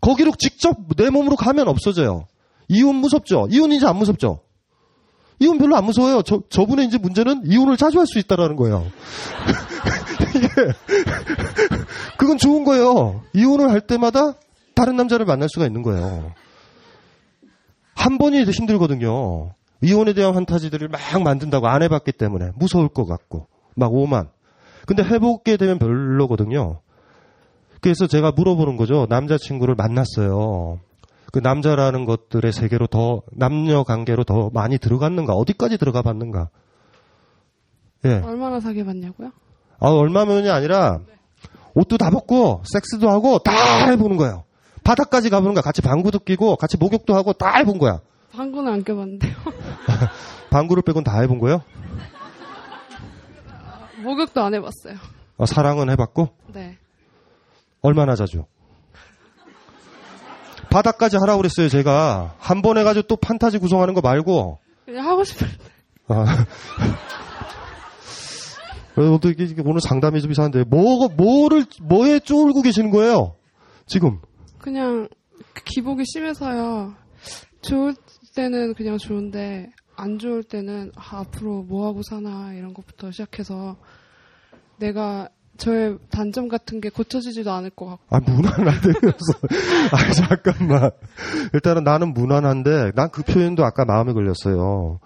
거기로 0.01 0.33
직접 0.39 0.77
내 0.97 1.11
몸으로 1.11 1.37
가면 1.37 1.69
없어져요. 1.69 2.27
이혼 2.69 2.97
무섭죠? 2.97 3.49
이혼 3.51 3.73
이제 3.73 3.87
안 3.87 3.97
무섭죠? 3.97 4.41
이혼 5.41 5.59
별로 5.59 5.77
안 5.77 5.85
무서워요. 5.85 6.23
저, 6.23 6.41
저분의 6.51 6.87
이제 6.87 6.99
문제는 6.99 7.43
이혼을 7.47 7.77
자주 7.77 7.99
할 7.99 8.07
수 8.07 8.19
있다라는 8.19 8.57
거예요. 8.57 8.87
그건 12.19 12.39
좋은 12.39 12.65
거예요. 12.65 13.23
이혼을 13.35 13.71
할 13.71 13.81
때마다 13.81 14.35
다른 14.75 14.97
남자를 14.97 15.27
만날 15.27 15.49
수가 15.49 15.67
있는 15.67 15.83
거예요. 15.83 16.33
한 17.95 18.19
번이 18.19 18.45
힘들거든요. 18.45 19.55
이혼에 19.81 20.13
대한 20.13 20.35
환타지들을 20.35 20.89
막 20.89 21.01
만든다고 21.23 21.69
안 21.69 21.83
해봤기 21.83 22.13
때문에 22.13 22.51
무서울 22.57 22.89
것 22.89 23.07
같고 23.07 23.47
막 23.75 23.93
오만. 23.93 24.29
근데 24.87 25.03
해보게 25.03 25.57
되면 25.57 25.79
별로거든요. 25.79 26.81
그래서 27.81 28.07
제가 28.07 28.33
물어보는 28.33 28.77
거죠. 28.77 29.07
남자친구를 29.09 29.75
만났어요. 29.77 30.81
그 31.31 31.39
남자라는 31.39 32.07
것들의 32.07 32.53
세계로 32.53 32.87
더 32.87 33.23
남녀 33.33 33.83
관계로 33.85 34.25
더 34.25 34.51
많이 34.53 34.79
들어갔는가? 34.79 35.35
어디까지 35.35 35.77
들어가 35.79 36.03
봤는가? 36.03 36.49
예. 38.07 38.23
얼마나 38.25 38.61
사귀어 38.61 38.85
봤냐고요? 38.85 39.31
아 39.81 39.89
얼마면이 39.91 40.49
아니라 40.51 41.01
옷도 41.75 41.99
다 41.99 42.11
벗고 42.11 42.63
섹스도 42.65 43.11
하고 43.11 43.39
다 43.39 43.53
해보는 43.91 44.17
거예요. 44.17 44.45
바닥까지 44.85 45.29
가보는 45.31 45.55
거야. 45.55 45.63
같이 45.63 45.83
방구도 45.83 46.21
끼고 46.21 46.57
같이 46.57 46.77
목욕도 46.79 47.15
하고 47.15 47.33
다 47.35 47.59
해본 47.59 47.79
거야. 47.79 48.01
방구는 48.39 48.73
안 48.73 48.85
껴봤는데요. 48.85 49.35
방구를 50.51 50.85
빼곤 50.85 51.03
다 51.03 51.21
해본 51.21 51.41
거예요? 51.41 51.61
목욕도 54.05 54.41
안 54.41 54.55
해봤어요. 54.55 54.95
아, 55.39 55.45
사랑은 55.47 55.91
해봤고? 55.91 56.29
네. 56.55 56.79
얼마나 57.83 58.15
자주? 58.15 58.45
바닥까지 60.71 61.17
하라고 61.17 61.39
그랬어요, 61.39 61.69
제가. 61.69 62.37
한 62.39 62.63
번 62.63 62.79
해가지고 62.79 63.09
또 63.09 63.17
판타지 63.17 63.59
구성하는 63.59 63.95
거 63.95 64.01
말고. 64.03 64.59
그냥 64.85 65.05
하고 65.09 65.25
때. 65.25 65.47
아. 66.07 66.25
또 69.21 69.31
이게 69.31 69.55
오늘 69.65 69.81
상담이 69.81 70.21
좀 70.21 70.31
이상한데, 70.31 70.65
뭐, 70.65 71.09
뭐를, 71.09 71.65
뭐에 71.83 72.21
쫄고 72.21 72.63
계시는 72.63 72.91
거예요? 72.91 73.35
지금. 73.87 74.21
그냥 74.59 75.09
기복이 75.65 76.05
심해서요. 76.05 76.95
좋을 77.63 77.95
때는 78.39 78.75
그냥 78.75 78.99
좋은데 78.99 79.73
안 79.97 80.21
좋을 80.21 80.45
때는 80.45 80.93
아, 80.95 81.19
앞으로 81.19 81.65
뭐 81.65 81.89
하고 81.89 82.03
사나 82.09 82.53
이런 82.55 82.73
것부터 82.73 83.11
시작해서 83.11 83.77
내가 84.79 85.29
저의 85.57 85.99
단점 86.09 86.47
같은 86.47 86.81
게 86.81 86.89
고쳐지지도 86.89 87.51
않을 87.51 87.71
것 87.71 87.87
같고. 87.87 88.05
아, 88.11 88.21
무난하다면서. 88.21 89.33
아, 89.91 90.13
잠깐만. 90.13 90.91
일단은 91.53 91.83
나는 91.83 92.15
무난한데, 92.15 92.93
난 92.95 93.11
그 93.11 93.25
표현도 93.25 93.65
아까 93.65 93.85
마음에 93.85 94.13
걸렸어요. 94.13 95.01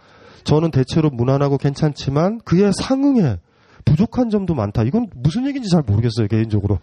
저는 0.45 0.71
대체로 0.71 1.09
무난하고 1.09 1.57
괜찮지만, 1.57 2.41
그의 2.45 2.71
상응에 2.75 3.39
부족한 3.87 4.29
점도 4.29 4.55
많다. 4.55 4.83
이건 4.83 5.09
무슨 5.15 5.47
얘기인지 5.47 5.71
잘 5.71 5.81
모르겠어요, 5.87 6.29
개인적으로. 6.29 6.81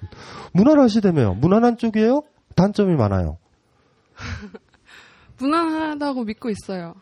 무난하시다며요. 0.53 1.35
무난한 1.35 1.77
쪽이에요? 1.77 2.23
단점이 2.55 2.95
많아요. 2.95 3.37
무난하다고 5.39 6.25
믿고 6.25 6.49
있어요. 6.49 6.95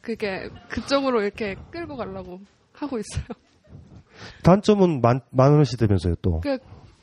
그게 0.00 0.48
그쪽으로 0.68 1.22
이렇게 1.22 1.56
끌고 1.70 1.96
가려고 1.96 2.40
하고 2.72 2.98
있어요. 2.98 3.24
단점은 4.42 5.00
많, 5.00 5.20
많으시다면서요, 5.30 6.16
또. 6.22 6.40
그, 6.40 6.58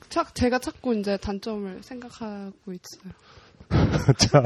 착, 0.10 0.34
제가 0.36 0.60
찾고 0.60 0.94
이제 0.94 1.18
단점을 1.18 1.82
생각하고 1.84 2.72
있어요. 2.72 3.14
자, 4.18 4.44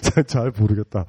잘, 0.00 0.24
잘 0.24 0.52
모르겠다. 0.56 1.04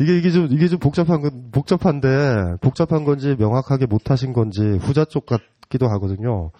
이게, 0.00 0.18
이게 0.18 0.30
좀, 0.30 0.48
이게 0.50 0.68
좀 0.68 0.78
복잡한 0.78 1.20
건, 1.22 1.50
복잡한데, 1.50 2.56
복잡한 2.60 3.04
건지 3.04 3.34
명확하게 3.38 3.86
못하신 3.86 4.32
건지 4.32 4.60
후자 4.80 5.04
쪽 5.04 5.26
같기도 5.26 5.88
하거든요. 5.88 6.50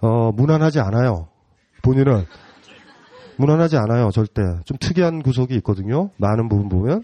어, 0.00 0.32
무난하지 0.32 0.80
않아요. 0.80 1.28
본인은. 1.82 2.26
무난하지 3.38 3.76
않아요, 3.76 4.10
절대. 4.10 4.42
좀 4.64 4.76
특이한 4.80 5.22
구석이 5.22 5.54
있거든요. 5.56 6.10
많은 6.16 6.48
부분 6.48 6.68
보면. 6.68 7.02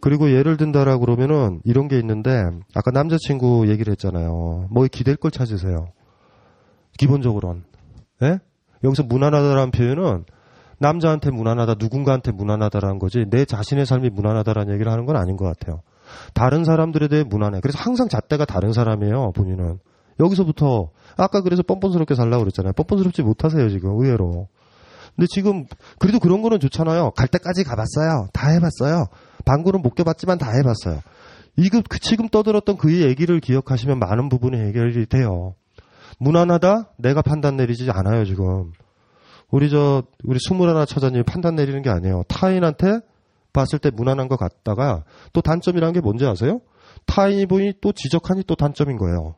그리고 0.00 0.30
예를 0.30 0.56
든다라 0.56 0.98
그러면은 0.98 1.60
이런 1.64 1.88
게 1.88 1.98
있는데 1.98 2.42
아까 2.74 2.90
남자친구 2.92 3.68
얘기를 3.68 3.90
했잖아요. 3.92 4.68
뭐 4.70 4.86
기댈 4.90 5.16
걸 5.16 5.30
찾으세요. 5.30 5.88
기본적으로는. 6.98 7.64
예? 8.22 8.38
여기서 8.84 9.02
무난하다라는 9.04 9.70
표현은 9.70 10.24
남자한테 10.78 11.30
무난하다, 11.30 11.76
누군가한테 11.78 12.32
무난하다라는 12.32 12.98
거지 12.98 13.24
내 13.30 13.46
자신의 13.46 13.86
삶이 13.86 14.10
무난하다라는 14.10 14.74
얘기를 14.74 14.92
하는 14.92 15.06
건 15.06 15.16
아닌 15.16 15.36
것 15.36 15.46
같아요. 15.46 15.80
다른 16.34 16.64
사람들에 16.64 17.08
대해 17.08 17.24
무난해. 17.24 17.60
그래서 17.60 17.78
항상 17.80 18.08
잣대가 18.08 18.44
다른 18.44 18.72
사람이에요, 18.72 19.32
본인은. 19.34 19.78
여기서부터 20.20 20.90
아까 21.16 21.40
그래서 21.40 21.62
뻔뻔스럽게 21.62 22.14
살라고 22.14 22.44
그랬잖아요. 22.44 22.72
뻔뻔스럽지 22.74 23.22
못하세요, 23.22 23.68
지금 23.70 23.92
의외로. 23.92 24.48
근데 25.16 25.26
지금 25.26 25.64
그래도 25.98 26.18
그런 26.20 26.42
거는 26.42 26.60
좋잖아요. 26.60 27.12
갈 27.12 27.26
때까지 27.26 27.64
가봤어요. 27.64 28.28
다 28.32 28.50
해봤어요. 28.50 29.06
방구는 29.44 29.80
못 29.82 29.94
껴봤지만 29.94 30.38
다 30.38 30.50
해봤어요. 30.50 31.00
이거 31.56 31.82
그 31.88 31.98
지금 31.98 32.28
떠들었던 32.28 32.76
그 32.76 33.00
얘기를 33.00 33.40
기억하시면 33.40 33.98
많은 33.98 34.28
부분이 34.28 34.58
해결이 34.58 35.06
돼요. 35.06 35.54
무난하다? 36.18 36.92
내가 36.98 37.22
판단 37.22 37.56
내리지 37.56 37.90
않아요, 37.90 38.24
지금. 38.24 38.72
우리 39.50 39.70
저, 39.70 40.02
우리 40.24 40.38
스물하나 40.38 40.84
처자님이 40.84 41.24
판단 41.24 41.54
내리는 41.54 41.80
게 41.82 41.88
아니에요. 41.88 42.24
타인한테 42.28 43.00
봤을 43.52 43.78
때 43.78 43.90
무난한 43.90 44.28
것 44.28 44.36
같다가 44.38 45.04
또 45.32 45.40
단점이라는 45.40 45.94
게 45.94 46.00
뭔지 46.00 46.26
아세요? 46.26 46.60
타인이 47.06 47.46
또 47.80 47.92
지적하니 47.92 48.42
또 48.46 48.54
단점인 48.54 48.98
거예요. 48.98 49.36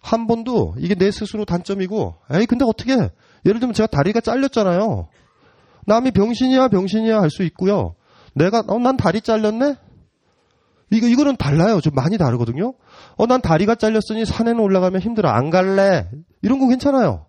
한 0.00 0.26
번도 0.26 0.76
이게 0.78 0.94
내 0.94 1.10
스스로 1.10 1.44
단점이고, 1.44 2.14
에이, 2.32 2.46
근데 2.46 2.64
어떻게, 2.64 2.94
예를 3.46 3.60
들면 3.60 3.74
제가 3.74 3.86
다리가 3.86 4.20
잘렸잖아요. 4.20 5.08
남이 5.86 6.10
병신이야, 6.10 6.68
병신이야 6.68 7.20
할 7.20 7.30
수 7.30 7.42
있고요. 7.44 7.94
내가, 8.34 8.62
어, 8.68 8.78
난 8.78 8.96
다리 8.96 9.20
잘렸네? 9.20 9.76
이거, 10.90 11.06
이거는 11.06 11.36
달라요. 11.36 11.80
좀 11.80 11.94
많이 11.94 12.18
다르거든요. 12.18 12.74
어, 13.16 13.26
난 13.26 13.40
다리가 13.40 13.74
잘렸으니 13.74 14.24
산에는 14.24 14.60
올라가면 14.60 15.00
힘들어. 15.00 15.30
안 15.30 15.50
갈래. 15.50 16.08
이런 16.42 16.58
거 16.58 16.68
괜찮아요. 16.68 17.26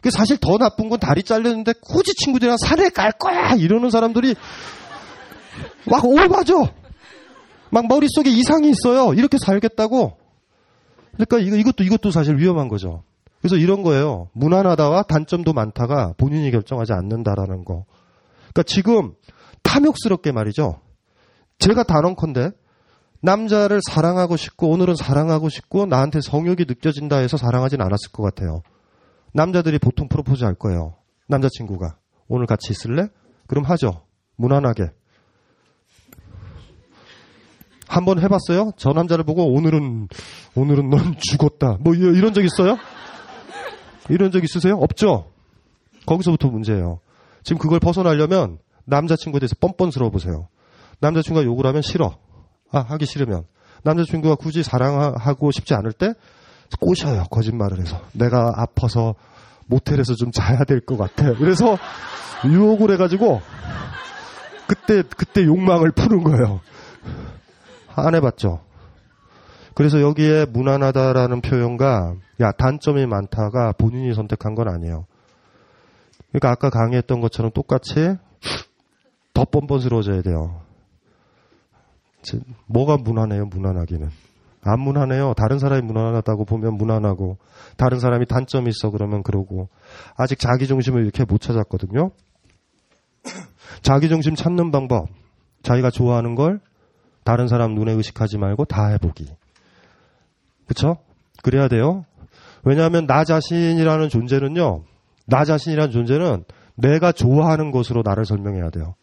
그 0.00 0.10
사실 0.10 0.36
더 0.38 0.58
나쁜 0.58 0.88
건 0.88 0.98
다리 0.98 1.22
잘렸는데 1.22 1.74
굳이 1.80 2.14
친구들이랑 2.14 2.56
산에 2.58 2.88
갈 2.88 3.12
거야! 3.12 3.52
이러는 3.54 3.90
사람들이 3.90 4.34
막 5.86 6.04
오바죠! 6.04 6.68
막 7.70 7.86
머릿속에 7.86 8.28
이상이 8.30 8.70
있어요. 8.70 9.14
이렇게 9.14 9.38
살겠다고. 9.38 10.16
그러니까 11.12 11.38
이거, 11.38 11.56
이것도, 11.56 11.84
이것도 11.84 12.10
사실 12.10 12.36
위험한 12.38 12.68
거죠. 12.68 13.04
그래서 13.42 13.56
이런 13.56 13.82
거예요. 13.82 14.28
무난하다와 14.34 15.02
단점도 15.02 15.52
많다가 15.52 16.14
본인이 16.16 16.50
결정하지 16.52 16.92
않는다라는 16.92 17.64
거. 17.64 17.84
그러니까 18.38 18.62
지금 18.64 19.14
탐욕스럽게 19.64 20.30
말이죠. 20.30 20.80
제가 21.58 21.82
단언컨대 21.82 22.52
남자를 23.20 23.80
사랑하고 23.88 24.36
싶고 24.36 24.68
오늘은 24.70 24.94
사랑하고 24.94 25.48
싶고 25.48 25.86
나한테 25.86 26.20
성욕이 26.20 26.66
느껴진다 26.68 27.16
해서 27.18 27.36
사랑하진 27.36 27.80
않았을 27.80 28.12
것 28.12 28.22
같아요. 28.22 28.62
남자들이 29.32 29.78
보통 29.80 30.08
프로포즈 30.08 30.44
할 30.44 30.54
거예요. 30.54 30.94
남자친구가 31.28 31.96
오늘 32.28 32.46
같이 32.46 32.70
있을래? 32.70 33.08
그럼 33.48 33.64
하죠. 33.64 34.04
무난하게. 34.36 34.84
한번 37.88 38.20
해봤어요? 38.22 38.72
저 38.76 38.90
남자를 38.92 39.24
보고 39.24 39.52
오늘은 39.52 40.08
오늘은 40.54 40.90
넌 40.90 41.16
죽었다. 41.18 41.78
뭐 41.80 41.94
이- 41.94 41.98
이런 41.98 42.32
적 42.32 42.42
있어요? 42.44 42.76
이런 44.08 44.30
적 44.30 44.42
있으세요? 44.44 44.76
없죠. 44.76 45.30
거기서부터 46.06 46.48
문제예요. 46.48 47.00
지금 47.44 47.58
그걸 47.60 47.78
벗어나려면 47.80 48.58
남자친구에 48.84 49.38
대해서 49.40 49.54
뻔뻔스러워 49.60 50.10
보세요. 50.10 50.48
남자친구가 51.00 51.44
욕을 51.44 51.66
하면 51.66 51.82
싫어. 51.82 52.16
아, 52.72 52.78
하기 52.80 53.06
싫으면. 53.06 53.44
남자친구가 53.84 54.36
굳이 54.36 54.62
사랑하고 54.62 55.50
싶지 55.50 55.74
않을 55.74 55.92
때 55.92 56.14
꼬셔요. 56.80 57.24
거짓말을 57.30 57.80
해서. 57.80 58.00
내가 58.12 58.52
아파서 58.56 59.14
모텔에서 59.66 60.14
좀 60.14 60.30
자야 60.32 60.64
될 60.64 60.80
것 60.80 60.96
같아. 60.96 61.34
그래서 61.34 61.76
유혹을 62.44 62.92
해가지고 62.92 63.40
그때, 64.66 65.02
그때 65.16 65.44
욕망을 65.44 65.90
푸는 65.92 66.22
거예요. 66.24 66.60
안 67.94 68.14
해봤죠. 68.14 68.60
그래서 69.74 70.00
여기에 70.00 70.46
무난하다라는 70.46 71.40
표현과 71.40 72.14
야 72.40 72.52
단점이 72.52 73.06
많다가 73.06 73.72
본인이 73.72 74.14
선택한 74.14 74.54
건 74.54 74.68
아니에요. 74.68 75.06
그러니까 76.30 76.50
아까 76.50 76.70
강의했던 76.70 77.20
것처럼 77.20 77.50
똑같이 77.52 78.16
더 79.34 79.44
뻔뻔스러워져야 79.44 80.22
돼요. 80.22 80.60
제- 82.22 82.40
뭐가 82.66 82.96
무난해요? 82.98 83.46
무난하기는 83.46 84.08
안 84.64 84.80
무난해요. 84.80 85.34
다른 85.36 85.58
사람이 85.58 85.82
무난하다고 85.82 86.44
보면 86.44 86.74
무난하고 86.74 87.38
다른 87.76 87.98
사람이 87.98 88.26
단점이 88.26 88.70
있어 88.70 88.90
그러면 88.90 89.22
그러고 89.22 89.68
아직 90.16 90.38
자기 90.38 90.66
중심을 90.66 91.02
이렇게 91.02 91.24
못 91.24 91.40
찾았거든요. 91.40 92.10
자기 93.82 94.08
중심 94.08 94.34
찾는 94.34 94.70
방법 94.70 95.08
자기가 95.62 95.90
좋아하는 95.90 96.34
걸 96.34 96.60
다른 97.24 97.48
사람 97.48 97.74
눈에 97.74 97.92
의식하지 97.92 98.38
말고 98.38 98.64
다 98.66 98.86
해보기. 98.88 99.28
그쵸? 100.72 100.96
그래야 101.42 101.68
돼요. 101.68 102.06
왜냐하면 102.64 103.06
나 103.06 103.24
자신이라는 103.24 104.08
존재는요, 104.08 104.84
나 105.26 105.44
자신이라는 105.44 105.92
존재는 105.92 106.44
내가 106.76 107.12
좋아하는 107.12 107.70
것으로 107.70 108.02
나를 108.02 108.24
설명해야 108.24 108.70
돼요. 108.70 108.94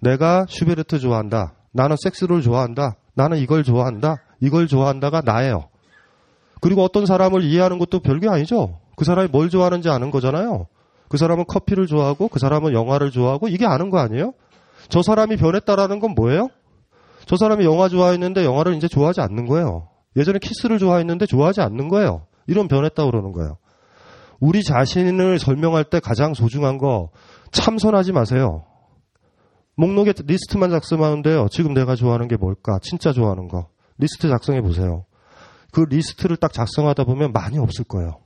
내가 0.00 0.44
슈베르트 0.46 0.98
좋아한다. 0.98 1.54
나는 1.72 1.96
섹스를 1.98 2.42
좋아한다. 2.42 2.96
나는 3.14 3.38
이걸 3.38 3.64
좋아한다. 3.64 4.18
이걸 4.40 4.66
좋아한다가 4.66 5.22
나예요. 5.24 5.68
그리고 6.60 6.82
어떤 6.82 7.06
사람을 7.06 7.42
이해하는 7.42 7.78
것도 7.78 8.00
별게 8.00 8.28
아니죠. 8.28 8.80
그 8.94 9.06
사람이 9.06 9.28
뭘 9.28 9.48
좋아하는지 9.48 9.88
아는 9.88 10.10
거잖아요. 10.10 10.66
그 11.08 11.16
사람은 11.16 11.44
커피를 11.48 11.86
좋아하고 11.86 12.28
그 12.28 12.38
사람은 12.38 12.74
영화를 12.74 13.10
좋아하고 13.10 13.48
이게 13.48 13.64
아는 13.64 13.88
거 13.88 13.98
아니에요? 13.98 14.34
저 14.90 15.00
사람이 15.00 15.36
변했다라는 15.36 16.00
건 16.00 16.14
뭐예요? 16.14 16.48
저 17.24 17.36
사람이 17.36 17.64
영화 17.64 17.88
좋아했는데 17.88 18.44
영화를 18.44 18.74
이제 18.74 18.88
좋아하지 18.88 19.22
않는 19.22 19.46
거예요. 19.46 19.88
예전에 20.16 20.38
키스를 20.38 20.78
좋아했는데 20.78 21.26
좋아하지 21.26 21.60
않는 21.60 21.88
거예요. 21.88 22.26
이런 22.46 22.68
변했다 22.68 23.04
그러는 23.04 23.32
거예요. 23.32 23.56
우리 24.40 24.62
자신을 24.62 25.38
설명할 25.38 25.84
때 25.84 26.00
가장 26.00 26.34
소중한 26.34 26.78
거 26.78 27.10
참선하지 27.50 28.12
마세요. 28.12 28.64
목록에 29.76 30.12
리스트만 30.24 30.70
작성하는데요. 30.70 31.48
지금 31.50 31.74
내가 31.74 31.96
좋아하는 31.96 32.28
게 32.28 32.36
뭘까? 32.36 32.78
진짜 32.82 33.12
좋아하는 33.12 33.48
거. 33.48 33.68
리스트 33.98 34.28
작성해 34.28 34.60
보세요. 34.60 35.04
그 35.72 35.80
리스트를 35.80 36.36
딱 36.36 36.52
작성하다 36.52 37.04
보면 37.04 37.32
많이 37.32 37.58
없을 37.58 37.84
거예요. 37.84 38.20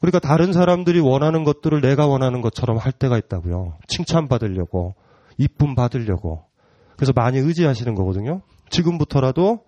그러니까 0.00 0.18
다른 0.18 0.52
사람들이 0.52 1.00
원하는 1.00 1.44
것들을 1.44 1.80
내가 1.80 2.06
원하는 2.06 2.42
것처럼 2.42 2.76
할 2.76 2.92
때가 2.92 3.16
있다고요. 3.16 3.78
칭찬받으려고, 3.88 4.94
이쁨 5.38 5.74
받으려고. 5.74 6.44
그래서 6.96 7.12
많이 7.14 7.38
의지하시는 7.38 7.94
거거든요. 7.94 8.42
지금부터라도 8.68 9.64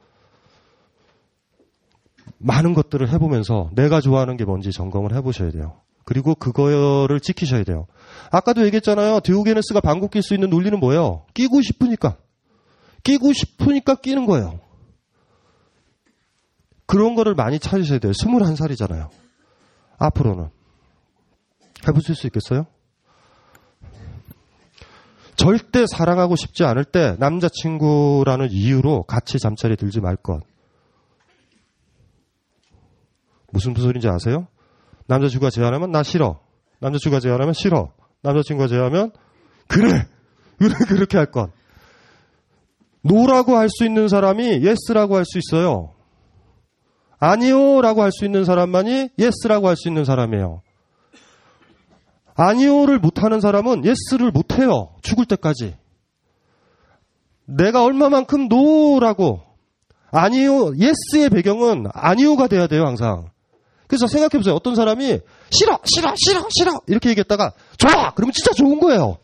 많은 2.38 2.74
것들을 2.74 3.08
해보면서 3.12 3.70
내가 3.74 4.00
좋아하는 4.00 4.36
게 4.36 4.44
뭔지 4.44 4.70
점검을 4.72 5.14
해보셔야 5.14 5.50
돼요. 5.50 5.80
그리고 6.04 6.34
그거를 6.34 7.18
지키셔야 7.20 7.64
돼요. 7.64 7.86
아까도 8.30 8.64
얘기했잖아요. 8.64 9.20
디오게네스가 9.20 9.80
방귀 9.80 10.08
낄수 10.12 10.34
있는 10.34 10.50
논리는 10.50 10.78
뭐예요? 10.78 11.24
끼고 11.34 11.62
싶으니까. 11.62 12.16
끼고 13.02 13.32
싶으니까 13.32 13.96
끼는 13.96 14.26
거예요. 14.26 14.60
그런 16.86 17.16
거를 17.16 17.34
많이 17.34 17.58
찾으셔야 17.58 17.98
돼요. 17.98 18.12
21살이잖아요. 18.12 19.08
앞으로는. 19.98 20.48
해보실 21.88 22.14
수 22.14 22.26
있겠어요? 22.28 22.66
절대 25.36 25.84
사랑하고 25.86 26.36
싶지 26.36 26.64
않을 26.64 26.84
때 26.84 27.16
남자친구라는 27.18 28.48
이유로 28.50 29.02
같이 29.02 29.38
잠자리 29.38 29.76
들지 29.76 30.00
말 30.00 30.16
것. 30.16 30.40
무슨 33.56 33.74
소리인지 33.74 34.08
아세요? 34.08 34.46
남자친구가 35.06 35.50
제안하면 35.50 35.90
나 35.90 36.02
싫어. 36.02 36.40
남자친구가 36.80 37.20
제안하면 37.20 37.54
싫어. 37.54 37.92
남자친구가 38.22 38.68
제안하면 38.68 39.12
그래. 39.66 40.06
그렇게 40.88 41.16
할 41.16 41.30
것. 41.30 41.50
no라고 43.02 43.56
할 43.56 43.68
수 43.68 43.84
있는 43.84 44.08
사람이 44.08 44.62
yes라고 44.64 45.16
할 45.16 45.24
수 45.24 45.38
있어요. 45.38 45.92
아니요라고 47.18 48.02
할 48.02 48.10
수 48.12 48.24
있는 48.24 48.44
사람만이 48.44 49.10
yes라고 49.18 49.68
할 49.68 49.76
수 49.76 49.88
있는 49.88 50.04
사람이에요. 50.04 50.62
아니요를 52.34 52.98
못하는 52.98 53.40
사람은 53.40 53.84
yes를 53.84 54.30
못해요. 54.30 54.94
죽을 55.02 55.24
때까지. 55.24 55.76
내가 57.46 57.84
얼마만큼 57.84 58.48
no라고 58.48 59.40
아니요 60.10 60.72
yes의 60.76 61.30
배경은 61.30 61.86
아니요가 61.92 62.48
돼야 62.48 62.66
돼요 62.66 62.84
항상. 62.84 63.30
그래서 63.86 64.06
생각해보세요. 64.06 64.54
어떤 64.54 64.74
사람이 64.74 65.20
싫어 65.50 65.78
싫어 65.84 66.14
싫어 66.16 66.46
싫어 66.50 66.80
이렇게 66.86 67.10
얘기했다가 67.10 67.52
좋아 67.78 68.12
그러면 68.14 68.32
진짜 68.32 68.52
좋은 68.52 68.80
거예요. 68.80 69.18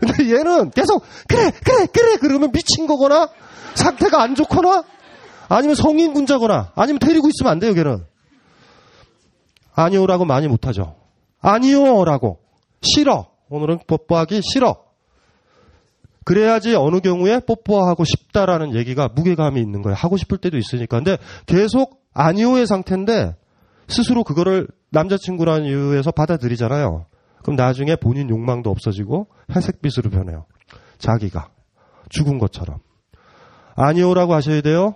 근데 0.00 0.24
얘는 0.36 0.70
계속 0.70 1.04
그래 1.28 1.52
그래 1.64 1.86
그래 1.86 2.16
그러면 2.20 2.50
미친 2.50 2.86
거거나 2.86 3.28
상태가 3.74 4.22
안 4.22 4.34
좋거나 4.34 4.84
아니면 5.48 5.76
성인군자거나 5.76 6.72
아니면 6.74 6.98
데리고 6.98 7.28
있으면 7.28 7.52
안 7.52 7.58
돼요 7.58 7.74
걔는. 7.74 8.04
아니요라고 9.74 10.24
많이 10.24 10.48
못하죠. 10.48 10.96
아니요라고 11.40 12.40
싫어 12.82 13.28
오늘은 13.48 13.80
뽀뽀하기 13.86 14.40
싫어. 14.42 14.82
그래야지 16.24 16.74
어느 16.74 17.00
경우에 17.00 17.40
뽀뽀하고 17.40 18.04
싶다라는 18.04 18.74
얘기가 18.74 19.08
무게감이 19.08 19.60
있는 19.60 19.82
거예요. 19.82 19.94
하고 19.96 20.16
싶을 20.16 20.38
때도 20.38 20.56
있으니까. 20.56 20.98
근데 20.98 21.18
계속 21.46 22.02
아니오의 22.14 22.66
상태인데 22.66 23.34
스스로 23.92 24.24
그거를 24.24 24.68
남자친구라는 24.90 25.66
이유에서 25.66 26.10
받아들이잖아요. 26.10 27.06
그럼 27.42 27.56
나중에 27.56 27.96
본인 27.96 28.28
욕망도 28.30 28.70
없어지고 28.70 29.28
회색빛으로 29.54 30.10
변해요. 30.10 30.46
자기가. 30.98 31.50
죽은 32.10 32.38
것처럼. 32.38 32.78
아니오라고 33.74 34.34
하셔야 34.34 34.60
돼요. 34.60 34.94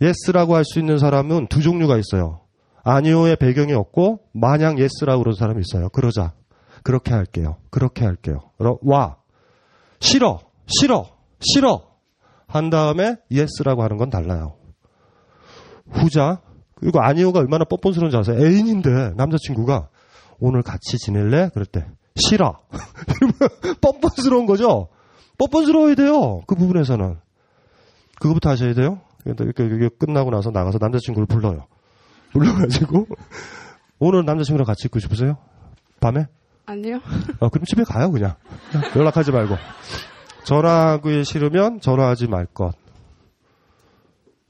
yes라고 0.00 0.56
할 0.56 0.64
수 0.64 0.78
있는 0.80 0.98
사람은 0.98 1.46
두 1.46 1.62
종류가 1.62 1.96
있어요. 1.98 2.40
아니오의 2.84 3.36
배경이 3.36 3.72
없고 3.72 4.20
마냥 4.32 4.78
yes라고 4.78 5.22
그러는 5.22 5.36
사람이 5.36 5.60
있어요. 5.60 5.88
그러자. 5.90 6.32
그렇게 6.82 7.12
할게요. 7.14 7.56
그렇게 7.70 8.04
할게요. 8.04 8.40
와. 8.82 9.16
싫어. 10.00 10.40
싫어. 10.66 11.06
싫어. 11.40 11.92
한 12.48 12.70
다음에 12.70 13.16
yes라고 13.30 13.82
하는 13.84 13.96
건 13.96 14.10
달라요. 14.10 14.56
후자. 15.90 16.40
그리고 16.82 17.00
아니오가 17.00 17.38
얼마나 17.38 17.64
뻔뻔스러운지 17.64 18.16
아세요? 18.16 18.44
애인인데 18.44 19.12
남자친구가 19.14 19.88
오늘 20.40 20.62
같이 20.62 20.98
지낼래? 20.98 21.50
그럴 21.54 21.64
때 21.64 21.86
싫어. 22.16 22.58
이러면 23.20 23.78
뻔뻔스러운 23.80 24.46
거죠. 24.46 24.88
뻔뻔스러워야 25.38 25.94
돼요. 25.94 26.40
그 26.48 26.56
부분에서는. 26.56 27.18
그거부터 28.18 28.50
하셔야 28.50 28.74
돼요. 28.74 29.00
이렇게, 29.24 29.62
이렇게 29.64 29.94
끝나고 29.96 30.30
나서 30.30 30.50
나가서 30.50 30.78
남자친구를 30.80 31.26
불러요. 31.26 31.66
불러가지고 32.32 33.06
오늘 34.00 34.24
남자친구랑 34.24 34.66
같이 34.66 34.86
있고 34.86 34.98
싶으세요? 34.98 35.36
밤에? 36.00 36.26
아니요. 36.66 36.96
어, 37.38 37.48
그럼 37.48 37.64
집에 37.64 37.84
가요 37.84 38.10
그냥. 38.10 38.34
연락하지 38.96 39.30
말고. 39.30 39.54
전화하기 40.42 41.22
싫으면 41.22 41.80
전화하지 41.80 42.26
말 42.26 42.46
것. 42.46 42.74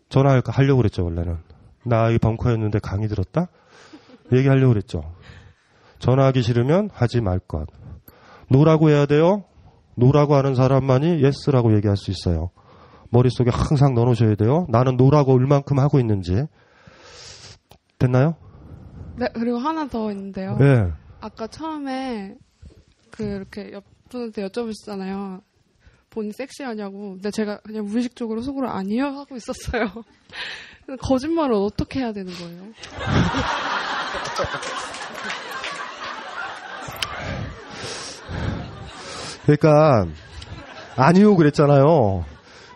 전화하려고 0.09 0.79
그랬죠 0.79 1.05
원래는. 1.05 1.52
나 1.85 2.19
이 2.19 2.22
벙커 2.22 2.47
왔는데 2.47 2.79
강의 2.81 3.09
들었다? 3.09 3.49
얘기하려고 4.33 4.73
그랬죠. 4.73 5.03
전화하기 5.99 6.43
싫으면 6.43 6.91
하지 6.93 7.21
말 7.21 7.39
것. 7.39 7.67
no라고 8.49 8.91
해야 8.91 9.07
돼요? 9.07 9.45
no라고 9.95 10.35
하는 10.35 10.55
사람만이 10.55 11.23
yes라고 11.23 11.75
얘기할 11.77 11.97
수 11.97 12.11
있어요. 12.11 12.51
머릿속에 13.11 13.51
항상 13.51 13.95
넣어놓으셔야 13.95 14.35
돼요. 14.37 14.67
나는 14.69 14.97
no라고 14.97 15.33
얼만큼 15.35 15.79
하고 15.79 16.01
있는지. 16.01 16.47
됐나요? 17.99 18.37
네, 19.17 19.29
그리고 19.35 19.59
하나 19.59 19.87
더 19.87 20.11
있는데요. 20.11 20.57
네. 20.57 20.91
아까 21.21 21.47
처음에 21.47 22.37
그 23.11 23.23
이렇게 23.23 23.73
옆 23.73 23.85
분한테 24.09 24.47
여쭤보셨잖아요. 24.49 25.43
본인 26.13 26.31
섹시하냐고. 26.33 27.15
근데 27.15 27.31
제가 27.31 27.59
그냥 27.65 27.87
무의식적으로 27.87 28.43
속으로 28.43 28.69
아니요 28.69 29.07
하고 29.07 29.35
있었어요. 29.35 29.91
거짓말을 31.01 31.55
어떻게 31.55 32.01
해야 32.01 32.13
되는 32.13 32.33
거예요? 32.33 32.63
그러니까 39.47 40.07
아니요 40.97 41.35
그랬잖아요. 41.37 42.25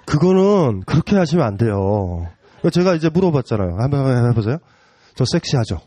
그거는 0.07 0.82
그렇게 0.87 1.16
하시면 1.16 1.47
안 1.47 1.57
돼요. 1.57 2.26
제가 2.72 2.95
이제 2.95 3.11
물어봤잖아요. 3.11 3.76
한번 3.78 4.30
해보세요. 4.30 4.59
저 5.14 5.24
섹시하죠? 5.24 5.80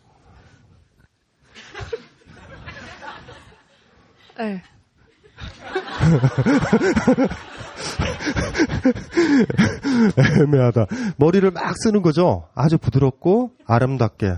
네. 4.37 4.61
애매하다. 10.41 10.85
머리를 11.17 11.49
막 11.51 11.73
쓰는 11.77 12.01
거죠. 12.01 12.47
아주 12.55 12.77
부드럽고 12.77 13.51
아름답게. 13.65 14.33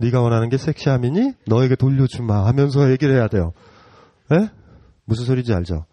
네가 0.00 0.22
원하는 0.22 0.48
게 0.48 0.56
섹시함이니 0.56 1.34
너에게 1.46 1.76
돌려주마 1.76 2.46
하면서 2.46 2.90
얘기를 2.90 3.14
해야 3.14 3.28
돼요. 3.28 3.52
에? 4.32 4.48
무슨 5.04 5.26
소리인지 5.26 5.52
알죠? 5.52 5.84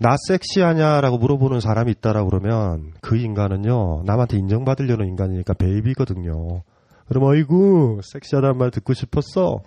나 0.00 0.16
섹시하냐라고 0.28 1.18
물어보는 1.18 1.60
사람이 1.60 1.92
있다라고 1.92 2.30
그러면 2.30 2.92
그 3.00 3.16
인간은요 3.16 4.02
남한테 4.04 4.38
인정받으려는 4.38 5.06
인간이니까 5.06 5.54
베이비거든요. 5.54 6.62
그럼 7.06 7.24
어이구 7.24 8.00
섹시하다는 8.02 8.56
말 8.56 8.70
듣고 8.70 8.94
싶었어. 8.94 9.60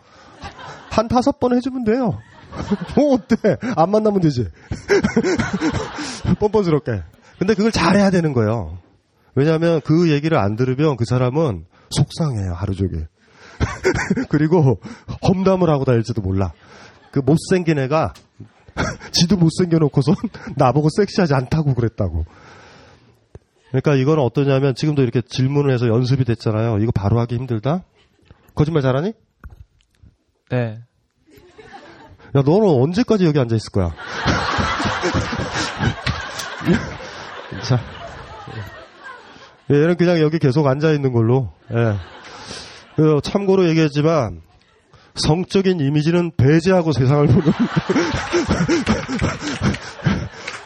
한 0.89 1.07
다섯 1.07 1.39
번 1.39 1.55
해주면 1.55 1.83
돼요. 1.83 2.17
뭐 2.95 3.16
어때? 3.16 3.58
안 3.76 3.91
만나면 3.91 4.22
되지. 4.22 4.47
뻔뻔스럽게. 6.39 7.03
근데 7.39 7.53
그걸 7.53 7.72
잘해야 7.72 8.10
되는 8.10 8.34
거예요. 8.34 8.80
왜냐하면 9.36 9.82
그 9.82 10.10
얘기를 10.12 10.38
안 10.38 10.55
들으면 10.55 10.97
그 10.97 11.05
사람은 11.05 11.66
속상해요 11.89 12.53
하루 12.53 12.74
종일. 12.74 13.08
그리고 14.30 14.80
험담을 15.28 15.70
하고 15.70 15.86
다닐지도 15.86 16.22
몰라. 16.22 16.53
그 17.12 17.20
못생긴 17.20 17.80
애가 17.80 18.14
지도 19.12 19.38
못생겨놓고선 19.38 20.16
나보고 20.55 20.89
섹시하지 20.95 21.34
않다고 21.34 21.74
그랬다고. 21.74 22.26
그러니까 23.70 23.95
이건 23.95 24.20
어떠냐면 24.20 24.76
지금도 24.76 25.01
이렇게 25.03 25.22
질문을 25.22 25.74
해서 25.74 25.88
연습이 25.88 26.24
됐잖아요. 26.24 26.78
이거 26.80 26.91
바로 26.91 27.20
하기 27.20 27.36
힘들다? 27.36 27.84
거짓말 28.55 28.82
잘하니? 28.82 29.14
네. 30.49 30.80
야, 32.36 32.41
너는 32.41 32.67
언제까지 32.67 33.25
여기 33.25 33.39
앉아 33.39 33.55
있을 33.55 33.71
거야? 33.71 33.93
자. 37.63 37.80
예, 39.71 39.75
얘는 39.75 39.97
그냥 39.97 40.19
여기 40.19 40.39
계속 40.39 40.67
앉아 40.67 40.91
있는 40.91 41.11
걸로. 41.11 41.51
예. 41.71 41.95
그 42.95 43.19
참고로 43.23 43.67
얘기했지만 43.69 44.41
성적인 45.15 45.80
이미지는 45.80 46.32
배제하고 46.36 46.91
세상을 46.91 47.28
보는 47.28 47.43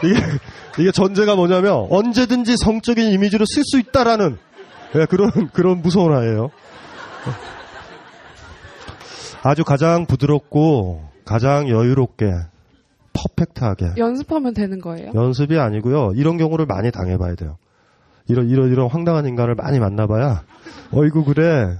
이게 0.03 0.19
이게 0.79 0.91
전제가 0.91 1.35
뭐냐면 1.35 1.87
언제든지 1.89 2.55
성적인 2.57 3.11
이미지로 3.11 3.45
쓸 3.45 3.63
수 3.65 3.79
있다라는 3.79 4.37
예, 4.95 5.05
그런 5.05 5.49
그런 5.53 5.81
무서운 5.81 6.15
아이예요. 6.15 6.49
아주 9.43 9.63
가장 9.63 10.05
부드럽고 10.05 11.10
가장 11.25 11.69
여유롭게 11.69 12.31
퍼펙트하게 13.13 13.93
연습하면 13.97 14.53
되는 14.53 14.79
거예요? 14.79 15.11
연습이 15.13 15.57
아니고요. 15.59 16.13
이런 16.15 16.37
경우를 16.37 16.65
많이 16.65 16.91
당해봐야 16.91 17.35
돼요. 17.35 17.57
이런 18.27 18.49
이런 18.49 18.71
이런 18.71 18.87
황당한 18.89 19.25
인간을 19.25 19.55
많이 19.55 19.79
만나봐야 19.79 20.43
어이구 20.93 21.25
그래 21.25 21.77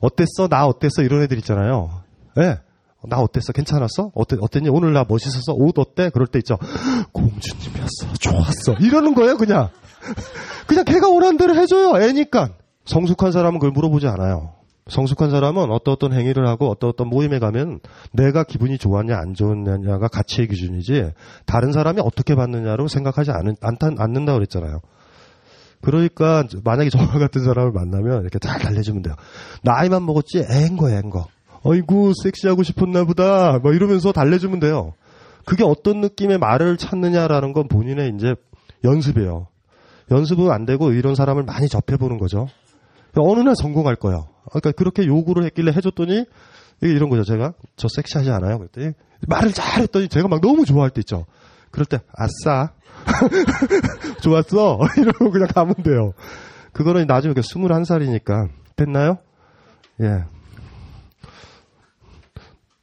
어땠어 0.00 0.48
나 0.48 0.66
어땠어 0.66 1.02
이런 1.02 1.22
애들 1.22 1.38
있잖아요. 1.38 2.02
예. 2.38 2.40
네. 2.42 2.58
나 3.04 3.18
어땠어? 3.18 3.52
괜찮았어? 3.52 4.12
어땠, 4.14 4.38
어땠니? 4.40 4.68
오늘 4.68 4.92
나 4.92 5.04
멋있었어? 5.08 5.54
옷 5.54 5.76
어때? 5.78 6.08
그럴 6.10 6.28
때 6.28 6.38
있죠. 6.38 6.56
공주님이었어. 7.12 8.12
좋았어. 8.20 8.74
이러는 8.80 9.14
거예요, 9.14 9.36
그냥. 9.36 9.70
그냥 10.68 10.84
걔가 10.84 11.08
원하는 11.08 11.36
대로 11.36 11.54
해줘요. 11.56 12.00
애니까. 12.00 12.50
성숙한 12.84 13.32
사람은 13.32 13.58
그걸 13.58 13.72
물어보지 13.72 14.06
않아요. 14.06 14.54
성숙한 14.88 15.30
사람은 15.30 15.70
어떤 15.70 15.94
어떤 15.94 16.12
행위를 16.12 16.46
하고 16.46 16.68
어떤 16.68 16.90
어떤 16.90 17.08
모임에 17.08 17.38
가면 17.38 17.80
내가 18.12 18.42
기분이 18.42 18.78
좋았냐 18.78 19.16
안 19.16 19.34
좋았냐가 19.34 20.08
가치의 20.08 20.48
기준이지 20.48 21.12
다른 21.46 21.72
사람이 21.72 22.00
어떻게 22.00 22.34
받느냐로 22.34 22.88
생각하지 22.88 23.30
않은, 23.30 23.56
않, 23.60 23.76
않는다 23.98 24.34
그랬잖아요. 24.34 24.80
그러니까 25.80 26.44
만약에 26.64 26.90
저와 26.90 27.06
같은 27.18 27.44
사람을 27.44 27.72
만나면 27.72 28.22
이렇게 28.22 28.38
잘 28.38 28.58
달래주면 28.58 29.02
돼요. 29.02 29.14
나이만 29.62 30.04
먹었지 30.04 30.44
애인 30.50 30.76
거야 30.76 30.96
애인 30.96 31.10
거. 31.10 31.26
어이구 31.64 32.12
섹시하고 32.22 32.62
싶었나 32.64 33.04
보다 33.04 33.58
뭐 33.58 33.72
이러면서 33.72 34.12
달래주면 34.12 34.60
돼요. 34.60 34.94
그게 35.44 35.64
어떤 35.64 36.00
느낌의 36.00 36.38
말을 36.38 36.76
찾느냐라는 36.76 37.52
건 37.52 37.68
본인의 37.68 38.12
이제 38.16 38.34
연습이에요. 38.84 39.48
연습은 40.10 40.50
안 40.50 40.66
되고 40.66 40.92
이런 40.92 41.14
사람을 41.14 41.44
많이 41.44 41.68
접해보는 41.68 42.18
거죠. 42.18 42.46
어느 43.16 43.40
날 43.40 43.54
성공할 43.54 43.96
거예요. 43.96 44.28
그러니까 44.48 44.72
그렇게 44.72 45.06
요구를 45.06 45.44
했길래 45.44 45.72
해줬더니 45.72 46.24
이런 46.80 47.08
거죠. 47.10 47.24
제가 47.24 47.54
저 47.76 47.88
섹시하지 47.88 48.30
않아요. 48.30 48.58
그랬더니 48.58 48.92
말을 49.28 49.52
잘했더니 49.52 50.08
제가 50.08 50.28
막 50.28 50.40
너무 50.40 50.64
좋아할 50.64 50.90
때 50.90 51.00
있죠. 51.00 51.26
그럴 51.70 51.86
때 51.86 52.00
아싸 52.12 52.72
좋았어 54.22 54.78
이러고 54.98 55.30
그냥 55.30 55.48
가면 55.48 55.74
돼요. 55.84 56.12
그거는 56.72 57.06
나중에 57.06 57.34
21살이니까 57.34 58.48
됐나요? 58.76 59.18
예. 60.00 60.24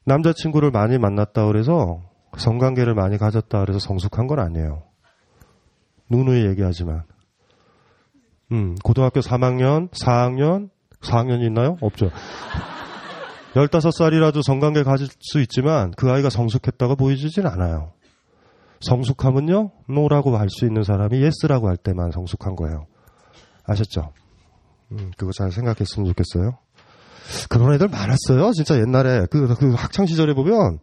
남자친구를 0.05 0.71
많이 0.71 0.97
만났다 0.97 1.45
그래서 1.45 2.01
성관계를 2.38 2.93
많이 2.93 3.17
가졌다 3.17 3.59
그래서 3.59 3.80
성숙한 3.80 4.27
건 4.27 4.39
아니에요. 4.39 4.84
누누이 6.09 6.45
얘기하지만. 6.47 7.03
음, 8.52 8.76
고등학교 8.84 9.20
3학년, 9.20 9.89
4학년, 9.91 10.70
4학년이 11.02 11.45
있나요? 11.47 11.78
없죠. 11.82 12.10
15살이라도 13.56 14.43
성관계 14.43 14.84
가질 14.84 15.08
수 15.20 15.39
있지만 15.41 15.91
그 15.97 16.10
아이가 16.12 16.30
성숙했다고 16.30 16.95
보여지진 16.95 17.45
않아요. 17.47 17.91
성숙함은요, 18.82 19.72
no라고 19.89 20.38
할 20.38 20.50
수 20.50 20.66
있는 20.66 20.84
사람이 20.84 21.22
yes라고 21.22 21.68
할 21.68 21.78
때만 21.78 22.12
성숙한 22.12 22.56
거예요. 22.56 22.86
아셨죠? 23.66 24.14
음, 24.91 25.12
그거 25.18 25.32
잘 25.38 25.52
생각했으면 25.52 26.08
좋겠어요. 26.08 26.58
그런 27.50 27.74
애들 27.74 27.88
많았어요. 27.89 28.52
진짜 28.54 28.80
옛날에 28.80 29.28
그, 29.30 29.54
그 29.56 29.74
학창 29.76 30.06
시절에 30.08 30.34
보면 30.34 30.80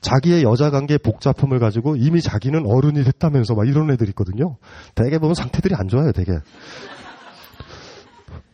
자기의 0.00 0.42
여자 0.44 0.70
관계 0.70 0.96
복잡함을 0.96 1.58
가지고 1.58 1.96
이미 1.96 2.22
자기는 2.22 2.64
어른이 2.66 3.04
됐다면서 3.04 3.54
막 3.54 3.68
이런 3.68 3.90
애들 3.90 4.08
있거든요. 4.10 4.56
대개 4.94 5.18
보면 5.18 5.34
상태들이 5.34 5.74
안 5.74 5.88
좋아요, 5.88 6.12
되게. 6.12 6.32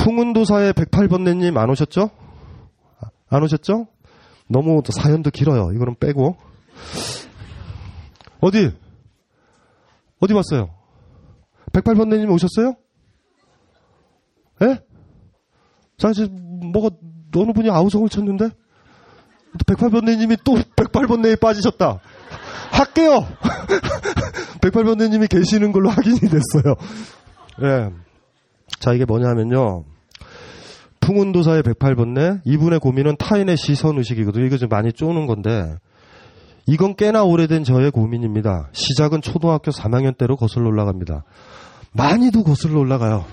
풍운도사의 0.07 0.73
108번네님 0.75 1.57
안 1.57 1.69
오셨죠? 1.69 2.11
안 3.29 3.43
오셨죠? 3.43 3.89
너무 4.49 4.81
사연도 4.89 5.31
길어요. 5.31 5.73
이거는 5.73 5.97
빼고. 5.99 6.37
어디? 8.41 8.71
어디 10.21 10.33
봤어요? 10.33 10.71
108번네님 11.73 12.31
오셨어요? 12.31 12.77
예? 14.63 14.79
사실 15.99 16.29
뭐가 16.31 16.95
어느 17.37 17.53
분이 17.53 17.69
아우성을 17.69 18.09
쳤는데 18.09 18.51
108번네님이 19.67 20.39
또 20.45 20.55
108번네에 20.77 21.41
빠지셨다. 21.41 21.99
할게요. 22.71 23.27
108번네님이 24.63 25.29
계시는 25.29 25.73
걸로 25.73 25.91
확인이 25.91 26.21
됐어요. 26.21 26.77
예. 27.63 27.91
자 28.79 28.93
이게 28.93 29.05
뭐냐면요. 29.05 29.96
풍운도사의 31.07 31.63
108번네 31.63 32.41
이분의 32.45 32.81
고민은 32.81 33.17
타인의 33.17 33.57
시선 33.57 33.97
의식이거든요. 33.97 34.45
이거 34.45 34.57
좀 34.57 34.69
많이 34.69 34.93
쪼는 34.93 35.27
건데 35.27 35.77
이건 36.67 36.97
꽤나 36.97 37.23
오래된 37.23 37.63
저의 37.63 37.93
고민입니다. 37.93 38.71
시작은 38.73 39.21
초등학교 39.21 39.71
3학년 39.71 40.19
때로 40.19 40.37
거슬러 40.37 40.67
올라갑니다. 40.67 41.23
많이도 41.93 42.43
거슬러 42.43 42.81
올라가요. 42.81 43.25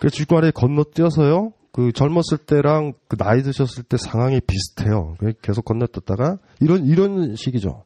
그 0.00 0.10
주관에 0.10 0.50
건너뛰어서요. 0.50 1.52
그 1.72 1.92
젊었을 1.92 2.38
때랑 2.46 2.94
그 3.06 3.16
나이 3.16 3.42
드셨을 3.42 3.84
때 3.84 3.96
상황이 3.96 4.40
비슷해요. 4.40 5.14
계속 5.40 5.64
건너뛰다가 5.64 6.38
이런 6.58 6.84
이런 6.84 7.36
식이죠. 7.36 7.84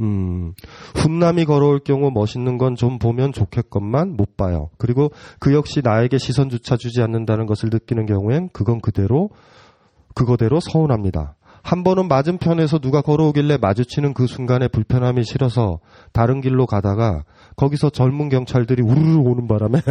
음, 0.00 0.54
훈남이 0.94 1.44
걸어올 1.44 1.80
경우 1.80 2.10
멋있는 2.10 2.58
건 2.58 2.76
좀 2.76 2.98
보면 2.98 3.32
좋겠건만 3.32 4.16
못 4.16 4.36
봐요. 4.36 4.70
그리고 4.78 5.12
그 5.38 5.54
역시 5.54 5.80
나에게 5.84 6.18
시선조차 6.18 6.76
주지 6.76 7.02
않는다는 7.02 7.46
것을 7.46 7.68
느끼는 7.70 8.06
경우엔 8.06 8.50
그건 8.52 8.80
그대로 8.80 9.30
그거대로 10.14 10.60
서운합니다. 10.60 11.36
한 11.62 11.84
번은 11.84 12.08
맞은편에서 12.08 12.80
누가 12.80 13.02
걸어오길래 13.02 13.58
마주치는 13.58 14.14
그 14.14 14.26
순간에 14.26 14.66
불편함이 14.66 15.22
싫어서 15.24 15.78
다른 16.12 16.40
길로 16.40 16.66
가다가 16.66 17.22
거기서 17.54 17.90
젊은 17.90 18.28
경찰들이 18.28 18.82
우르르 18.82 19.18
오는 19.18 19.46
바람에 19.46 19.80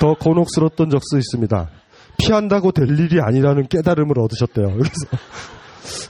더 0.00 0.14
곤혹스러웠던 0.14 0.90
적도 0.90 1.16
있습니다. 1.16 1.70
피한다고 2.18 2.72
될 2.72 2.88
일이 2.98 3.20
아니라는 3.20 3.68
깨달음을 3.68 4.18
얻으셨대요. 4.18 4.72
그래서 4.72 4.92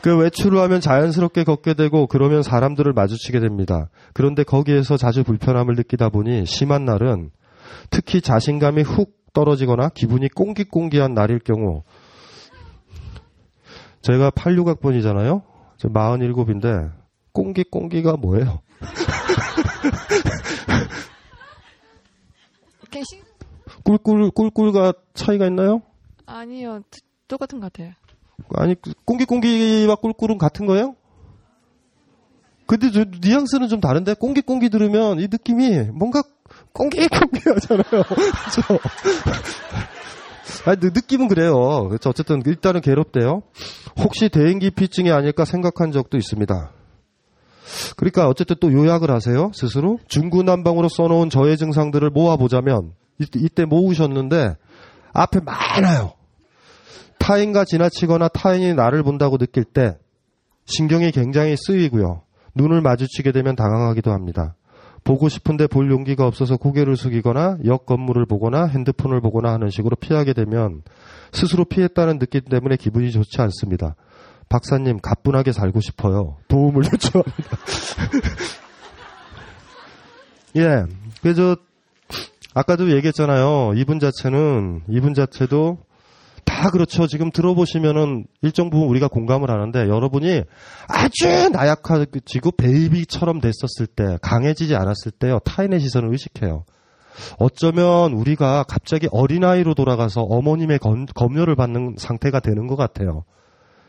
그 0.03 0.16
외출을 0.16 0.61
하면 0.61 0.81
자연스럽게 0.81 1.45
걷게 1.45 1.74
되고 1.74 2.07
그러면 2.07 2.43
사람들을 2.43 2.93
마주치게 2.93 3.41
됩니다. 3.41 3.89
그런데 4.12 4.43
거기에서 4.45 4.97
자주 4.97 5.24
불편함을 5.24 5.74
느끼다 5.74 6.09
보니 6.09 6.47
심한 6.47 6.85
날은 6.85 7.31
특히 7.91 8.20
자신감이 8.20 8.83
훅 8.83 9.33
떨어지거나 9.33 9.91
기분이 9.91 10.29
꽁기꽁기한 10.29 11.14
날일 11.14 11.41
경우 11.41 11.83
제가 14.01 14.31
86학번이잖아요. 14.31 15.43
저 15.77 15.89
47인데 15.89 16.93
꽁기꽁기가 17.33 18.16
뭐예요? 18.16 18.61
꿀꿀 23.85 24.31
꿀꿀과 24.31 24.95
차이가 25.14 25.47
있나요? 25.47 25.83
아니요. 26.24 26.81
똑같은 27.29 27.61
것 27.61 27.72
같아요. 27.72 27.93
아니 28.55 28.74
꽁기꽁기와 29.05 29.97
꿀꿀은 29.97 30.39
같은 30.39 30.66
거예요? 30.66 30.95
근데 32.66 32.91
저 32.91 33.05
뉘앙스는 33.20 33.68
좀 33.68 33.80
다른데 33.80 34.14
꽁기꽁기 34.14 34.70
들으면 34.70 35.20
이 35.20 35.28
느낌이 35.30 35.91
뭔가 35.93 36.22
꽁기꽁기 36.72 37.41
하잖아요. 37.49 37.84
그렇죠? 38.03 38.80
아니, 40.64 40.78
느낌은 40.82 41.28
그래요. 41.28 41.89
그렇죠. 41.89 42.11
어쨌든 42.11 42.43
일단은 42.45 42.80
괴롭대요. 42.80 43.43
혹시 43.99 44.28
대인기피증이 44.28 45.11
아닐까 45.11 45.45
생각한 45.45 45.93
적도 45.93 46.16
있습니다. 46.16 46.72
그러니까 47.97 48.28
어쨌든 48.28 48.57
또 48.61 48.72
요약을 48.72 49.11
하세요. 49.11 49.51
스스로 49.55 49.99
중구난방으로 50.09 50.89
써놓은 50.89 51.30
저의 51.30 51.57
증상들을 51.57 52.11
모아보자면 52.11 52.93
이때, 53.18 53.41
이때 53.41 53.64
모으셨는데 53.64 54.57
앞에 55.12 55.41
많아요. 55.41 56.12
타인과 57.19 57.64
지나치거나 57.64 58.29
타인이 58.29 58.75
나를 58.75 59.03
본다고 59.03 59.39
느낄 59.39 59.64
때 59.64 59.97
신경이 60.67 61.12
굉장히 61.12 61.57
쓰이고요. 61.57 62.23
눈을 62.55 62.81
마주치게 62.81 63.33
되면 63.33 63.57
당황하기도 63.57 64.12
합니다. 64.12 64.55
보고 65.05 65.29
싶은데 65.29 65.69
볼 65.69 65.91
용기가 65.91 66.27
없어서 66.27 66.57
고개를 66.57 66.97
숙이거나 66.97 67.59
옆 67.64 67.87
건물을 67.87 68.27
보거나 68.27 68.67
핸드폰을 68.67 69.21
보거나 69.21 69.53
하는 69.53 69.71
식으로 69.71 69.95
피하게 69.95 70.33
되면 70.33 70.83
스스로 71.33 71.64
피했다는 71.64 72.19
느낌 72.19 72.41
때문에 72.43 72.77
기분이 72.77 73.12
좋지 73.12 73.41
않습니다. 73.41 73.95
박사님 74.49 74.99
가뿐하게 75.01 75.53
살고 75.53 75.81
싶어요. 75.81 76.39
도움을 76.49 76.83
요청합니다. 76.93 77.57
예, 80.57 80.85
그래서 81.23 81.57
아까도 82.55 82.91
얘기했잖아요. 82.91 83.75
이분 83.77 84.01
자체는 84.01 84.83
이분 84.89 85.14
자체도 85.14 85.79
다 86.47 86.70
그렇죠. 86.70 87.07
지금 87.07 87.30
들어보시면은 87.30 88.24
일정 88.40 88.70
부분 88.70 88.88
우리가 88.88 89.09
공감을 89.09 89.51
하는데 89.51 89.78
여러분이 89.80 90.42
아주 90.88 91.51
나약해지고 91.51 92.53
베이비처럼 92.53 93.40
됐었을 93.40 93.86
때 93.94 94.16
강해지지 94.22 94.74
않았을 94.74 95.12
때요. 95.12 95.40
타인의 95.44 95.80
시선을 95.80 96.11
의식해요. 96.12 96.64
어쩌면 97.38 98.12
우리가 98.12 98.64
갑자기 98.64 99.09
어린아이로 99.11 99.74
돌아가서 99.74 100.22
어머님의 100.22 100.78
검, 100.78 101.07
검열을 101.07 101.57
받는 101.57 101.97
상태가 101.99 102.40
되는 102.40 102.66
것 102.66 102.76
같아요. 102.76 103.24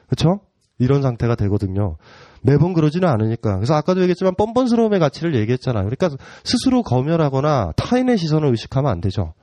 그렇죠? 0.07 0.41
이런 0.79 1.01
상태가 1.01 1.35
되거든요. 1.35 1.97
매번 2.41 2.73
그러지는 2.73 3.07
않으니까. 3.09 3.55
그래서 3.55 3.73
아까도 3.75 4.01
얘기했지만 4.01 4.35
뻔뻔스러움의 4.35 4.99
가치를 4.99 5.35
얘기했잖아요. 5.35 5.85
그러니까 5.85 6.09
스스로 6.43 6.83
검열하거나 6.83 7.73
타인의 7.75 8.17
시선을 8.17 8.49
의식하면 8.49 8.91
안 8.91 9.01
되죠. 9.01 9.33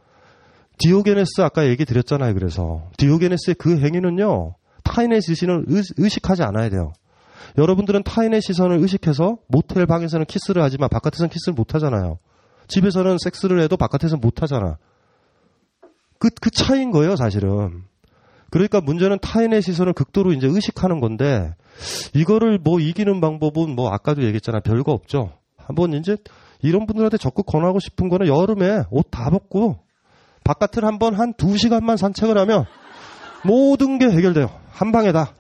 디오게네스 0.79 1.41
아까 1.43 1.67
얘기 1.67 1.85
드렸잖아요. 1.85 2.35
그래서 2.35 2.89
디오게네스의 2.97 3.57
그 3.59 3.79
행위는요. 3.79 4.55
타인의 4.83 5.23
시선을 5.23 5.65
의식하지 5.69 6.43
않아야 6.43 6.69
돼요. 6.69 6.93
여러분들은 7.57 8.03
타인의 8.03 8.43
시선을 8.43 8.79
의식해서 8.79 9.39
모텔 9.49 9.87
방에서는 9.87 10.27
키스를 10.27 10.63
하지만 10.63 10.89
바깥에서는 10.89 11.31
키스를 11.31 11.55
못 11.55 11.75
하잖아요. 11.75 12.19
집에서는 12.69 13.19
섹스를 13.23 13.61
해도 13.63 13.77
바깥에서는 13.77 14.21
못 14.21 14.43
하잖아. 14.43 14.79
그, 16.19 16.31
그 16.41 16.51
차이인 16.51 16.91
거예요, 16.91 17.17
사실은. 17.17 17.85
그러니까 18.51 18.81
문제는 18.81 19.19
타인의 19.21 19.63
시선을 19.63 19.93
극도로 19.93 20.33
이제 20.33 20.47
의식하는 20.47 21.01
건데, 21.01 21.55
이거를 22.15 22.59
뭐 22.59 22.81
이기는 22.81 23.21
방법은 23.21 23.75
뭐 23.75 23.91
아까도 23.91 24.23
얘기했잖아. 24.23 24.61
별거 24.61 24.93
없죠. 24.93 25.33
한번 25.57 25.93
이제 25.93 26.17
이런 26.63 26.87
분들한테 26.87 27.19
적극 27.19 27.47
권하고 27.47 27.81
싶은 27.81 28.09
거는 28.09 28.27
여름에 28.27 28.85
옷 28.91 29.11
다 29.11 29.29
벗고 29.31 29.84
바깥을 30.45 30.85
한번 30.85 31.15
한 31.15 31.33
두 31.37 31.57
시간만 31.57 31.97
산책을 31.97 32.39
하면 32.39 32.67
모든 33.43 33.99
게 33.99 34.07
해결돼요. 34.07 34.51
한 34.71 34.93
방에 34.93 35.13
다. 35.13 35.33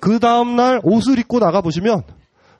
그 0.00 0.18
다음날 0.18 0.80
옷을 0.82 1.18
입고 1.18 1.38
나가보시면 1.38 2.02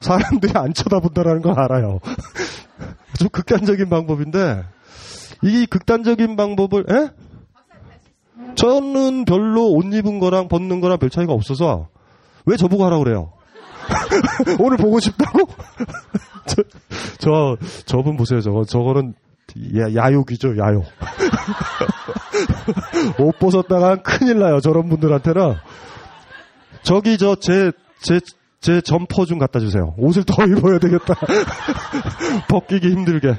사람들이 0.00 0.52
안 0.56 0.74
쳐다본다라는 0.74 1.42
걸 1.42 1.58
알아요. 1.58 1.98
좀 3.18 3.28
극단적인 3.28 3.88
방법인데, 3.88 4.64
이 5.42 5.66
극단적인 5.66 6.36
방법을, 6.36 6.84
에? 6.90 7.10
저는 8.56 9.24
별로 9.24 9.70
옷 9.70 9.84
입은 9.92 10.18
거랑 10.18 10.48
벗는 10.48 10.80
거랑 10.80 10.98
별 10.98 11.10
차이가 11.10 11.32
없어서, 11.32 11.88
왜 12.46 12.56
저보고 12.56 12.84
하라고 12.86 13.04
그래요? 13.04 13.32
오늘 14.58 14.76
보고 14.76 14.98
싶다고? 14.98 15.46
저, 16.46 16.62
저, 17.18 17.56
저분 17.86 18.16
보세요. 18.16 18.40
저거, 18.40 18.64
저거는 18.64 19.14
야, 19.76 19.94
야욕이죠, 19.94 20.56
야욕. 20.56 20.84
옷 23.18 23.38
벗었다가 23.38 23.96
큰일 24.02 24.38
나요, 24.38 24.60
저런 24.60 24.88
분들한테는. 24.88 25.56
저기, 26.82 27.18
저, 27.18 27.34
제, 27.36 27.72
제, 28.00 28.20
제 28.60 28.80
점퍼 28.80 29.26
좀 29.26 29.38
갖다 29.38 29.60
주세요. 29.60 29.94
옷을 29.98 30.24
더 30.24 30.44
입어야 30.46 30.78
되겠다. 30.78 31.14
벗기기 32.48 32.90
힘들게. 32.90 33.36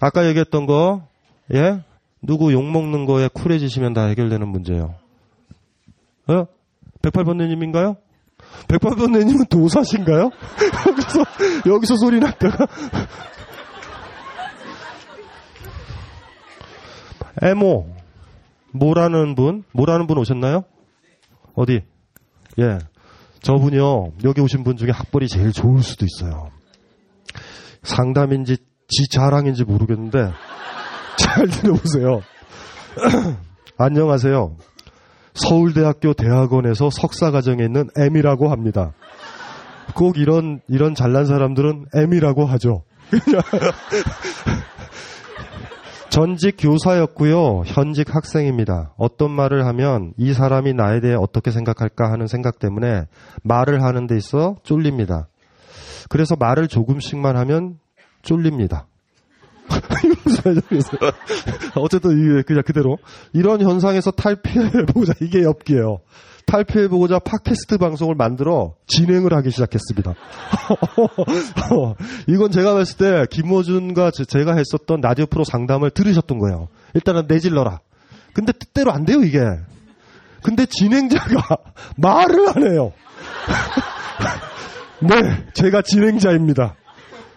아까 0.00 0.26
얘기했던 0.26 0.66
거, 0.66 1.06
예? 1.54 1.82
누구 2.22 2.52
욕먹는 2.52 3.06
거에 3.06 3.28
쿨해지시면 3.32 3.94
다 3.94 4.06
해결되는 4.06 4.46
문제예요. 4.48 4.94
어? 6.28 6.46
108번뇌님인가요? 7.02 7.96
108번뇌님은 8.68 9.48
도사신가요? 9.48 10.30
여기서, 10.88 11.24
여기서 11.66 11.96
소리 11.96 12.20
났다가. 12.20 12.66
에모, 17.42 17.88
뭐라는 18.72 19.34
분? 19.34 19.64
뭐라는 19.72 20.06
분 20.06 20.18
오셨나요? 20.18 20.64
어디? 21.54 21.82
예. 22.58 22.78
저분이요, 23.42 24.12
여기 24.24 24.40
오신 24.40 24.64
분 24.64 24.76
중에 24.76 24.90
학벌이 24.90 25.28
제일 25.28 25.52
좋을 25.52 25.82
수도 25.82 26.04
있어요. 26.04 26.50
상담인지 27.82 28.56
지 28.88 29.08
자랑인지 29.10 29.64
모르겠는데, 29.64 30.32
잘 31.18 31.46
들어보세요. 31.48 32.20
안녕하세요. 33.78 34.56
서울대학교 35.34 36.14
대학원에서 36.14 36.90
석사과정에 36.90 37.64
있는 37.64 37.88
M이라고 37.96 38.50
합니다. 38.50 38.92
꼭 39.94 40.18
이런, 40.18 40.60
이런 40.68 40.94
잘난 40.94 41.26
사람들은 41.26 41.86
M이라고 41.94 42.44
하죠. 42.46 42.82
전직 46.10 46.56
교사였고요. 46.58 47.64
현직 47.66 48.14
학생입니다. 48.14 48.94
어떤 48.96 49.30
말을 49.30 49.66
하면 49.66 50.14
이 50.16 50.32
사람이 50.32 50.72
나에 50.72 51.00
대해 51.00 51.14
어떻게 51.14 51.50
생각할까 51.50 52.10
하는 52.10 52.26
생각 52.26 52.58
때문에 52.58 53.04
말을 53.42 53.82
하는 53.82 54.06
데 54.06 54.16
있어 54.16 54.56
쫄립니다. 54.62 55.28
그래서 56.08 56.34
말을 56.36 56.68
조금씩만 56.68 57.36
하면 57.36 57.78
쫄립니다. 58.22 58.86
어쨌든 61.76 62.42
그냥 62.44 62.62
그대로 62.64 62.96
이런 63.34 63.60
현상에서 63.60 64.10
탈피해보자 64.10 65.12
이게 65.20 65.42
엽기예요. 65.42 65.98
탈피해보고자 66.48 67.18
팟캐스트 67.18 67.76
방송을 67.76 68.14
만들어 68.14 68.74
진행을 68.86 69.34
하기 69.34 69.50
시작했습니다. 69.50 70.14
이건 72.26 72.50
제가 72.50 72.72
봤을 72.72 72.96
때 72.96 73.26
김호준과 73.30 74.10
제가 74.10 74.56
했었던 74.56 75.02
라디오 75.02 75.26
프로 75.26 75.44
상담을 75.44 75.90
들으셨던 75.90 76.38
거예요. 76.38 76.68
일단은 76.94 77.26
내질러라. 77.28 77.80
근데 78.32 78.52
뜻대로 78.52 78.92
안 78.92 79.04
돼요 79.04 79.22
이게. 79.22 79.40
근데 80.42 80.64
진행자가 80.64 81.58
말을 81.98 82.48
안 82.48 82.72
해요. 82.72 82.92
네, 85.00 85.44
제가 85.52 85.82
진행자입니다. 85.82 86.76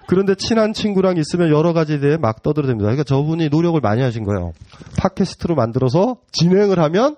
그런데 0.08 0.36
친한 0.36 0.74
친구랑 0.74 1.18
있으면 1.18 1.50
여러 1.50 1.74
가지에 1.74 2.00
대해 2.00 2.18
막 2.18 2.44
떠들어댑니다. 2.44 2.80
그러니까 2.80 3.04
저분이 3.04 3.50
노력을 3.50 3.80
많이 3.82 4.02
하신 4.02 4.24
거예요. 4.24 4.54
팟캐스트로 4.98 5.56
만들어서 5.56 6.18
진행을 6.32 6.80
하면 6.80 7.18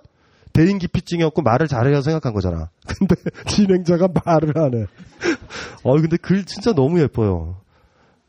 대인 0.53 0.77
기피증이 0.77 1.23
없고 1.23 1.41
말을 1.41 1.67
잘해야 1.67 2.01
생각한 2.01 2.33
거잖아. 2.33 2.69
근데 2.87 3.15
진행자가 3.47 4.09
말을 4.23 4.57
안 4.59 4.73
해. 4.75 4.85
어, 5.83 5.99
근데 5.99 6.17
글 6.17 6.45
진짜 6.45 6.73
너무 6.73 7.01
예뻐요. 7.01 7.59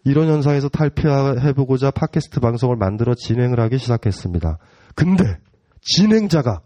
이런 0.05 0.29
현상에서 0.29 0.69
탈피해보고자 0.69 1.91
팟캐스트 1.91 2.41
방송을 2.41 2.77
만들어 2.77 3.15
진행을 3.15 3.61
하기 3.61 3.79
시작했습니다. 3.79 4.59
근데 4.95 5.39
진행자가 5.81 6.61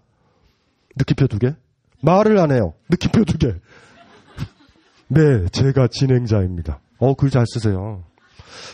느낌표 0.96 1.26
두 1.28 1.38
개? 1.38 1.54
말을 2.02 2.38
안 2.38 2.52
해요. 2.52 2.74
느낌표 2.88 3.24
두 3.24 3.38
개. 3.38 3.48
네, 5.08 5.46
제가 5.50 5.88
진행자입니다. 5.88 6.80
어, 6.98 7.14
글 7.14 7.30
잘 7.30 7.44
쓰세요. 7.46 8.04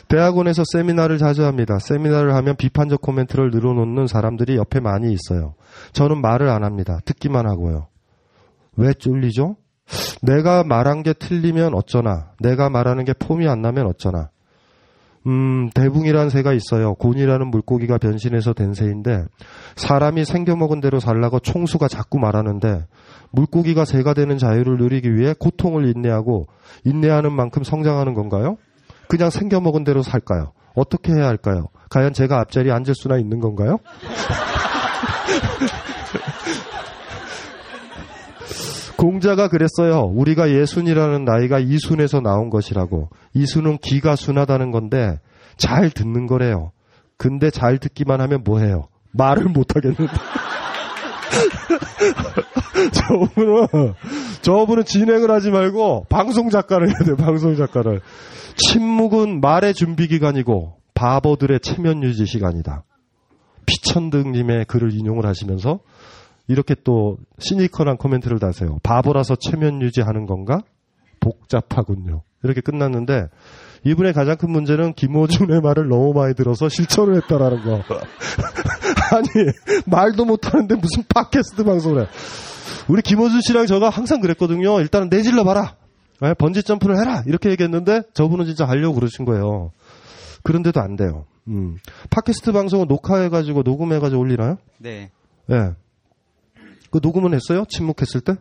대학원에서 0.08 0.62
세미나를 0.72 1.18
자주 1.18 1.44
합니다. 1.44 1.78
세미나를 1.78 2.34
하면 2.34 2.56
비판적 2.56 3.00
코멘트를 3.00 3.50
늘어놓는 3.50 4.06
사람들이 4.06 4.56
옆에 4.56 4.80
많이 4.80 5.12
있어요. 5.12 5.54
저는 5.92 6.20
말을 6.20 6.48
안 6.48 6.64
합니다. 6.64 6.98
듣기만 7.04 7.46
하고요. 7.46 7.88
왜 8.76 8.92
쫄리죠? 8.92 9.56
내가 10.22 10.64
말한 10.64 11.02
게 11.02 11.12
틀리면 11.12 11.74
어쩌나. 11.74 12.32
내가 12.40 12.70
말하는 12.70 13.04
게 13.04 13.12
폼이 13.12 13.46
안 13.48 13.60
나면 13.60 13.86
어쩌나. 13.86 14.30
음, 15.26 15.70
대붕이라는 15.70 16.28
새가 16.28 16.52
있어요. 16.52 16.94
곤이라는 16.94 17.48
물고기가 17.50 17.96
변신해서 17.98 18.52
된 18.52 18.74
새인데 18.74 19.24
사람이 19.76 20.24
생겨먹은 20.24 20.80
대로 20.80 21.00
살라고 21.00 21.40
총수가 21.40 21.88
자꾸 21.88 22.18
말하는데 22.18 22.84
물고기가 23.30 23.86
새가 23.86 24.12
되는 24.12 24.36
자유를 24.36 24.76
누리기 24.76 25.14
위해 25.14 25.34
고통을 25.38 25.86
인내하고 25.96 26.46
인내하는 26.84 27.32
만큼 27.32 27.62
성장하는 27.62 28.12
건가요? 28.12 28.56
그냥 29.08 29.30
생겨먹은 29.30 29.84
대로 29.84 30.02
살까요? 30.02 30.52
어떻게 30.74 31.12
해야 31.12 31.26
할까요? 31.26 31.66
과연 31.90 32.12
제가 32.12 32.40
앞자리에 32.40 32.72
앉을 32.72 32.94
수나 32.94 33.18
있는 33.18 33.40
건가요? 33.40 33.78
공자가 38.96 39.48
그랬어요. 39.48 40.00
우리가 40.00 40.50
예순이라는 40.50 41.24
나이가 41.24 41.58
이순에서 41.58 42.20
나온 42.20 42.48
것이라고. 42.48 43.10
이순은 43.34 43.78
귀가 43.82 44.16
순하다는 44.16 44.70
건데 44.70 45.18
잘 45.56 45.90
듣는 45.90 46.26
거래요. 46.26 46.72
근데 47.16 47.50
잘 47.50 47.78
듣기만 47.78 48.20
하면 48.22 48.42
뭐 48.44 48.60
해요? 48.60 48.88
말을 49.12 49.44
못 49.44 49.76
하겠는데. 49.76 50.06
저분은, 52.92 53.94
저분은 54.42 54.84
진행을 54.84 55.30
하지 55.30 55.50
말고 55.50 56.06
방송 56.08 56.50
작가를 56.50 56.88
해야 56.88 56.98
돼요, 56.98 57.16
방송 57.16 57.56
작가를. 57.56 58.00
침묵은 58.56 59.40
말의 59.40 59.74
준비 59.74 60.08
기간이고 60.08 60.76
바보들의 60.94 61.60
체면 61.60 62.02
유지 62.02 62.26
시간이다. 62.26 62.84
피천등님의 63.66 64.66
글을 64.66 64.92
인용을 64.92 65.26
하시면서 65.26 65.80
이렇게 66.46 66.74
또 66.84 67.16
시니컬한 67.38 67.96
코멘트를 67.96 68.38
다세요. 68.38 68.78
바보라서 68.82 69.36
체면 69.36 69.80
유지하는 69.82 70.26
건가? 70.26 70.60
복잡하군요. 71.20 72.22
이렇게 72.42 72.60
끝났는데 72.60 73.28
이분의 73.84 74.12
가장 74.12 74.36
큰 74.36 74.50
문제는 74.50 74.92
김호준의 74.94 75.60
말을 75.62 75.88
너무 75.88 76.12
많이 76.12 76.34
들어서 76.34 76.68
실천을 76.68 77.16
했다라는 77.16 77.62
거. 77.62 77.82
아니 79.16 79.28
말도 79.86 80.24
못하는데 80.24 80.74
무슨 80.74 81.04
팟캐스트 81.08 81.64
방송을 81.64 82.02
해. 82.02 82.06
우리 82.88 83.02
김호준 83.02 83.40
씨랑 83.40 83.66
저가 83.66 83.88
항상 83.88 84.20
그랬거든요. 84.20 84.80
일단은 84.80 85.08
내질러 85.08 85.44
봐라. 85.44 85.76
네, 86.20 86.34
번지 86.34 86.62
점프를 86.62 86.98
해라. 86.98 87.22
이렇게 87.26 87.50
얘기했는데 87.50 88.02
저분은 88.14 88.46
진짜 88.46 88.66
하려고 88.66 88.94
그러신 88.94 89.24
거예요. 89.24 89.72
그런데도 90.42 90.80
안 90.80 90.96
돼요. 90.96 91.26
음. 91.48 91.78
팟캐스트 92.10 92.52
방송은 92.52 92.86
녹화해가지고 92.88 93.62
녹음해가지고 93.62 94.20
올리나요? 94.20 94.58
네. 94.78 95.10
예. 95.50 95.54
네. 95.54 95.70
그 96.90 97.00
녹음은 97.02 97.34
했어요? 97.34 97.64
침묵했을 97.68 98.20
때? 98.20 98.36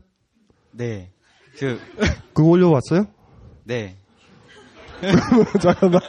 네. 0.72 1.10
그 1.58 1.80
그거 2.34 2.50
올려왔어요? 2.50 3.08
네. 3.64 3.96
잠깐만. 5.62 6.00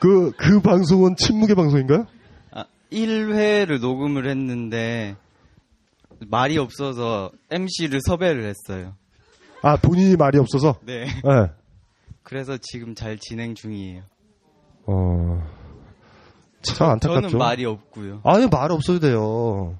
그, 0.00 0.32
그 0.36 0.60
방송은 0.60 1.16
침묵의 1.16 1.54
방송인가요? 1.54 2.06
아, 2.52 2.64
1회를 2.90 3.80
녹음을 3.80 4.28
했는데, 4.28 5.16
말이 6.28 6.56
없어서 6.56 7.30
MC를 7.50 8.00
섭외를 8.06 8.44
했어요. 8.44 8.94
아, 9.66 9.76
본인이 9.76 10.14
말이 10.14 10.38
없어서? 10.38 10.76
네. 10.84 11.06
네. 11.06 11.50
그래서 12.22 12.56
지금 12.56 12.94
잘 12.94 13.18
진행 13.18 13.56
중이에요. 13.56 14.02
어. 14.86 15.42
참 16.62 16.90
안타깝죠. 16.90 17.22
저는 17.22 17.38
말이 17.38 17.64
없고요. 17.64 18.20
아니, 18.22 18.46
말 18.46 18.70
없어도 18.70 19.00
돼요. 19.00 19.76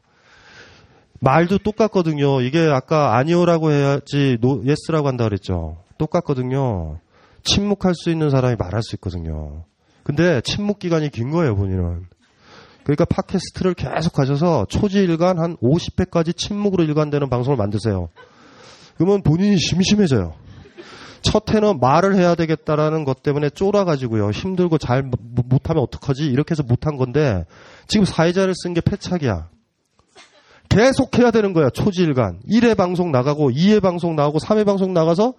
말도 1.21 1.59
똑같거든요. 1.59 2.41
이게 2.41 2.69
아까 2.69 3.17
아니오라고 3.17 3.71
해야지 3.71 4.39
no, 4.41 4.65
yes라고 4.65 5.07
한다 5.07 5.23
그랬죠. 5.23 5.77
똑같거든요. 5.99 6.99
침묵할 7.45 7.95
수 7.95 8.11
있는 8.11 8.29
사람이 8.29 8.57
말할 8.59 8.83
수 8.83 8.97
있거든요. 8.97 9.65
근데 10.03 10.41
침묵 10.41 10.81
기간이 10.81 11.11
긴 11.11 11.31
거예요, 11.31 11.55
본인은. 11.55 12.07
그러니까 12.83 13.05
팟캐스트를 13.05 13.75
계속 13.75 14.19
하셔서 14.19 14.67
초지일관 14.69 15.39
한 15.39 15.57
50회까지 15.59 16.37
침묵으로 16.37 16.83
일관되는 16.83 17.29
방송을 17.31 17.57
만드세요. 17.57 18.09
그러면 18.97 19.23
본인이 19.23 19.59
심심해져요. 19.59 20.35
첫 21.23 21.53
해는 21.53 21.81
말을 21.81 22.17
해야 22.17 22.35
되겠다라는 22.35 23.05
것 23.05 23.23
때문에 23.23 23.51
쫄아가지고요. 23.51 24.31
힘들고 24.31 24.79
잘 24.79 25.03
못하면 25.03 25.83
어떡하지? 25.83 26.25
이렇게 26.25 26.53
해서 26.53 26.63
못한 26.63 26.97
건데 26.97 27.45
지금 27.89 28.05
사회자를 28.05 28.55
쓴 28.55 28.75
게 28.75 28.81
패착이야. 28.81 29.49
계속 30.69 31.17
해야 31.19 31.31
되는 31.31 31.53
거야, 31.53 31.71
초지일간. 31.71 32.41
1회 32.51 32.77
방송 32.77 33.13
나가고, 33.13 33.51
2회 33.51 33.81
방송 33.81 34.17
나가고, 34.17 34.39
3회 34.39 34.67
방송 34.67 34.93
나가서, 34.93 35.35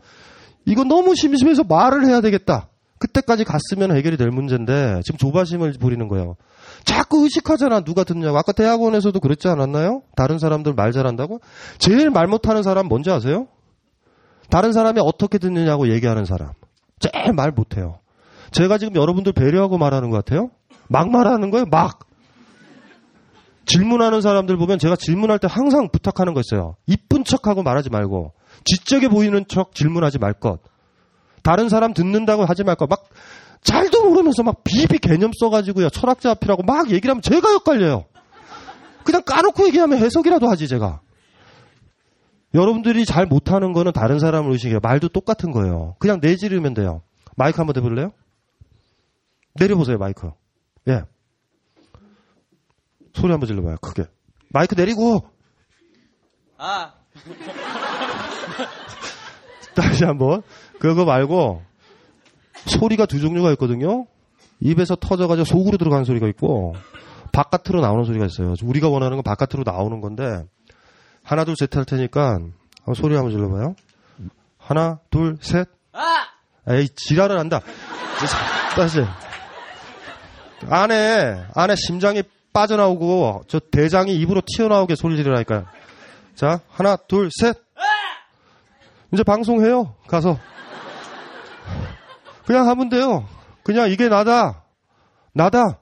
이거 0.65 0.83
너무 0.83 1.15
심심해서 1.15 1.63
말을 1.63 2.05
해야 2.07 2.21
되겠다. 2.21 2.69
그때까지 2.97 3.43
갔으면 3.43 3.95
해결이 3.95 4.17
될 4.17 4.29
문제인데, 4.29 5.01
지금 5.03 5.17
조바심을 5.17 5.73
부리는 5.79 6.07
거예요. 6.07 6.37
자꾸 6.87 7.23
의식하잖아, 7.23 7.81
누가 7.81 8.05
듣냐고. 8.05 8.37
아까 8.37 8.53
대학원에서도 8.53 9.19
그랬지 9.19 9.49
않았나요? 9.49 10.03
다른 10.15 10.39
사람들 10.39 10.73
말 10.73 10.93
잘한다고? 10.93 11.41
제일 11.79 12.09
말 12.09 12.27
못하는 12.27 12.63
사람 12.63 12.87
뭔지 12.87 13.11
아세요? 13.11 13.47
다른 14.49 14.71
사람이 14.71 15.01
어떻게 15.03 15.37
듣느냐고 15.37 15.89
얘기하는 15.89 16.23
사람. 16.23 16.53
제일 16.99 17.33
말 17.33 17.51
못해요. 17.51 17.99
제가 18.51 18.77
지금 18.77 18.95
여러분들 18.95 19.33
배려하고 19.33 19.77
말하는 19.77 20.09
것 20.09 20.23
같아요? 20.23 20.49
막 20.87 21.11
말하는 21.11 21.51
거예요, 21.51 21.65
막. 21.65 21.99
질문하는 23.65 24.21
사람들 24.21 24.55
보면 24.55 24.79
제가 24.79 24.95
질문할 24.95 25.39
때 25.39 25.49
항상 25.51 25.89
부탁하는 25.91 26.33
거 26.33 26.39
있어요. 26.39 26.77
이쁜 26.85 27.25
척하고 27.25 27.63
말하지 27.63 27.89
말고 27.89 28.31
지적해 28.63 29.09
보이는 29.09 29.43
척 29.49 29.75
질문하지 29.75 30.19
말 30.19 30.31
것. 30.31 30.61
다른 31.43 31.67
사람 31.67 31.93
듣는다고 31.93 32.45
하지 32.45 32.63
말 32.63 32.75
것. 32.77 32.87
막 32.87 33.03
잘도 33.67 34.07
모르면서 34.07 34.43
막 34.43 34.63
비비 34.63 34.99
개념 34.99 35.31
써가지고요. 35.37 35.89
철학자 35.89 36.31
앞이라고 36.31 36.63
막 36.63 36.89
얘기를 36.89 37.11
하면 37.11 37.21
제가 37.21 37.49
헷갈려요. 37.49 38.05
그냥 39.03 39.23
까놓고 39.23 39.67
얘기하면 39.67 39.99
해석이라도 39.99 40.49
하지 40.49 40.69
제가. 40.69 41.01
여러분들이 42.53 43.03
잘 43.03 43.25
못하는 43.25 43.73
거는 43.73 43.91
다른 43.91 44.19
사람을 44.19 44.53
의식해요. 44.53 44.79
말도 44.81 45.09
똑같은 45.09 45.51
거예요. 45.51 45.95
그냥 45.99 46.19
내지르면 46.21 46.75
돼요. 46.75 47.01
마이크 47.35 47.57
한번 47.57 47.73
대볼래요? 47.73 48.13
내려보세요, 49.55 49.97
마이크. 49.97 50.31
예. 50.87 51.01
소리 53.13 53.31
한번 53.31 53.47
질러봐요, 53.47 53.75
크게. 53.81 54.05
마이크 54.49 54.75
내리고! 54.75 55.29
아! 56.57 56.93
다시 59.75 60.05
한번. 60.05 60.41
그거 60.79 61.03
말고, 61.03 61.66
소리가 62.65 63.05
두 63.05 63.19
종류가 63.19 63.51
있거든요? 63.51 64.05
입에서 64.59 64.95
터져가지고 64.95 65.45
속으로 65.45 65.77
들어가는 65.77 66.03
소리가 66.05 66.27
있고, 66.29 66.75
바깥으로 67.31 67.81
나오는 67.81 68.03
소리가 68.03 68.25
있어요. 68.25 68.55
우리가 68.63 68.89
원하는 68.89 69.17
건 69.17 69.23
바깥으로 69.23 69.63
나오는 69.65 70.01
건데, 70.01 70.43
하나, 71.23 71.43
둘, 71.43 71.55
셋 71.57 71.75
할 71.75 71.85
테니까, 71.85 72.33
한번 72.33 72.95
소리 72.95 73.15
한번 73.15 73.31
질러봐요. 73.31 73.75
하나, 74.57 74.99
둘, 75.09 75.37
셋. 75.41 75.67
아! 75.93 76.27
에이, 76.69 76.89
지랄을 76.89 77.37
한다. 77.39 77.61
다시. 78.75 78.99
안에, 80.69 81.45
안에 81.53 81.75
심장이 81.75 82.23
빠져나오고, 82.53 83.43
저 83.47 83.59
대장이 83.59 84.15
입으로 84.15 84.41
튀어나오게 84.45 84.95
소리 84.95 85.15
지르라니까요. 85.17 85.65
자, 86.35 86.61
하나, 86.69 86.95
둘, 86.95 87.29
셋. 87.31 87.55
이제 89.13 89.23
방송해요. 89.23 89.95
가서. 90.07 90.37
그냥 92.47 92.69
하면 92.69 92.87
돼요. 92.87 93.25
그냥 93.63 93.91
이게 93.91 94.07
나다. 94.07 94.63
나다. 95.33 95.81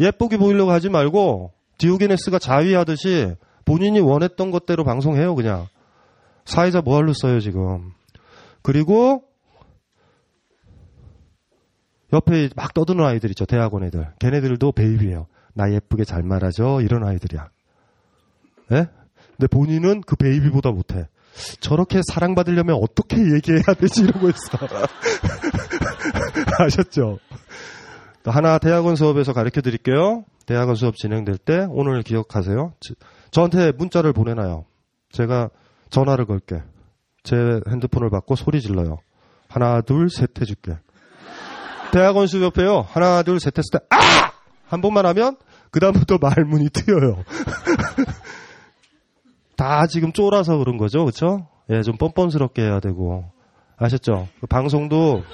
예쁘게 0.00 0.36
보이려고 0.36 0.72
하지 0.72 0.88
말고, 0.88 1.52
디오게네스가 1.78 2.40
자위하듯이 2.40 3.36
본인이 3.64 4.00
원했던 4.00 4.50
것대로 4.50 4.82
방송해요, 4.82 5.36
그냥. 5.36 5.68
사회자 6.44 6.80
뭐할로 6.80 7.12
써요, 7.12 7.38
지금. 7.38 7.92
그리고, 8.62 9.22
옆에 12.12 12.48
막 12.56 12.74
떠드는 12.74 13.04
아이들 13.04 13.30
있죠. 13.30 13.44
대학원 13.44 13.84
애들. 13.84 14.12
걔네들도 14.18 14.72
베이비예요. 14.72 15.28
나 15.54 15.72
예쁘게 15.72 16.02
잘 16.04 16.24
말하죠. 16.24 16.80
이런 16.80 17.06
아이들이야. 17.06 17.48
예? 18.72 18.88
근데 19.36 19.46
본인은 19.48 20.00
그 20.00 20.16
베이비보다 20.16 20.72
못해. 20.72 21.06
저렇게 21.60 22.00
사랑받으려면 22.06 22.76
어떻게 22.82 23.16
얘기해야 23.16 23.74
되지 23.78 24.02
이러고 24.02 24.28
있어. 24.30 24.58
아셨죠? 26.58 27.18
하나 28.24 28.58
대학원 28.58 28.96
수업에서 28.96 29.32
가르쳐 29.32 29.60
드릴게요. 29.60 30.24
대학원 30.46 30.74
수업 30.74 30.96
진행될 30.96 31.38
때 31.38 31.66
오늘 31.70 32.02
기억하세요. 32.02 32.72
저한테 33.30 33.72
문자를 33.72 34.12
보내놔요. 34.12 34.64
제가 35.10 35.50
전화를 35.90 36.26
걸게. 36.26 36.62
제 37.22 37.36
핸드폰을 37.68 38.10
받고 38.10 38.36
소리 38.36 38.60
질러요. 38.60 38.98
하나, 39.48 39.80
둘, 39.80 40.10
셋 40.10 40.30
해줄게. 40.40 40.76
대학원 41.92 42.26
수업해요. 42.26 42.86
하나, 42.88 43.22
둘, 43.22 43.40
셋 43.40 43.56
했을 43.58 43.70
때, 43.72 43.78
아! 43.90 44.32
한 44.66 44.80
번만 44.80 45.06
하면, 45.06 45.36
그다음부터 45.70 46.18
말문이 46.20 46.70
트여요. 46.70 47.24
다 49.56 49.86
지금 49.86 50.12
쫄아서 50.12 50.56
그런 50.56 50.78
거죠. 50.78 51.04
그쵸? 51.04 51.48
예, 51.68 51.82
좀 51.82 51.96
뻔뻔스럽게 51.96 52.62
해야 52.62 52.80
되고. 52.80 53.30
아셨죠? 53.80 54.28
그 54.40 54.46
방송도, 54.46 55.24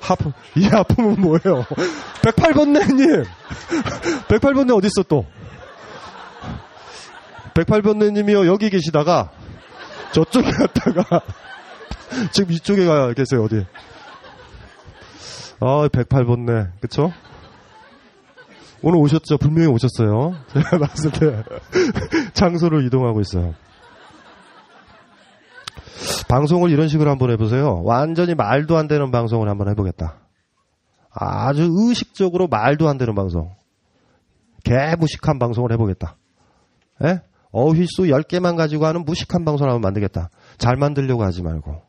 하품, 0.00 0.32
이 0.54 0.64
하품은 0.64 1.20
뭐예요? 1.20 1.66
108번네님! 2.22 3.26
108번네 4.28 4.74
어딨어 4.78 5.02
또? 5.08 5.26
108번네님이요, 7.54 8.46
여기 8.46 8.70
계시다가, 8.70 9.30
저쪽에 10.12 10.50
갔다가, 10.50 11.22
지금 12.30 12.52
이쪽에 12.52 12.86
가 12.86 13.12
계세요, 13.12 13.42
어디? 13.44 13.66
아, 15.58 15.88
108번네. 15.88 16.70
그쵸? 16.80 17.12
오늘 18.82 19.00
오셨죠? 19.00 19.38
분명히 19.38 19.68
오셨어요. 19.68 20.36
제가 20.52 20.78
봤을 20.78 21.10
때 21.10 21.42
장소를 22.34 22.84
이동하고 22.86 23.20
있어요. 23.22 23.54
방송을 26.28 26.70
이런 26.70 26.88
식으로 26.88 27.10
한번 27.10 27.30
해보세요. 27.30 27.82
완전히 27.84 28.34
말도 28.34 28.76
안 28.76 28.88
되는 28.88 29.10
방송을 29.10 29.48
한번 29.48 29.68
해보겠다. 29.68 30.20
아주 31.10 31.68
의식적으로 31.72 32.46
말도 32.48 32.88
안 32.88 32.98
되는 32.98 33.14
방송. 33.14 33.54
개무식한 34.64 35.38
방송을 35.38 35.72
해보겠다. 35.72 36.16
예? 37.04 37.20
어휘수 37.52 38.02
10개만 38.02 38.56
가지고 38.56 38.86
하는 38.86 39.04
무식한 39.04 39.44
방송을 39.44 39.72
한번 39.72 39.82
만들겠다. 39.88 40.30
잘 40.58 40.76
만들려고 40.76 41.24
하지 41.24 41.42
말고. 41.42 41.82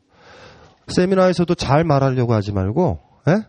세미나에서도 0.86 1.54
잘 1.56 1.84
말하려고 1.84 2.32
하지 2.32 2.52
말고, 2.52 3.00
예? 3.28 3.42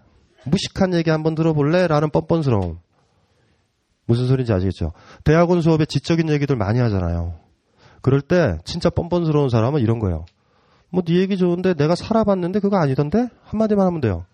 무식한 0.46 0.94
얘기 0.94 1.10
한번 1.10 1.36
들어볼래? 1.36 1.88
라는 1.88 2.10
뻔뻔스러움. 2.10 2.80
무슨 4.06 4.28
소리인지 4.28 4.52
아시겠죠? 4.52 4.92
대학원 5.24 5.62
수업에 5.62 5.86
지적인 5.86 6.30
얘기들 6.30 6.56
많이 6.56 6.80
하잖아요. 6.80 7.36
그럴 8.02 8.22
때 8.22 8.58
진짜 8.66 8.90
뻔뻔스러운 8.90 9.50
사람은 9.50 9.82
이런 9.82 10.00
거예요. 10.00 10.26
뭐 10.92 11.04
네 11.04 11.16
얘기 11.16 11.38
좋은데 11.38 11.74
내가 11.76 11.96
살아봤는데 11.96 12.60
그거 12.60 12.78
아니던데? 12.78 13.28
한마디만 13.46 13.86
하면 13.88 14.02
돼요. 14.02 14.26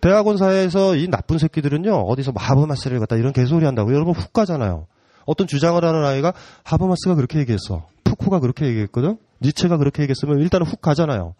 대학원 0.00 0.36
사회에서 0.36 0.96
이 0.96 1.08
나쁜 1.08 1.38
새끼들은요. 1.38 1.92
어디서 1.94 2.32
뭐 2.32 2.42
하버마스를 2.42 3.00
갖다 3.00 3.16
이런 3.16 3.32
개소리 3.32 3.64
한다고 3.64 3.94
여러분 3.94 4.14
훅 4.14 4.32
가잖아요. 4.32 4.86
어떤 5.26 5.46
주장을 5.46 5.82
하는 5.82 6.04
아이가 6.04 6.32
하버마스가 6.64 7.14
그렇게 7.14 7.38
얘기했어. 7.38 7.86
푸쿠가 8.04 8.40
그렇게 8.40 8.66
얘기했거든. 8.66 9.16
니체가 9.40 9.78
그렇게 9.78 10.02
얘기했으면 10.02 10.40
일단은 10.40 10.66
훅 10.66 10.80
가잖아요. 10.80 11.34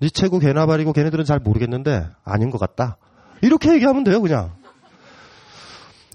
니체고 0.00 0.38
개나발이고 0.38 0.92
걔네들은 0.92 1.24
잘 1.24 1.40
모르겠는데 1.40 2.06
아닌 2.24 2.50
것 2.50 2.58
같다. 2.58 2.98
이렇게 3.42 3.72
얘기하면 3.74 4.04
돼요, 4.04 4.20
그냥. 4.20 4.52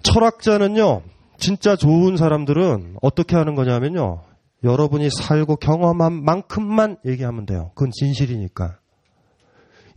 철학자는요, 0.04 1.02
진짜 1.38 1.76
좋은 1.76 2.18
사람들은 2.18 2.98
어떻게 3.02 3.36
하는 3.36 3.56
거냐면요, 3.56 4.22
여러분이 4.64 5.10
살고 5.10 5.58
경험한 5.58 6.24
만큼만 6.24 6.98
얘기하면 7.06 7.46
돼요. 7.46 7.72
그건 7.76 7.92
진실이니까. 7.92 8.78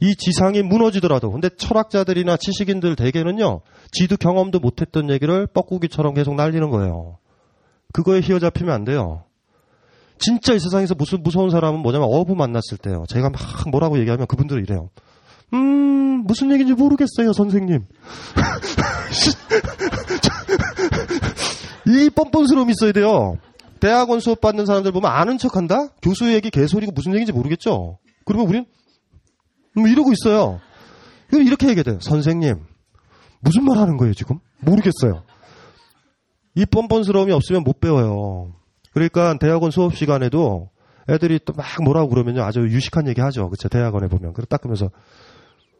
이 0.00 0.16
지상이 0.16 0.62
무너지더라도, 0.62 1.30
근데 1.30 1.48
철학자들이나 1.48 2.36
지식인들 2.36 2.96
대개는요, 2.96 3.60
지도 3.92 4.16
경험도 4.16 4.58
못했던 4.58 5.08
얘기를 5.08 5.46
뻐꾸기처럼 5.46 6.14
계속 6.14 6.34
날리는 6.34 6.68
거예요. 6.70 7.18
그거에 7.92 8.20
휘어잡히면 8.20 8.74
안 8.74 8.84
돼요. 8.84 9.22
진짜 10.18 10.54
이 10.54 10.58
세상에서 10.58 10.94
무슨 10.94 11.22
무서운 11.22 11.50
사람은 11.50 11.80
뭐냐면 11.80 12.08
어부 12.10 12.34
만났을 12.34 12.78
때요. 12.78 13.04
제가 13.08 13.30
막 13.30 13.40
뭐라고 13.70 13.98
얘기하면 13.98 14.26
그분들은 14.26 14.62
이래요. 14.64 14.90
음, 15.54 16.24
무슨 16.26 16.50
얘기인지 16.52 16.74
모르겠어요, 16.74 17.32
선생님. 17.32 17.86
이 21.86 22.10
뻔뻔스러움이 22.10 22.72
있어야 22.72 22.92
돼요. 22.92 23.38
대학원 23.80 24.20
수업 24.20 24.40
받는 24.40 24.66
사람들 24.66 24.92
보면 24.92 25.10
아는 25.10 25.38
척 25.38 25.56
한다? 25.56 25.88
교수 26.02 26.32
얘기 26.32 26.50
개소리고 26.50 26.92
무슨 26.92 27.12
얘기인지 27.12 27.32
모르겠죠? 27.32 27.98
그러면 28.24 28.48
우린, 28.48 28.66
뭐 29.74 29.88
이러고 29.88 30.12
있어요. 30.12 30.60
이렇게 31.32 31.68
얘기해야 31.68 31.82
돼요. 31.84 31.98
선생님, 32.00 32.56
무슨 33.40 33.64
말 33.64 33.78
하는 33.78 33.96
거예요, 33.96 34.14
지금? 34.14 34.38
모르겠어요. 34.60 35.22
이 36.54 36.64
뻔뻔스러움이 36.64 37.32
없으면 37.32 37.62
못 37.64 37.80
배워요. 37.80 38.54
그러니까 38.92 39.36
대학원 39.38 39.70
수업 39.70 39.94
시간에도 39.94 40.70
애들이 41.08 41.38
또 41.44 41.52
막 41.52 41.66
뭐라고 41.84 42.08
그러면요. 42.08 42.42
아주 42.42 42.60
유식한 42.60 43.06
얘기 43.08 43.20
하죠. 43.20 43.50
그쵸. 43.50 43.68
대학원에 43.68 44.08
보면. 44.08 44.32
그래 44.32 44.46
딱 44.48 44.60
그러면서 44.62 44.90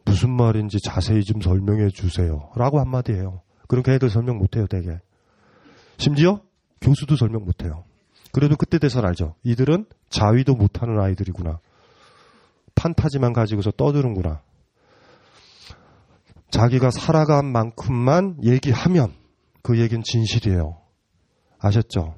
무슨 0.05 0.29
말인지 0.29 0.77
자세히 0.83 1.23
좀 1.23 1.41
설명해 1.41 1.89
주세요. 1.89 2.49
라고 2.55 2.79
한마디 2.79 3.11
해요. 3.13 3.41
그럼 3.67 3.83
걔네들 3.83 4.09
설명 4.09 4.37
못 4.37 4.55
해요, 4.55 4.67
되게. 4.69 4.99
심지어 5.97 6.41
교수도 6.79 7.15
설명 7.15 7.43
못 7.43 7.63
해요. 7.63 7.83
그래도 8.37 8.55
그때 8.55 8.77
돼서 8.77 9.01
알죠. 9.01 9.33
이들은 9.41 9.87
자위도 10.09 10.53
못하는 10.53 10.99
아이들이구나. 10.99 11.59
판타지만 12.75 13.33
가지고서 13.33 13.71
떠드는구나. 13.71 14.41
자기가 16.51 16.91
살아간 16.91 17.51
만큼만 17.51 18.37
얘기하면 18.43 19.11
그 19.63 19.79
얘기는 19.79 20.03
진실이에요. 20.03 20.77
아셨죠? 21.57 22.13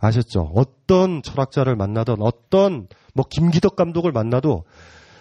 아셨죠? 0.00 0.50
어떤 0.52 1.22
철학자를 1.22 1.76
만나든 1.76 2.16
어떤 2.18 2.88
뭐 3.14 3.24
김기덕 3.30 3.76
감독을 3.76 4.10
만나도 4.10 4.64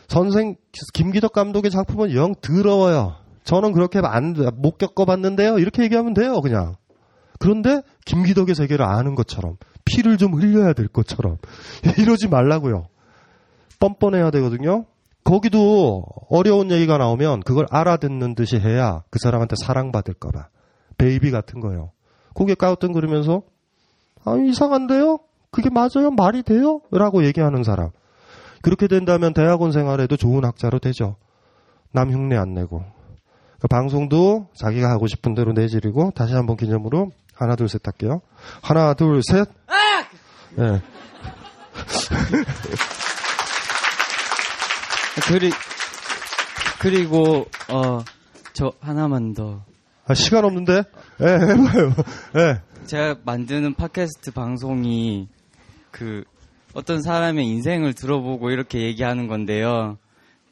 선생 0.07 0.55
김기덕 0.95 1.33
감독의 1.33 1.69
작품은 1.69 2.15
영 2.15 2.33
더러워요. 2.41 3.17
저는 3.43 3.73
그렇게 3.73 4.01
안, 4.03 4.33
못 4.55 4.79
겪어봤는데요. 4.79 5.59
이렇게 5.59 5.83
얘기하면 5.83 6.15
돼요, 6.15 6.41
그냥. 6.41 6.77
그런데 7.37 7.83
김기덕의 8.05 8.55
세계를 8.55 8.83
아는 8.83 9.13
것처럼 9.13 9.57
피를 9.85 10.17
좀 10.17 10.33
흘려야 10.33 10.73
될 10.73 10.87
것처럼 10.87 11.37
이러지 11.97 12.27
말라고요. 12.27 12.87
뻔뻔해야 13.79 14.31
되거든요. 14.31 14.85
거기도 15.23 16.03
어려운 16.29 16.71
얘기가 16.71 16.97
나오면 16.97 17.41
그걸 17.41 17.65
알아듣는 17.69 18.35
듯이 18.35 18.57
해야 18.57 19.03
그 19.09 19.19
사람한테 19.19 19.55
사랑받을까봐. 19.63 20.47
베이비 20.97 21.31
같은 21.31 21.59
거예요. 21.59 21.91
고개 22.33 22.55
까우뚱거리면서 22.55 23.41
아 24.25 24.35
이상한데요? 24.35 25.19
그게 25.51 25.69
맞아요? 25.69 26.11
말이 26.11 26.43
돼요? 26.43 26.81
라고 26.91 27.25
얘기하는 27.25 27.63
사람. 27.63 27.89
그렇게 28.61 28.87
된다면 28.87 29.33
대학원 29.33 29.71
생활에도 29.71 30.17
좋은 30.17 30.43
학자로 30.43 30.79
되죠. 30.79 31.17
남 31.91 32.11
흉내 32.11 32.35
안 32.35 32.53
내고. 32.53 32.83
그러니까 33.57 33.67
방송도 33.69 34.47
자기가 34.55 34.89
하고 34.89 35.07
싶은 35.07 35.35
대로 35.35 35.53
내지르고 35.53 36.11
다시 36.15 36.33
한번 36.33 36.57
기념으로 36.57 37.11
하나 37.35 37.55
둘 37.55 37.67
셋 37.67 37.81
할게요. 37.85 38.21
하나 38.61 38.93
둘 38.93 39.21
셋. 39.23 39.47
네. 40.55 40.81
그리 45.27 45.51
그리고 46.79 47.47
어 47.69 48.03
저 48.53 48.71
하나만 48.79 49.33
더. 49.33 49.65
아, 50.05 50.13
시간 50.13 50.45
없는데? 50.45 50.83
예, 51.21 51.25
해봐요. 51.25 51.93
예. 52.37 52.61
제가 52.85 53.15
만드는 53.25 53.73
팟캐스트 53.73 54.31
방송이 54.31 55.27
그 55.91 56.23
어떤 56.73 57.01
사람의 57.01 57.45
인생을 57.47 57.93
들어보고 57.93 58.51
이렇게 58.51 58.81
얘기하는 58.81 59.27
건데요. 59.27 59.97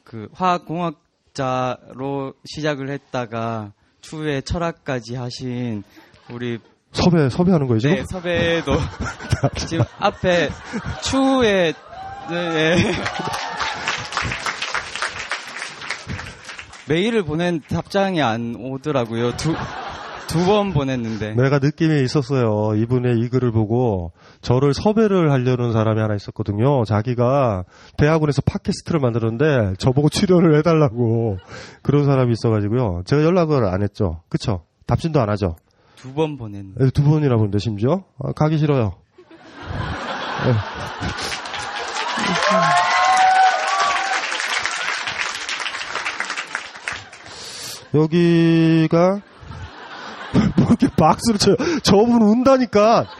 그 0.04 0.28
화학공학자로 0.32 2.34
시작을 2.44 2.90
했다가 2.90 3.72
추후에 4.00 4.40
철학까지 4.40 5.14
하신 5.14 5.84
우리 6.30 6.58
섭외, 6.92 7.28
섭외하는 7.28 7.66
거죠? 7.66 7.88
네, 7.88 8.04
섭외도 8.04 8.72
지금 9.56 9.84
앞에 9.98 10.50
추후에 11.02 11.72
네, 12.30 12.50
네. 12.76 12.76
메일을 16.88 17.22
보낸 17.24 17.60
답장이 17.68 18.20
안 18.22 18.54
오더라고요. 18.58 19.36
두, 19.36 19.54
두 20.28 20.44
번 20.46 20.72
보냈는데. 20.72 21.34
내가 21.34 21.58
느낌이 21.58 22.02
있었어요. 22.02 22.74
이분의 22.76 23.18
이 23.20 23.28
글을 23.28 23.52
보고 23.52 24.12
저를 24.40 24.74
섭외를 24.74 25.30
하려는 25.30 25.72
사람이 25.72 26.00
하나 26.00 26.14
있었거든요. 26.14 26.84
자기가 26.84 27.64
대학원에서 27.98 28.42
팟캐스트를 28.42 29.00
만들었는데 29.00 29.74
저보고 29.78 30.08
출연을 30.08 30.56
해달라고 30.58 31.38
그런 31.82 32.04
사람이 32.04 32.32
있어가지고요. 32.32 33.02
제가 33.06 33.22
연락을 33.22 33.64
안 33.64 33.82
했죠. 33.82 34.22
그쵸? 34.28 34.64
답신도 34.86 35.20
안 35.20 35.28
하죠. 35.30 35.56
두 36.02 36.12
번 36.14 36.36
보냈는데. 36.36 36.84
네, 36.84 36.90
두 36.90 37.02
번이나 37.04 37.36
보는데 37.36 37.58
심지어 37.58 38.04
아, 38.18 38.32
가기 38.32 38.58
싫어요. 38.58 38.94
네. 40.44 40.52
여기가 47.94 49.20
뭐 50.56 50.66
이렇게 50.68 50.88
박수를 50.96 51.38
쳐요. 51.38 51.56
저분 51.82 52.22
운다니까. 52.22 53.06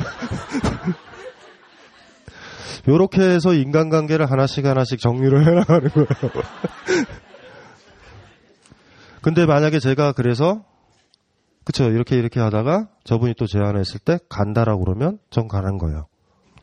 요렇게 2.89 3.21
해서 3.21 3.53
인간관계를 3.55 4.29
하나씩 4.31 4.65
하나씩 4.67 4.99
정리를 4.99 5.47
해나가는 5.47 5.89
거예요. 5.91 6.07
근데 9.23 9.47
만약에 9.47 9.79
제가 9.79 10.13
그래서 10.13 10.65
그쵸 11.65 11.85
이렇게 11.91 12.17
이렇게 12.17 12.41
하다가 12.41 12.89
저분이 13.05 13.35
또 13.39 13.47
제안했을 13.47 14.01
때 14.01 14.19
간다라고 14.29 14.85
그러면 14.85 15.19
전 15.31 15.49
가는 15.49 15.79
거예요. 15.79 16.07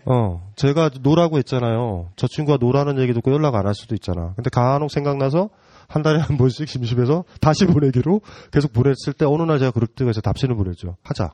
어 0.06 0.42
제가 0.56 0.90
no라고 1.02 1.38
했잖아요. 1.38 2.10
저 2.16 2.28
친구가 2.28 2.58
no라는 2.60 3.00
얘기 3.00 3.14
듣고 3.14 3.32
연락 3.32 3.56
안 3.56 3.66
할 3.66 3.76
수도 3.76 3.96
있잖아. 3.96 4.34
근데 4.36 4.50
간혹 4.50 4.92
생각나서 4.92 5.50
한 5.88 6.04
달에 6.04 6.20
한 6.20 6.38
번씩 6.38 6.68
심심해서 6.68 7.24
다시 7.42 7.66
보내기로 7.66 8.22
계속 8.52 8.74
보냈을 8.74 9.14
때 9.14 9.26
어느 9.26 9.44
날 9.44 9.60
제가 9.60 9.72
그럴 9.72 9.88
때가 9.88 10.12
있어 10.12 10.22
답신을 10.22 10.56
보냈죠. 10.56 10.98
하자. 11.04 11.34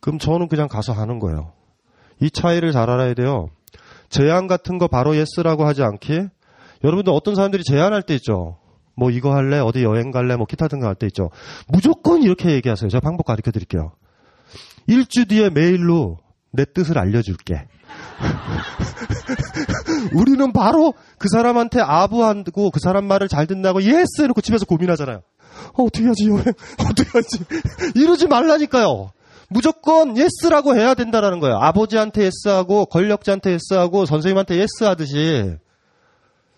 그럼 0.00 0.18
저는 0.18 0.48
그냥 0.48 0.68
가서 0.68 0.92
하는 0.92 1.18
거예요. 1.18 1.52
이 2.20 2.30
차이를 2.30 2.72
잘 2.72 2.90
알아야 2.90 3.14
돼요. 3.14 3.48
제안 4.08 4.46
같은 4.46 4.78
거 4.78 4.88
바로 4.88 5.16
yes라고 5.16 5.64
하지 5.66 5.82
않기. 5.82 6.28
여러분들 6.84 7.12
어떤 7.12 7.34
사람들이 7.34 7.62
제안할 7.64 8.02
때 8.02 8.14
있죠. 8.14 8.58
뭐 8.98 9.10
이거 9.12 9.32
할래? 9.32 9.60
어디 9.60 9.84
여행 9.84 10.10
갈래? 10.10 10.34
뭐 10.34 10.44
기타 10.44 10.66
등등 10.66 10.88
할 10.88 10.96
때 10.96 11.06
있죠. 11.06 11.30
무조건 11.68 12.22
이렇게 12.22 12.50
얘기하세요. 12.50 12.90
제가 12.90 13.00
방법 13.00 13.24
가르쳐 13.24 13.52
드릴게요. 13.52 13.92
일주 14.88 15.26
뒤에 15.26 15.50
메일로 15.50 16.18
내 16.52 16.64
뜻을 16.64 16.98
알려줄게. 16.98 17.68
우리는 20.14 20.52
바로 20.52 20.94
그 21.18 21.28
사람한테 21.28 21.80
아부하고 21.80 22.70
그 22.72 22.80
사람 22.80 23.04
말을 23.06 23.28
잘 23.28 23.46
듣는다고 23.46 23.82
yes 23.82 24.22
해놓고 24.22 24.40
집에서 24.40 24.66
고민하잖아요. 24.66 25.22
어, 25.74 25.82
어떻게 25.84 26.06
하지, 26.06 26.28
여행? 26.28 26.42
어떻게 26.90 27.08
하지? 27.12 27.44
이러지 27.94 28.26
말라니까요. 28.26 29.12
무조건 29.48 30.16
yes라고 30.18 30.74
해야 30.74 30.94
된다라는 30.94 31.38
거예요. 31.38 31.56
아버지한테 31.58 32.24
yes하고 32.24 32.86
권력자한테 32.86 33.52
yes하고 33.52 34.06
선생님한테 34.06 34.56
yes하듯이. 34.56 35.56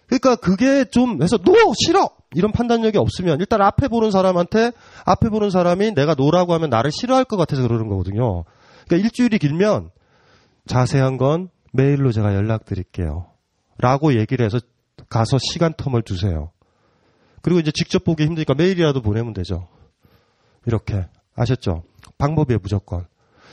그러니까 0.06 0.36
그게 0.36 0.84
좀 0.84 1.22
해서 1.22 1.36
no 1.36 1.52
싫어 1.84 2.10
이런 2.34 2.52
판단력이 2.52 2.96
없으면 2.98 3.40
일단 3.40 3.60
앞에 3.60 3.88
보는 3.88 4.10
사람한테 4.10 4.72
앞에 5.04 5.28
보는 5.30 5.50
사람이 5.50 5.94
내가 5.94 6.14
no라고 6.14 6.54
하면 6.54 6.70
나를 6.70 6.92
싫어할 6.92 7.24
것 7.24 7.36
같아서 7.36 7.62
그러는 7.62 7.88
거거든요. 7.88 8.44
그러니까 8.86 9.04
일주일이 9.04 9.38
길면 9.38 9.90
자세한 10.66 11.16
건 11.16 11.48
메일로 11.72 12.12
제가 12.12 12.34
연락드릴게요. 12.34 13.26
라고 13.78 14.14
얘기를 14.14 14.44
해서 14.44 14.60
가서 15.08 15.38
시간 15.38 15.72
term을 15.72 16.04
주세요. 16.04 16.50
그리고 17.42 17.60
이제 17.60 17.70
직접 17.72 18.04
보기 18.04 18.24
힘드니까 18.24 18.54
메일이라도 18.54 19.00
보내면 19.00 19.32
되죠. 19.32 19.68
이렇게. 20.66 21.06
아셨죠? 21.34 21.84
방법이에요, 22.18 22.58
무조건. 22.62 23.06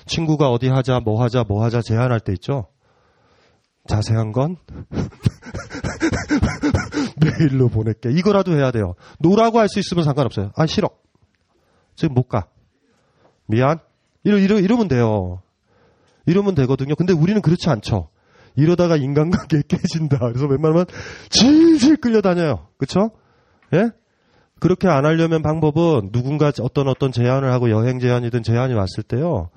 친구가 0.05 0.49
어디 0.49 0.67
하자, 0.67 0.99
뭐 0.99 1.23
하자, 1.23 1.45
뭐 1.47 1.63
하자 1.63 1.81
제안할 1.81 2.19
때 2.19 2.33
있죠? 2.33 2.67
자세한 3.87 4.33
건 4.33 4.57
메일로 7.21 7.69
보낼게. 7.69 8.11
이거라도 8.11 8.55
해야 8.55 8.71
돼요. 8.71 8.95
no라고 9.19 9.59
할 9.59 9.67
수 9.69 9.79
있으면 9.79 10.03
상관없어요. 10.03 10.51
아, 10.55 10.65
싫어. 10.65 10.89
지금 11.95 12.13
못 12.13 12.23
가. 12.27 12.47
미안. 13.47 13.79
이러, 14.23 14.37
이러, 14.37 14.59
이러면 14.59 14.87
돼요. 14.87 15.41
이러면 16.25 16.55
되거든요. 16.55 16.95
근데 16.95 17.13
우리는 17.13 17.41
그렇지 17.41 17.69
않죠. 17.69 18.09
이러다가 18.55 18.97
인간관계 18.97 19.63
깨진다. 19.67 20.19
그래서 20.19 20.45
웬만하면 20.47 20.85
질질 21.29 21.97
끌려다녀요. 21.97 22.67
그쵸? 22.77 23.11
예? 23.73 23.91
그렇게 24.59 24.87
안 24.87 25.05
하려면 25.05 25.41
방법은 25.43 26.11
누군가 26.11 26.51
어떤 26.61 26.87
어떤 26.87 27.11
제안을 27.11 27.51
하고 27.51 27.69
여행 27.69 27.99
제안이든 27.99 28.43
제안이 28.43 28.73
왔을 28.73 29.03
때요. 29.03 29.49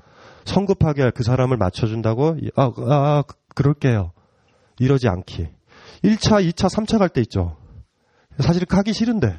성급하게 0.45 1.11
그 1.15 1.23
사람을 1.23 1.57
맞춰준다고, 1.57 2.37
아, 2.57 2.65
아, 2.65 2.73
아 2.77 3.25
그럴게요. 3.55 4.13
이러지 4.79 5.09
않기. 5.09 5.49
1차, 6.05 6.45
2차, 6.51 6.69
3차 6.69 6.99
갈 6.99 7.09
때 7.11 7.21
있죠. 7.23 7.57
사실 8.39 8.65
가기 8.65 8.93
싫은데. 8.93 9.39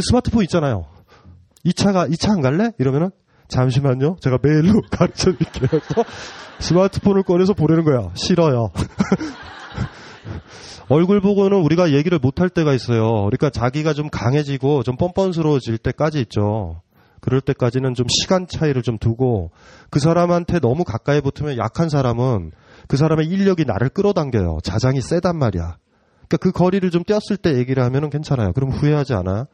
스마트폰 0.00 0.42
있잖아요. 0.44 0.86
2차가, 1.64 2.10
2차 2.12 2.30
안 2.30 2.40
갈래? 2.40 2.70
이러면은, 2.78 3.10
잠시만요. 3.48 4.16
제가 4.20 4.38
메일로 4.42 4.82
가르쳐 4.90 5.32
드릴게요. 5.32 5.80
스마트폰을 6.60 7.22
꺼내서 7.24 7.54
보내는 7.54 7.84
거야. 7.84 8.10
싫어요. 8.14 8.70
얼굴 10.88 11.20
보고는 11.20 11.58
우리가 11.58 11.92
얘기를 11.92 12.18
못할 12.18 12.48
때가 12.48 12.74
있어요. 12.74 13.24
그러니까 13.24 13.50
자기가 13.50 13.94
좀 13.94 14.10
강해지고 14.10 14.82
좀 14.82 14.96
뻔뻔스러워질 14.96 15.78
때까지 15.78 16.20
있죠. 16.20 16.82
그럴 17.20 17.40
때까지는 17.40 17.94
좀 17.94 18.06
시간 18.08 18.46
차이를 18.46 18.82
좀 18.82 18.98
두고 18.98 19.50
그 19.90 19.98
사람한테 19.98 20.60
너무 20.60 20.84
가까이 20.84 21.22
붙으면 21.22 21.56
약한 21.56 21.88
사람은 21.88 22.52
그 22.88 22.96
사람의 22.96 23.26
인력이 23.26 23.64
나를 23.64 23.88
끌어당겨요. 23.90 24.58
자장이 24.62 25.00
세단 25.00 25.38
말이야. 25.38 25.76
그러니까 26.28 26.36
그 26.38 26.52
거리를 26.52 26.88
좀 26.90 27.04
띄었을 27.04 27.36
때 27.36 27.56
얘기를 27.56 27.82
하면은 27.84 28.10
괜찮아요. 28.10 28.52
그럼 28.52 28.70
후회하지 28.70 29.14
않아. 29.14 29.46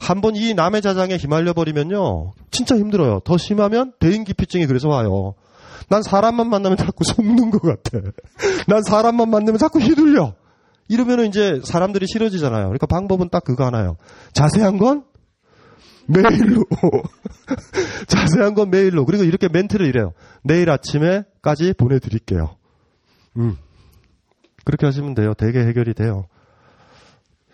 한 0.00 0.20
번 0.20 0.36
이 0.36 0.54
남의 0.54 0.82
자장에 0.82 1.16
휘말려 1.16 1.52
버리면요. 1.54 2.32
진짜 2.50 2.76
힘들어요. 2.76 3.20
더 3.24 3.36
심하면 3.38 3.92
대인 3.98 4.24
기피증이 4.24 4.66
그래서 4.66 4.88
와요. 4.88 5.34
난 5.88 6.02
사람만 6.02 6.48
만나면 6.48 6.76
자꾸 6.76 7.04
속는 7.04 7.50
것 7.50 7.60
같아. 7.62 7.98
난 8.68 8.82
사람만 8.82 9.30
만나면 9.30 9.58
자꾸 9.58 9.80
휘둘려. 9.80 10.34
이러면은 10.88 11.26
이제 11.26 11.60
사람들이 11.64 12.06
싫어지잖아요. 12.06 12.64
그러니까 12.64 12.86
방법은 12.86 13.30
딱 13.30 13.42
그거 13.44 13.64
하나요. 13.64 13.96
자세한 14.32 14.76
건 14.78 15.04
메일로. 16.06 16.64
자세한 18.06 18.54
건 18.54 18.70
메일로. 18.70 19.04
그리고 19.06 19.24
이렇게 19.24 19.48
멘트를 19.48 19.86
이래요. 19.86 20.12
내일 20.42 20.70
아침에까지 20.70 21.74
보내드릴게요. 21.74 22.56
음. 23.36 23.56
그렇게 24.64 24.86
하시면 24.86 25.14
돼요. 25.14 25.34
되게 25.34 25.60
해결이 25.60 25.94
돼요. 25.94 26.26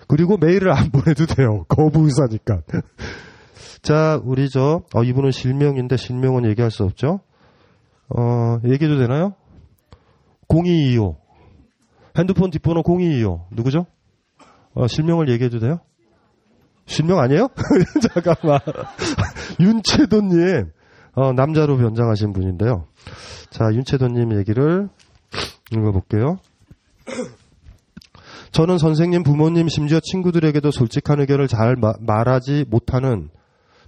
그리고 0.09 0.37
메일을 0.37 0.72
안 0.72 0.91
보내도 0.93 1.27
돼요. 1.27 1.64
거부 1.68 2.05
의사니까. 2.05 2.62
자, 3.83 4.20
우리 4.24 4.49
저, 4.49 4.83
어, 4.95 5.03
이분은 5.03 5.31
실명인데 5.31 5.97
실명은 5.97 6.45
얘기할 6.51 6.70
수 6.70 6.83
없죠? 6.85 7.20
어, 8.09 8.59
얘기해도 8.64 8.99
되나요? 8.99 9.35
0225. 10.49 11.16
핸드폰 12.18 12.51
뒷번호 12.51 12.83
0225. 12.87 13.47
누구죠? 13.53 13.87
어, 14.74 14.87
실명을 14.87 15.29
얘기해도 15.31 15.59
돼요? 15.59 15.81
실명 16.87 17.18
아니에요? 17.18 17.49
잠깐만. 18.14 18.61
윤채도님, 19.59 20.70
어, 21.14 21.33
남자로 21.33 21.77
변장하신 21.79 22.33
분인데요. 22.33 22.87
자, 23.51 23.64
윤채도님 23.72 24.39
얘기를 24.39 24.89
읽어볼게요. 25.72 26.38
저는 28.52 28.78
선생님, 28.78 29.22
부모님, 29.22 29.68
심지어 29.68 30.00
친구들에게도 30.00 30.70
솔직한 30.70 31.20
의견을 31.20 31.48
잘 31.48 31.76
마- 31.76 31.94
말하지 32.00 32.64
못하는 32.68 33.28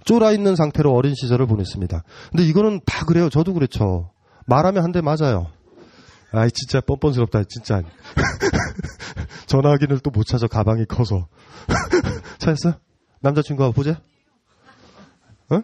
쫄아 0.05 0.31
있는 0.31 0.55
상태로 0.55 0.93
어린 0.93 1.13
시절을 1.15 1.45
보냈습니다. 1.47 2.03
근데 2.31 2.43
이거는 2.43 2.81
다 2.85 3.05
그래요. 3.05 3.29
저도 3.29 3.53
그렇죠. 3.53 4.11
말하면 4.45 4.83
한 4.83 4.91
대 4.91 5.01
맞아요. 5.01 5.47
아이, 6.31 6.49
진짜 6.51 6.79
뻔뻔스럽다, 6.81 7.43
진짜. 7.49 7.81
전화기를 9.47 9.99
또 9.99 10.11
못 10.11 10.25
찾아, 10.25 10.45
가방이 10.47 10.85
커서. 10.85 11.27
찾았어? 12.37 12.77
남자친구하고 13.21 13.73
보자? 13.73 13.99
어? 15.49 15.61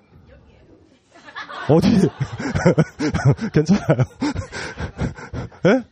어디? 1.70 1.88
괜찮아요. 3.53 3.97
예? 5.66 5.84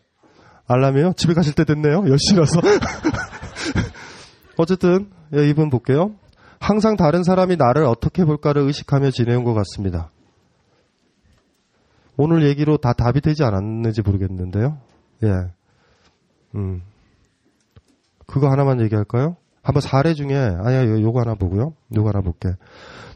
알람이요? 0.67 1.13
집에 1.17 1.33
가실 1.33 1.53
때 1.53 1.65
됐네요. 1.65 2.01
10시라서. 2.01 2.61
어쨌든, 4.57 5.09
예, 5.35 5.47
이분 5.49 5.69
볼게요. 5.69 6.13
항상 6.59 6.95
다른 6.95 7.23
사람이 7.23 7.57
나를 7.57 7.83
어떻게 7.83 8.23
볼까를 8.23 8.61
의식하며 8.63 9.11
지내온 9.11 9.43
것 9.43 9.53
같습니다. 9.53 10.09
오늘 12.15 12.43
얘기로 12.43 12.77
다 12.77 12.93
답이 12.93 13.21
되지 13.21 13.43
않았는지 13.43 14.01
모르겠는데요. 14.01 14.77
예. 15.23 15.29
음. 16.55 16.81
그거 18.27 18.49
하나만 18.49 18.81
얘기할까요? 18.81 19.35
한번 19.63 19.81
사례 19.81 20.13
중에, 20.13 20.35
아니야, 20.35 20.85
요- 20.85 21.01
요거 21.01 21.21
하나 21.21 21.35
보고요. 21.35 21.73
요거 21.95 22.09
하나 22.09 22.21
볼게. 22.21 22.49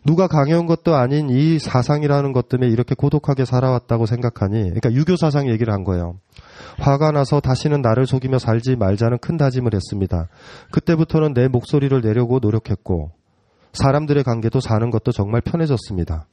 누가 0.06 0.28
강해온 0.28 0.66
것도 0.66 0.96
아닌 0.96 1.30
이 1.30 1.60
사상이라는 1.60 2.32
것 2.32 2.48
때문에 2.48 2.72
이렇게 2.72 2.96
고독하게 2.96 3.44
살아왔다고 3.44 4.06
생각하니, 4.06 4.64
그러니까 4.64 4.94
유교 4.94 5.18
사상 5.18 5.50
얘기를 5.50 5.74
한 5.74 5.84
거예요. 5.84 6.16
화가 6.80 7.12
나서 7.12 7.42
다시는 7.42 7.82
나를 7.82 8.08
속이며 8.08 8.40
살지 8.40 8.78
말자는 8.78 9.18
큰 9.20 9.36
다짐을 9.36 9.74
했습니다. 9.74 10.30
그때부터는 10.72 11.34
내 11.34 11.50
목소리를 11.50 12.00
내려고 12.02 12.40
노력했고, 12.40 13.12
사람들의 13.74 14.24
관계도 14.24 14.62
사는 14.62 14.90
것도 14.90 15.12
정말 15.12 15.42
편해졌습니다. 15.42 16.28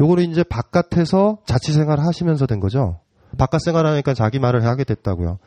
요거는 0.00 0.30
이제 0.30 0.44
바깥에서 0.44 1.38
자취 1.44 1.72
생활 1.72 1.98
하시면서 1.98 2.46
된 2.46 2.60
거죠. 2.60 3.00
바깥 3.36 3.60
생활하니까 3.64 4.14
자기 4.14 4.38
말을 4.38 4.64
하게 4.64 4.84
됐다고요. 4.84 5.38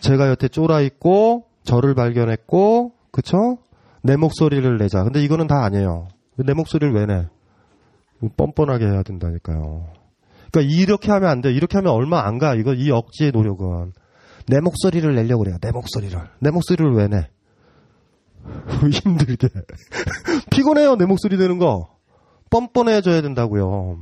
제가 0.00 0.28
여태 0.28 0.48
쫄아 0.48 0.82
있고 0.82 1.46
저를 1.64 1.94
발견했고 1.94 2.92
그쵸? 3.10 3.58
내 4.02 4.16
목소리를 4.16 4.78
내자. 4.78 5.04
근데 5.04 5.22
이거는 5.22 5.46
다 5.46 5.64
아니에요. 5.64 6.08
내 6.36 6.54
목소리를 6.54 6.92
왜 6.94 7.06
내? 7.06 7.28
뻔뻔하게 8.36 8.86
해야 8.86 9.02
된다니까요. 9.02 9.86
그러니까 10.50 10.74
이렇게 10.74 11.10
하면 11.10 11.30
안 11.30 11.40
돼. 11.40 11.52
이렇게 11.52 11.78
하면 11.78 11.92
얼마 11.92 12.26
안 12.26 12.38
가. 12.38 12.54
이거 12.54 12.74
이 12.74 12.90
억지의 12.90 13.32
노력은 13.32 13.92
내 14.48 14.60
목소리를 14.60 15.14
내려고 15.14 15.44
그래요. 15.44 15.56
내 15.60 15.70
목소리를. 15.70 16.18
내 16.40 16.50
목소리를 16.50 16.92
왜 16.94 17.08
내? 17.08 17.28
힘들게. 18.90 19.48
피곤해요. 20.50 20.96
내 20.96 21.06
목소리 21.06 21.36
내는 21.36 21.58
거. 21.58 21.88
뻔뻔해져야 22.50 23.22
된다고요. 23.22 23.98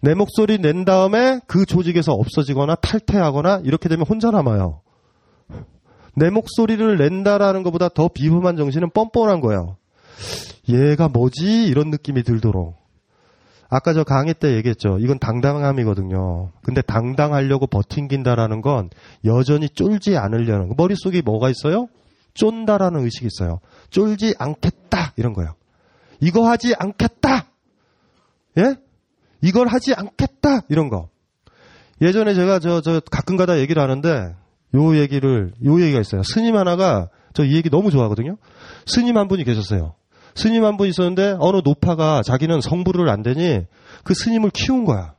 내 0.00 0.14
목소리 0.14 0.58
낸 0.58 0.84
다음에 0.84 1.40
그 1.46 1.66
조직에서 1.66 2.12
없어지거나 2.12 2.76
탈퇴하거나 2.76 3.62
이렇게 3.64 3.88
되면 3.88 4.06
혼자 4.06 4.30
남아요. 4.30 4.80
내 6.14 6.30
목소리를 6.30 6.96
낸다라는 6.96 7.62
것보다 7.62 7.88
더 7.88 8.08
비범한 8.08 8.56
정신은 8.56 8.90
뻔뻔한 8.90 9.40
거예요. 9.40 9.76
얘가 10.68 11.08
뭐지? 11.08 11.66
이런 11.66 11.90
느낌이 11.90 12.22
들도록. 12.22 12.76
아까 13.70 13.92
저 13.92 14.02
강의 14.02 14.34
때 14.34 14.54
얘기했죠. 14.56 14.98
이건 14.98 15.18
당당함이거든요. 15.18 16.50
근데 16.62 16.80
당당하려고 16.80 17.66
버팅긴다라는 17.66 18.62
건 18.62 18.88
여전히 19.24 19.68
쫄지 19.68 20.16
않으려는 20.16 20.68
거. 20.68 20.74
머릿속에 20.76 21.20
뭐가 21.20 21.50
있어요? 21.50 21.88
쫀다라는 22.34 23.04
의식이 23.04 23.26
있어요. 23.26 23.60
쫄지 23.90 24.34
않겠다 24.38 25.12
이런 25.16 25.34
거예요. 25.34 25.54
이거 26.20 26.48
하지 26.48 26.74
않겠다. 26.78 27.46
예? 28.58 28.76
이걸 29.42 29.68
하지 29.68 29.92
않겠다 29.94 30.62
이런 30.68 30.88
거. 30.88 31.08
예전에 32.00 32.34
제가 32.34 32.58
저 32.60 32.80
저 32.80 33.00
가끔가다 33.00 33.58
얘기를 33.58 33.82
하는데 33.82 34.34
요 34.74 34.96
얘기를 34.96 35.52
요 35.64 35.80
얘기가 35.80 36.00
있어요. 36.00 36.22
스님 36.24 36.56
하나가 36.56 37.08
저 37.34 37.44
이 37.44 37.54
얘기 37.54 37.70
너무 37.70 37.90
좋아하거든요. 37.90 38.36
스님 38.86 39.16
한 39.16 39.28
분이 39.28 39.44
계셨어요. 39.44 39.94
스님 40.34 40.64
한 40.64 40.76
분 40.76 40.88
있었는데 40.88 41.36
어느 41.40 41.60
노파가 41.64 42.22
자기는 42.22 42.60
성불을 42.60 43.08
안 43.08 43.22
되니 43.22 43.62
그 44.04 44.14
스님을 44.14 44.50
키운 44.50 44.84
거야. 44.84 45.14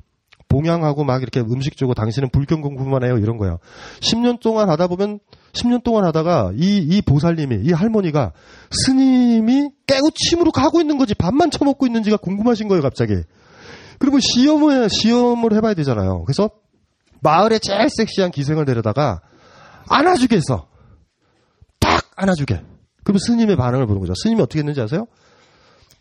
봉양하고 0.50 1.04
막 1.04 1.22
이렇게 1.22 1.41
음식 1.41 1.78
주고 1.78 1.93
당신은 1.93 2.30
불경 2.30 2.62
공부만 2.62 3.04
해요 3.04 3.18
이런 3.20 3.38
거야. 3.38 3.58
10년 4.00 4.39
동안 4.39 4.70
하다 4.70 4.88
보면 4.88 5.20
10년 5.54 5.84
동안 5.84 6.06
하다가 6.06 6.54
이, 6.56 6.78
이 6.78 7.02
보살님이 7.04 7.60
이 7.64 7.72
할머니가 7.72 8.32
스님이 8.72 9.70
깨우침으로 9.88 10.52
가고 10.52 10.82
있는 10.82 10.97
거지 10.97 11.14
밥만 11.14 11.52
처먹고 11.52 11.86
있는지가 11.86 12.18
궁금하신 12.18 12.68
거예요 12.68 12.82
갑자기. 12.82 13.14
그리고 14.00 14.20
시험을 14.20 14.89
시험을 14.89 15.54
해봐야 15.54 15.74
되잖아요. 15.76 16.24
그래서 16.26 16.50
마을에 17.22 17.60
제일 17.60 17.88
섹시한 17.89 18.32
기생을 18.32 18.66
데려다가 18.66 19.22
안아주게 19.90 20.38
했어. 20.38 20.68
딱 21.80 22.12
안아주게. 22.16 22.64
그럼 23.04 23.18
스님의 23.18 23.56
반응을 23.56 23.88
보는 23.88 24.00
거죠. 24.02 24.14
스님이 24.16 24.42
어떻게 24.42 24.60
했는지 24.60 24.82
아세요? 24.82 25.08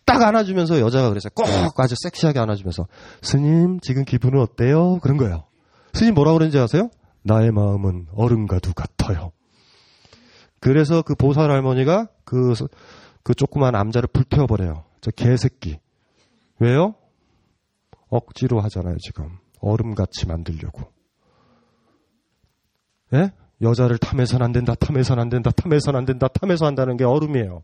딱 0.04 0.22
안아주면서 0.22 0.80
여자가 0.80 1.08
그랬어요. 1.10 1.30
꼭 1.34 1.78
아주 1.80 1.94
섹시하게 1.98 2.38
안아주면서 2.38 2.86
스님 3.22 3.80
지금 3.80 4.04
기분은 4.04 4.40
어때요? 4.40 4.98
그런 5.00 5.16
거예요. 5.16 5.44
스님 5.92 6.14
뭐라고 6.14 6.38
그랬는지 6.38 6.58
아세요? 6.58 6.90
나의 7.22 7.50
마음은 7.50 8.06
얼음과도 8.14 8.72
같아요. 8.72 9.32
그래서 10.60 11.02
그 11.02 11.14
보살 11.14 11.50
할머니가 11.50 12.08
그, 12.24 12.54
그 13.22 13.34
조그만 13.34 13.72
남자를 13.72 14.08
불태워버려요. 14.12 14.84
저 15.00 15.10
개새끼. 15.10 15.78
왜요? 16.58 16.94
억지로 18.08 18.60
하잖아요, 18.60 18.96
지금. 18.98 19.38
얼음같이 19.60 20.26
만들려고. 20.26 20.90
예? 23.14 23.32
여자를 23.62 23.98
탐해선 23.98 24.42
안 24.42 24.52
된다, 24.52 24.74
탐해선 24.74 25.18
안 25.18 25.28
된다, 25.28 25.50
탐해선 25.50 25.96
안 25.96 26.04
된다, 26.04 26.28
탐해서 26.28 26.66
한다는 26.66 26.96
게 26.96 27.04
얼음이에요. 27.04 27.62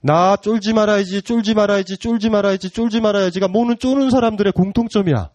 나 0.00 0.36
쫄지 0.36 0.72
말아야지, 0.72 1.22
쫄지 1.22 1.54
말아야지, 1.54 1.96
쫄지 1.96 2.30
말아야지, 2.30 2.70
쫄지 2.70 3.00
말아야지가 3.00 3.48
뭐는 3.48 3.78
쪼는 3.78 4.10
사람들의 4.10 4.52
공통점이야. 4.52 5.30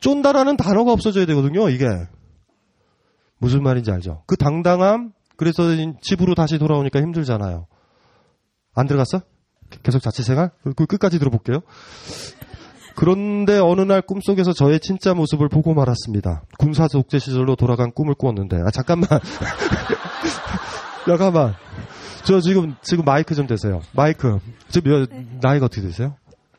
쫀다라는 0.00 0.56
단어가 0.56 0.92
없어져야 0.92 1.26
되거든요, 1.26 1.68
이게. 1.70 1.86
무슨 3.38 3.62
말인지 3.62 3.90
알죠? 3.90 4.24
그 4.26 4.36
당당함, 4.36 5.12
그래서 5.36 5.62
집으로 6.02 6.34
다시 6.34 6.58
돌아오니까 6.58 7.00
힘들잖아요. 7.00 7.66
안 8.74 8.86
들어갔어? 8.86 9.22
계속 9.82 10.00
자취생활? 10.00 10.50
그 10.76 10.86
끝까지 10.86 11.18
들어볼게요. 11.18 11.60
그런데 12.94 13.58
어느 13.58 13.80
날 13.80 14.02
꿈속에서 14.02 14.52
저의 14.52 14.80
진짜 14.80 15.14
모습을 15.14 15.48
보고 15.48 15.74
말았습니다. 15.74 16.42
군사 16.58 16.86
독재 16.88 17.18
시절로 17.18 17.56
돌아간 17.56 17.90
꿈을 17.92 18.14
꾸었는데. 18.14 18.56
아, 18.64 18.70
잠깐만. 18.70 19.08
잠깐만. 21.06 21.54
저 22.24 22.40
지금, 22.40 22.76
지금 22.82 23.04
마이크 23.04 23.34
좀 23.34 23.46
대세요. 23.46 23.80
마이크. 23.92 24.38
지금 24.68 24.90
몇, 24.92 25.08
나이가 25.40 25.66
어떻게 25.66 25.82
되세요? 25.82 26.14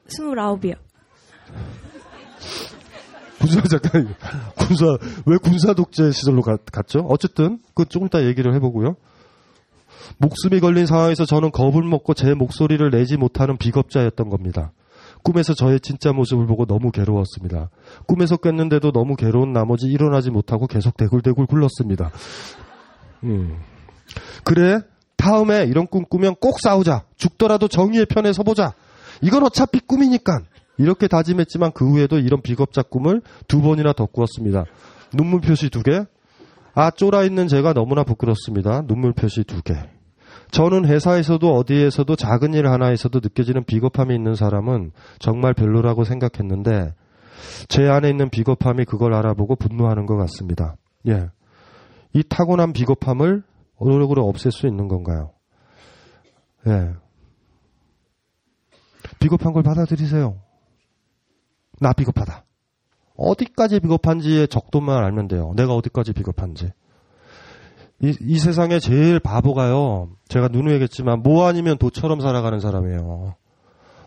스물아홉이요. 0.07 0.73
군사 3.39 3.61
잠깐 3.67 4.15
군사 4.55 4.85
왜 5.25 5.37
군사 5.37 5.73
독재 5.73 6.11
시절로 6.11 6.41
가- 6.41 6.57
갔죠? 6.71 6.99
어쨌든 7.09 7.59
그 7.75 7.83
조금 7.85 8.07
이따 8.07 8.23
얘기를 8.23 8.53
해보고요. 8.55 8.95
목숨이 10.17 10.59
걸린 10.61 10.85
상황에서 10.85 11.25
저는 11.25 11.51
겁을 11.51 11.83
먹고 11.83 12.13
제 12.13 12.33
목소리를 12.33 12.89
내지 12.89 13.17
못하는 13.17 13.57
비겁자였던 13.57 14.29
겁니다. 14.29 14.71
꿈에서 15.23 15.53
저의 15.53 15.79
진짜 15.79 16.11
모습을 16.11 16.45
보고 16.45 16.65
너무 16.65 16.91
괴로웠습니다. 16.91 17.69
꿈에서 18.07 18.37
깼는데도 18.37 18.91
너무 18.91 19.15
괴로운 19.15 19.53
나머지 19.53 19.87
일어나지 19.87 20.29
못하고 20.29 20.67
계속 20.67 20.97
대굴대굴 20.97 21.47
굴렀습니다. 21.47 22.11
음. 23.23 23.57
그래 24.43 24.79
다음에 25.17 25.63
이런 25.63 25.87
꿈 25.87 26.03
꾸면 26.03 26.35
꼭 26.41 26.59
싸우자. 26.59 27.05
죽더라도 27.15 27.67
정의의 27.67 28.05
편에 28.05 28.33
서보자. 28.33 28.73
이건 29.21 29.43
어차피 29.43 29.79
꿈이니까. 29.79 30.41
이렇게 30.77 31.07
다짐했지만 31.07 31.71
그 31.71 31.89
후에도 31.89 32.19
이런 32.19 32.41
비겁자 32.41 32.81
꿈을 32.81 33.21
두 33.47 33.61
번이나 33.61 33.93
더 33.93 34.05
꾸었습니다. 34.05 34.65
눈물 35.13 35.39
표시 35.39 35.69
두 35.69 35.83
개. 35.83 36.03
아, 36.73 36.91
쫄아 36.91 37.23
있는 37.23 37.47
제가 37.47 37.73
너무나 37.73 38.03
부끄럽습니다. 38.03 38.81
눈물 38.85 39.13
표시 39.13 39.43
두 39.43 39.61
개. 39.61 39.75
저는 40.53 40.85
회사에서도 40.85 41.51
어디에서도 41.51 42.15
작은 42.15 42.53
일 42.53 42.67
하나에서도 42.67 43.19
느껴지는 43.23 43.63
비겁함이 43.63 44.13
있는 44.13 44.35
사람은 44.35 44.91
정말 45.17 45.55
별로라고 45.55 46.03
생각했는데 46.03 46.93
제 47.69 47.87
안에 47.87 48.07
있는 48.11 48.29
비겁함이 48.29 48.85
그걸 48.85 49.15
알아보고 49.15 49.55
분노하는 49.55 50.05
것 50.05 50.15
같습니다. 50.15 50.75
예. 51.07 51.29
이 52.13 52.23
타고난 52.29 52.71
비겁함을 52.71 53.41
노력으로 53.81 54.27
없앨 54.27 54.51
수 54.51 54.67
있는 54.67 54.87
건가요? 54.87 55.31
예. 56.67 56.93
비겁한 59.19 59.53
걸 59.53 59.63
받아들이세요. 59.63 60.39
나 61.79 61.93
비겁하다. 61.93 62.45
어디까지 63.15 63.79
비겁한지의 63.79 64.47
적도만 64.49 65.03
알면 65.03 65.29
돼요. 65.29 65.53
내가 65.55 65.73
어디까지 65.73 66.13
비겁한지. 66.13 66.71
이, 68.03 68.15
이 68.19 68.37
세상에 68.37 68.79
제일 68.79 69.19
바보가요. 69.19 70.09
제가 70.27 70.49
누누이겠지만 70.49 71.23
뭐 71.23 71.47
아니면 71.47 71.77
도처럼 71.77 72.19
살아가는 72.19 72.59
사람이에요. 72.59 73.35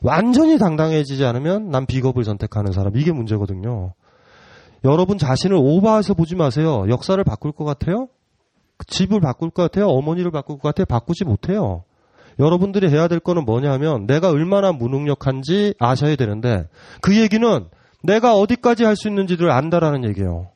완전히 0.02 0.58
당당해지지 0.58 1.24
않으면 1.24 1.70
난 1.70 1.86
비겁을 1.86 2.22
선택하는 2.22 2.72
사람. 2.72 2.94
이게 2.96 3.10
문제거든요. 3.10 3.94
여러분 4.84 5.16
자신을 5.16 5.56
오버해서 5.58 6.12
보지 6.12 6.36
마세요. 6.36 6.84
역사를 6.88 7.22
바꿀 7.24 7.52
것 7.52 7.64
같아요? 7.64 8.08
집을 8.86 9.20
바꿀 9.20 9.48
것 9.48 9.62
같아요? 9.62 9.88
어머니를 9.88 10.30
바꿀 10.30 10.58
것 10.58 10.68
같아요? 10.68 10.84
바꾸지 10.84 11.24
못해요. 11.24 11.84
여러분들이 12.38 12.90
해야 12.90 13.08
될 13.08 13.18
거는 13.18 13.46
뭐냐 13.46 13.72
하면 13.72 14.06
내가 14.06 14.28
얼마나 14.28 14.72
무능력한지 14.72 15.72
아셔야 15.78 16.16
되는데 16.16 16.68
그 17.00 17.16
얘기는 17.18 17.66
내가 18.02 18.34
어디까지 18.34 18.84
할 18.84 18.94
수 18.94 19.08
있는지를 19.08 19.50
안다라는 19.50 20.04
얘기예요. 20.04 20.50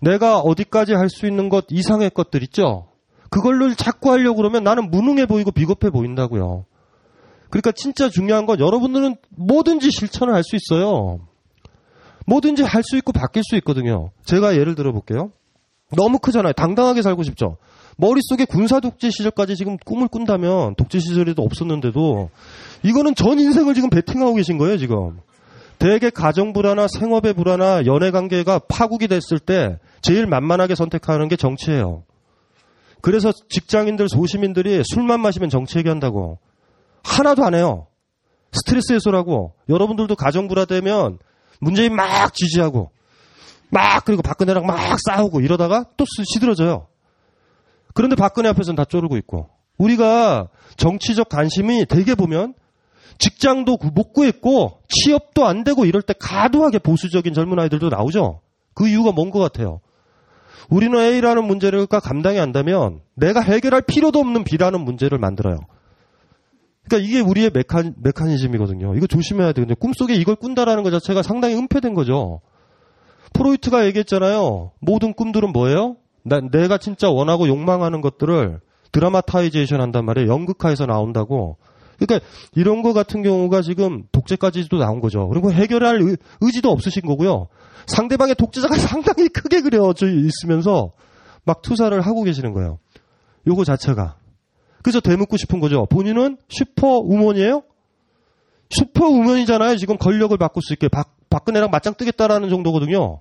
내가 0.00 0.38
어디까지 0.38 0.94
할 0.94 1.08
수 1.08 1.26
있는 1.26 1.48
것 1.48 1.66
이상의 1.70 2.10
것들 2.10 2.42
있죠? 2.44 2.88
그걸로 3.30 3.74
자꾸 3.74 4.10
하려고 4.12 4.36
그러면 4.38 4.64
나는 4.64 4.90
무능해 4.90 5.26
보이고 5.26 5.50
비겁해 5.50 5.90
보인다고요. 5.90 6.64
그러니까 7.50 7.72
진짜 7.72 8.08
중요한 8.08 8.46
건 8.46 8.60
여러분들은 8.60 9.16
뭐든지 9.30 9.90
실천을 9.90 10.34
할 10.34 10.42
수 10.44 10.56
있어요. 10.56 11.20
뭐든지 12.26 12.62
할 12.62 12.82
수 12.82 12.96
있고 12.98 13.12
바뀔 13.12 13.42
수 13.42 13.56
있거든요. 13.56 14.10
제가 14.24 14.56
예를 14.56 14.74
들어 14.74 14.92
볼게요. 14.92 15.30
너무 15.96 16.18
크잖아요. 16.18 16.52
당당하게 16.52 17.00
살고 17.00 17.22
싶죠. 17.22 17.56
머릿속에 17.96 18.44
군사 18.44 18.78
독재 18.80 19.10
시절까지 19.10 19.56
지금 19.56 19.76
꿈을 19.78 20.08
꾼다면 20.08 20.74
독재 20.76 20.98
시절에도 21.00 21.42
없었는데도 21.42 22.28
이거는 22.84 23.14
전 23.14 23.38
인생을 23.40 23.74
지금 23.74 23.88
베팅하고 23.90 24.34
계신 24.34 24.58
거예요, 24.58 24.76
지금. 24.76 25.18
대개 25.78 26.10
가정 26.10 26.52
불화나 26.52 26.86
생업의 26.88 27.32
불화나 27.32 27.86
연애 27.86 28.10
관계가 28.10 28.60
파국이 28.68 29.08
됐을 29.08 29.38
때 29.38 29.78
제일 30.00 30.26
만만하게 30.26 30.74
선택하는 30.74 31.28
게 31.28 31.36
정치예요. 31.36 32.04
그래서 33.00 33.32
직장인들, 33.48 34.08
소시민들이 34.08 34.82
술만 34.84 35.20
마시면 35.20 35.50
정치 35.50 35.78
얘기한다고. 35.78 36.38
하나도 37.04 37.44
안 37.44 37.54
해요. 37.54 37.86
스트레스 38.52 38.92
해소라고. 38.92 39.52
여러분들도 39.68 40.16
가정 40.16 40.48
불화되면 40.48 41.18
문재인 41.60 41.94
막 41.94 42.34
지지하고 42.34 42.90
막 43.70 44.04
그리고 44.04 44.22
박근혜랑 44.22 44.66
막 44.66 44.78
싸우고 45.06 45.40
이러다가 45.40 45.84
또 45.96 46.04
시들어져요. 46.34 46.86
그런데 47.94 48.16
박근혜 48.16 48.48
앞에서는 48.48 48.76
다 48.76 48.84
쪼르고 48.84 49.16
있고 49.18 49.48
우리가 49.76 50.48
정치적 50.76 51.28
관심이 51.28 51.84
되게 51.86 52.14
보면 52.14 52.54
직장도 53.18 53.78
못 53.92 54.12
구했고 54.12 54.80
취업도 54.88 55.46
안 55.46 55.64
되고 55.64 55.84
이럴 55.84 56.02
때 56.02 56.14
가도하게 56.18 56.78
보수적인 56.78 57.34
젊은 57.34 57.58
아이들도 57.58 57.88
나오죠. 57.88 58.40
그 58.74 58.88
이유가 58.88 59.12
뭔 59.12 59.30
것 59.30 59.40
같아요. 59.40 59.80
우리는 60.68 60.98
A라는 60.98 61.44
문제를 61.44 61.86
감당이 61.86 62.38
안다면 62.38 63.00
내가 63.14 63.40
해결할 63.40 63.82
필요도 63.82 64.18
없는 64.18 64.44
B라는 64.44 64.80
문제를 64.80 65.18
만들어요. 65.18 65.58
그러니까 66.84 67.08
이게 67.08 67.20
우리의 67.20 67.50
메카, 67.52 67.82
메커니즘이거든요. 67.96 68.94
이거 68.94 69.06
조심해야 69.06 69.52
되거든요. 69.52 69.74
꿈속에 69.76 70.14
이걸 70.14 70.36
꾼다라는 70.36 70.82
것 70.82 70.90
자체가 70.90 71.22
상당히 71.22 71.54
은폐된 71.54 71.94
거죠. 71.94 72.40
프로이트가 73.34 73.86
얘기했잖아요. 73.86 74.72
모든 74.80 75.12
꿈들은 75.12 75.52
뭐예요? 75.52 75.96
나, 76.22 76.40
내가 76.40 76.78
진짜 76.78 77.10
원하고 77.10 77.46
욕망하는 77.46 78.00
것들을 78.00 78.60
dramatization 78.92 79.80
한단 79.80 80.06
말이에요. 80.06 80.30
연극화해서 80.30 80.86
나온다고. 80.86 81.58
그러니까 81.98 82.26
이런 82.54 82.82
거 82.82 82.92
같은 82.92 83.22
경우가 83.22 83.62
지금 83.62 84.04
독재까지도 84.12 84.78
나온 84.78 85.00
거죠. 85.00 85.28
그리고 85.28 85.52
해결할 85.52 86.00
의, 86.00 86.16
의지도 86.40 86.70
없으신 86.70 87.02
거고요. 87.02 87.48
상대방의 87.86 88.36
독재자가 88.36 88.76
상당히 88.78 89.28
크게 89.28 89.60
그려져 89.60 90.06
있으면서 90.08 90.92
막 91.44 91.62
투사를 91.62 91.98
하고 92.00 92.22
계시는 92.22 92.52
거예요. 92.52 92.78
요거 93.46 93.64
자체가. 93.64 94.16
그래서 94.82 95.00
되묻고 95.00 95.36
싶은 95.36 95.60
거죠. 95.60 95.86
본인은 95.86 96.36
슈퍼 96.48 96.98
우먼이에요? 96.98 97.62
슈퍼 98.70 99.06
우먼이잖아요. 99.06 99.76
지금 99.76 99.96
권력을 99.96 100.36
바꿀 100.36 100.62
수 100.62 100.72
있게 100.74 100.88
박, 100.88 101.16
박근혜랑 101.30 101.70
맞짱 101.70 101.94
뜨겠다라는 101.94 102.48
정도거든요. 102.50 103.18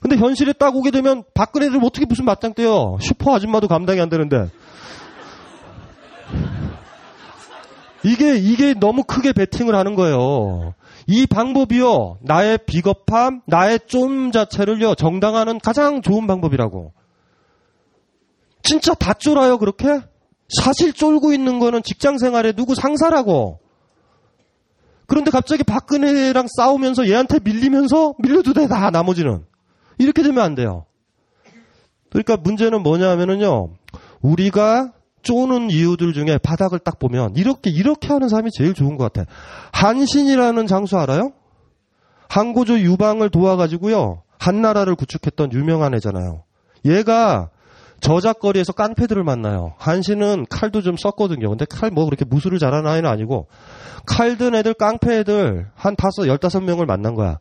근데 0.00 0.16
현실에 0.16 0.52
딱 0.52 0.76
오게 0.76 0.90
되면 0.90 1.22
박근혜를 1.32 1.80
어떻게 1.82 2.04
무슨 2.04 2.26
맞짱 2.26 2.52
떠요? 2.52 2.98
슈퍼 3.00 3.34
아줌마도 3.34 3.68
감당이 3.68 4.00
안 4.00 4.10
되는데. 4.10 4.50
이게, 8.04 8.36
이게 8.36 8.74
너무 8.74 9.02
크게 9.02 9.32
베팅을 9.32 9.74
하는 9.74 9.94
거예요. 9.94 10.74
이 11.06 11.26
방법이요, 11.26 12.18
나의 12.22 12.58
비겁함, 12.66 13.40
나의 13.46 13.80
쫌 13.86 14.30
자체를요, 14.30 14.94
정당화하는 14.94 15.58
가장 15.58 16.02
좋은 16.02 16.26
방법이라고. 16.26 16.92
진짜 18.62 18.94
다 18.94 19.14
쫄아요, 19.14 19.58
그렇게? 19.58 20.00
사실 20.48 20.92
쫄고 20.92 21.32
있는 21.32 21.58
거는 21.58 21.82
직장 21.82 22.18
생활에 22.18 22.52
누구 22.52 22.74
상사라고. 22.74 23.60
그런데 25.06 25.30
갑자기 25.30 25.62
박근혜랑 25.62 26.46
싸우면서 26.56 27.08
얘한테 27.08 27.38
밀리면서 27.42 28.14
밀려도 28.18 28.52
돼, 28.52 28.66
다, 28.68 28.90
나머지는. 28.90 29.44
이렇게 29.98 30.22
되면 30.22 30.42
안 30.42 30.54
돼요. 30.54 30.86
그러니까 32.10 32.36
문제는 32.36 32.82
뭐냐 32.82 33.08
하면은요, 33.10 33.70
우리가 34.22 34.92
쪼는 35.24 35.70
이유들 35.70 36.12
중에 36.12 36.38
바닥을 36.38 36.78
딱 36.78 36.98
보면 36.98 37.34
이렇게 37.36 37.70
이렇게 37.70 38.08
하는 38.08 38.28
사람이 38.28 38.50
제일 38.52 38.74
좋은 38.74 38.96
것 38.96 39.12
같아. 39.12 39.28
한신이라는 39.72 40.66
장수 40.66 40.96
알아요? 40.98 41.32
항고조 42.28 42.80
유방을 42.80 43.30
도와가지고요 43.30 44.22
한나라를 44.38 44.94
구축했던 44.94 45.52
유명한 45.52 45.94
애잖아요. 45.94 46.42
얘가 46.84 47.48
저작거리에서 48.00 48.72
깡패들을 48.74 49.24
만나요. 49.24 49.74
한신은 49.78 50.46
칼도 50.50 50.82
좀 50.82 50.96
썼거든요. 50.96 51.48
근데 51.48 51.64
칼 51.64 51.90
뭐 51.90 52.04
그렇게 52.04 52.24
무술을 52.26 52.58
잘하는 52.58 52.88
아이는 52.90 53.08
아니고 53.08 53.48
칼 54.06 54.36
든 54.36 54.54
애들 54.54 54.74
깡패 54.74 55.20
애들 55.20 55.68
한 55.74 55.96
다섯 55.96 56.26
열다섯 56.26 56.62
명을 56.62 56.84
만난 56.86 57.14
거야. 57.14 57.38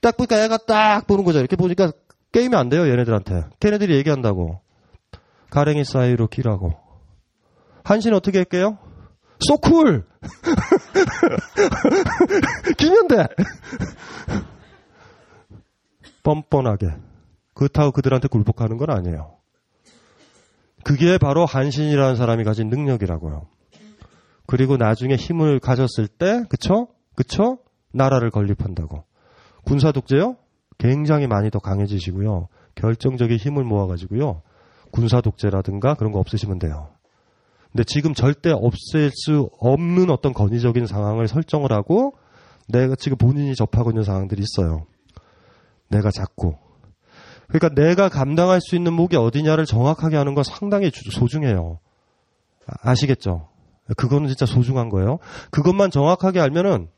딱 0.00 0.16
보니까 0.16 0.42
애가 0.42 0.58
딱 0.66 1.06
보는 1.06 1.22
거죠. 1.24 1.38
이렇게 1.38 1.54
보니까 1.54 1.92
게임이 2.32 2.56
안 2.56 2.68
돼요 2.68 2.88
얘네들한테. 2.90 3.44
걔네들이 3.60 3.94
얘기한다고. 3.96 4.60
가랭이 5.50 5.84
사이로 5.84 6.26
키라고. 6.28 6.81
한신 7.84 8.14
어떻게 8.14 8.38
할게요? 8.38 8.78
소쿨! 9.40 10.06
기면 12.76 13.08
돼! 13.08 13.26
뻔뻔하게. 16.22 16.94
그렇다고 17.54 17.92
그들한테 17.92 18.28
굴복하는 18.28 18.76
건 18.76 18.90
아니에요. 18.90 19.36
그게 20.84 21.18
바로 21.18 21.44
한신이라는 21.44 22.16
사람이 22.16 22.44
가진 22.44 22.68
능력이라고요. 22.68 23.46
그리고 24.46 24.76
나중에 24.76 25.16
힘을 25.16 25.60
가졌을 25.60 26.08
때, 26.08 26.44
그쵸? 26.48 26.88
그쵸? 27.14 27.58
나라를 27.92 28.30
건립한다고. 28.30 29.04
군사 29.64 29.92
독재요? 29.92 30.36
굉장히 30.78 31.26
많이 31.26 31.50
더 31.50 31.58
강해지시고요. 31.58 32.48
결정적인 32.74 33.36
힘을 33.36 33.64
모아가지고요. 33.64 34.42
군사 34.90 35.20
독재라든가 35.20 35.94
그런 35.94 36.12
거 36.12 36.18
없으시면 36.18 36.58
돼요. 36.58 36.91
근데 37.72 37.84
지금 37.84 38.12
절대 38.12 38.50
없앨 38.50 39.10
수 39.14 39.50
없는 39.58 40.10
어떤 40.10 40.34
권위적인 40.34 40.86
상황을 40.86 41.26
설정을 41.26 41.72
하고 41.72 42.14
내가 42.68 42.94
지금 42.96 43.16
본인이 43.16 43.54
접하고 43.54 43.90
있는 43.90 44.04
상황들이 44.04 44.42
있어요. 44.42 44.86
내가 45.88 46.10
잡고. 46.10 46.58
그러니까 47.48 47.68
내가 47.74 48.08
감당할 48.08 48.60
수 48.60 48.76
있는 48.76 48.92
목이 48.92 49.16
어디냐를 49.16 49.66
정확하게 49.66 50.16
하는 50.16 50.34
건 50.34 50.44
상당히 50.44 50.90
소중해요. 50.90 51.78
아시겠죠? 52.66 53.48
그거는 53.96 54.28
진짜 54.28 54.46
소중한 54.46 54.88
거예요. 54.88 55.18
그것만 55.50 55.90
정확하게 55.90 56.40
알면은 56.40 56.88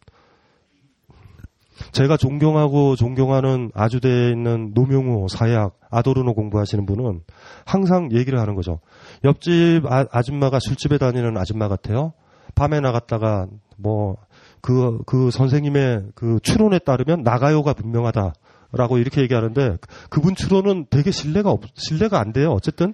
제가 1.92 2.16
존경하고 2.16 2.94
존경하는 2.96 3.70
아주대에 3.74 4.30
있는 4.30 4.72
노명우, 4.74 5.28
사약, 5.28 5.78
아도르노 5.90 6.34
공부하시는 6.34 6.86
분은 6.86 7.22
항상 7.64 8.10
얘기를 8.12 8.38
하는 8.38 8.54
거죠. 8.54 8.80
옆집 9.24 9.86
아, 9.86 10.22
줌마가 10.22 10.58
술집에 10.60 10.98
다니는 10.98 11.36
아줌마 11.36 11.68
같아요. 11.68 12.12
밤에 12.54 12.80
나갔다가 12.80 13.46
뭐 13.76 14.16
그, 14.60 14.98
그 15.06 15.30
선생님의 15.30 16.12
그 16.14 16.38
추론에 16.42 16.78
따르면 16.78 17.22
나가요가 17.22 17.72
분명하다. 17.72 18.32
라고 18.76 18.98
이렇게 18.98 19.20
얘기하는데 19.20 19.76
그분 20.10 20.34
추론은 20.34 20.86
되게 20.90 21.12
신뢰가 21.12 21.48
없, 21.48 21.62
신뢰가 21.74 22.18
안 22.18 22.32
돼요. 22.32 22.50
어쨌든 22.50 22.92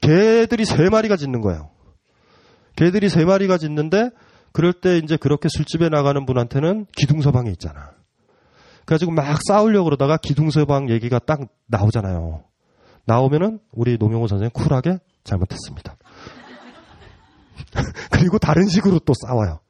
개들이 0.00 0.64
세 0.64 0.88
마리가 0.88 1.16
짖는 1.16 1.40
거예요. 1.42 1.70
개들이 2.74 3.08
세 3.08 3.24
마리가 3.24 3.56
짖는데 3.56 4.10
그럴 4.52 4.72
때 4.72 4.98
이제 4.98 5.16
그렇게 5.16 5.48
술집에 5.48 5.90
나가는 5.90 6.26
분한테는 6.26 6.86
기둥 6.96 7.20
서방이 7.20 7.50
있잖아. 7.52 7.92
그래가지고 8.84 9.12
막 9.12 9.38
싸우려고 9.46 9.84
그러다가 9.84 10.16
기둥 10.16 10.50
서방 10.50 10.90
얘기가 10.90 11.20
딱 11.20 11.40
나오잖아요. 11.68 12.42
나오면은 13.04 13.60
우리 13.72 13.98
노명호 13.98 14.26
선생님 14.26 14.50
쿨하게 14.50 14.98
잘못했습니다. 15.24 15.96
그리고 18.10 18.38
다른 18.38 18.66
식으로 18.66 18.98
또 19.00 19.12
싸워요. 19.26 19.60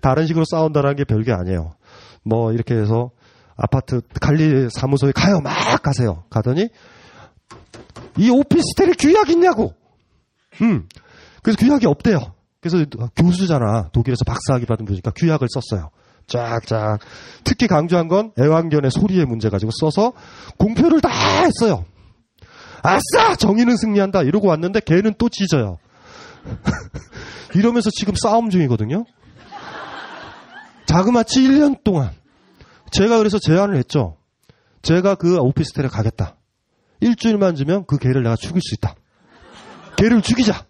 다른 0.00 0.26
식으로 0.26 0.44
싸운다는 0.48 0.96
게 0.96 1.04
별게 1.04 1.32
아니에요. 1.32 1.74
뭐 2.22 2.52
이렇게 2.52 2.74
해서 2.74 3.10
아파트 3.56 4.00
관리 4.20 4.68
사무소에 4.70 5.12
가요. 5.12 5.40
막 5.40 5.82
가세요. 5.82 6.24
가더니 6.30 6.68
이 8.16 8.30
오피스텔에 8.30 8.92
규약 8.98 9.30
있냐고. 9.30 9.74
음. 10.62 10.88
그래서 11.42 11.58
규약이 11.58 11.86
없대요. 11.86 12.18
그래서 12.60 12.84
교수잖아. 13.16 13.90
독일에서 13.92 14.24
박사학위 14.26 14.66
받은 14.66 14.84
분이니까 14.84 15.12
규약을 15.12 15.48
썼어요. 15.50 15.90
쫙쫙. 16.26 16.98
특히 17.44 17.66
강조한 17.66 18.08
건 18.08 18.32
애완견의 18.38 18.90
소리의 18.90 19.24
문제 19.24 19.48
가지고 19.48 19.72
써서 19.80 20.12
공표를 20.58 21.00
다 21.00 21.08
했어요. 21.42 21.84
아싸! 22.82 23.36
정의는 23.36 23.76
승리한다. 23.76 24.22
이러고 24.22 24.48
왔는데 24.48 24.80
걔는 24.80 25.14
또 25.18 25.28
짖어요. 25.28 25.78
이러면서 27.54 27.90
지금 27.90 28.14
싸움 28.14 28.50
중이거든요. 28.50 29.04
자그마치 30.86 31.40
1년 31.42 31.82
동안. 31.84 32.12
제가 32.90 33.18
그래서 33.18 33.38
제안을 33.38 33.76
했죠. 33.76 34.16
제가 34.82 35.16
그 35.16 35.36
오피스텔에 35.38 35.88
가겠다. 35.88 36.36
일주일만 37.00 37.54
주면 37.54 37.84
그 37.86 37.98
개를 37.98 38.22
내가 38.22 38.36
죽일 38.36 38.60
수 38.62 38.74
있다. 38.74 38.94
개를 39.96 40.22
죽이자. 40.22 40.64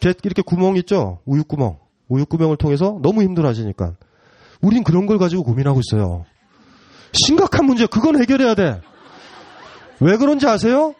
개 0.00 0.12
이렇게 0.22 0.42
구멍 0.42 0.76
있죠? 0.78 1.20
우유구멍. 1.24 1.78
우유구멍을 2.08 2.56
통해서 2.56 2.98
너무 3.02 3.22
힘들어 3.22 3.48
하시니까. 3.48 3.94
우린 4.60 4.82
그런 4.82 5.06
걸 5.06 5.18
가지고 5.18 5.44
고민하고 5.44 5.80
있어요. 5.80 6.24
심각한 7.12 7.66
문제, 7.66 7.86
그건 7.86 8.20
해결해야 8.20 8.54
돼. 8.54 8.80
왜 10.00 10.16
그런지 10.16 10.46
아세요? 10.46 10.94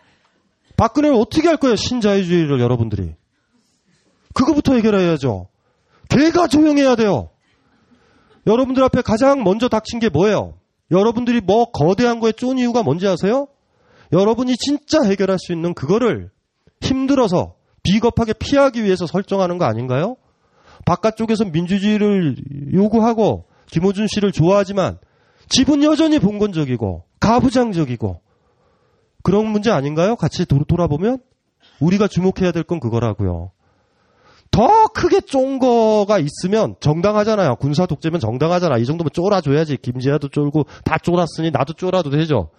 박근혜를 0.78 1.16
어떻게 1.16 1.48
할 1.48 1.56
거예요, 1.56 1.76
신자유주의를 1.76 2.60
여러분들이. 2.60 3.14
그거부터 4.32 4.74
해결해야죠. 4.74 5.48
개가 6.08 6.46
조용해야 6.46 6.94
돼요. 6.94 7.30
여러분들 8.46 8.82
앞에 8.84 9.02
가장 9.02 9.42
먼저 9.42 9.68
닥친 9.68 9.98
게 9.98 10.08
뭐예요? 10.08 10.54
여러분들이 10.90 11.40
뭐 11.40 11.66
거대한 11.66 12.20
거에 12.20 12.32
쫀 12.32 12.58
이유가 12.58 12.82
뭔지 12.82 13.06
아세요? 13.06 13.48
여러분이 14.12 14.56
진짜 14.56 15.02
해결할 15.02 15.38
수 15.38 15.52
있는 15.52 15.74
그거를 15.74 16.30
힘들어서 16.80 17.56
비겁하게 17.82 18.34
피하기 18.34 18.84
위해서 18.84 19.06
설정하는 19.06 19.58
거 19.58 19.64
아닌가요? 19.64 20.16
바깥쪽에서 20.86 21.46
민주주의를 21.46 22.36
요구하고 22.72 23.46
김호준 23.66 24.06
씨를 24.06 24.30
좋아하지만 24.32 24.98
집은 25.48 25.82
여전히 25.82 26.20
봉건적이고 26.20 27.04
가부장적이고 27.20 28.20
그런 29.22 29.46
문제 29.46 29.70
아닌가요? 29.70 30.16
같이 30.16 30.44
돌아보면 30.46 31.18
우리가 31.80 32.08
주목해야 32.08 32.52
될 32.52 32.62
건 32.64 32.80
그거라고요. 32.80 33.50
더 34.50 34.86
크게 34.88 35.20
쫀 35.22 35.58
거가 35.58 36.18
있으면 36.18 36.74
정당하잖아요. 36.80 37.56
군사 37.56 37.86
독재면 37.86 38.18
정당하잖아. 38.20 38.78
이 38.78 38.86
정도면 38.86 39.10
쫄아줘야지. 39.12 39.76
김지아도 39.78 40.28
쫄고 40.28 40.64
다 40.84 40.96
쫄았으니 40.98 41.50
나도 41.50 41.74
쫄아도 41.74 42.10
되죠. 42.10 42.50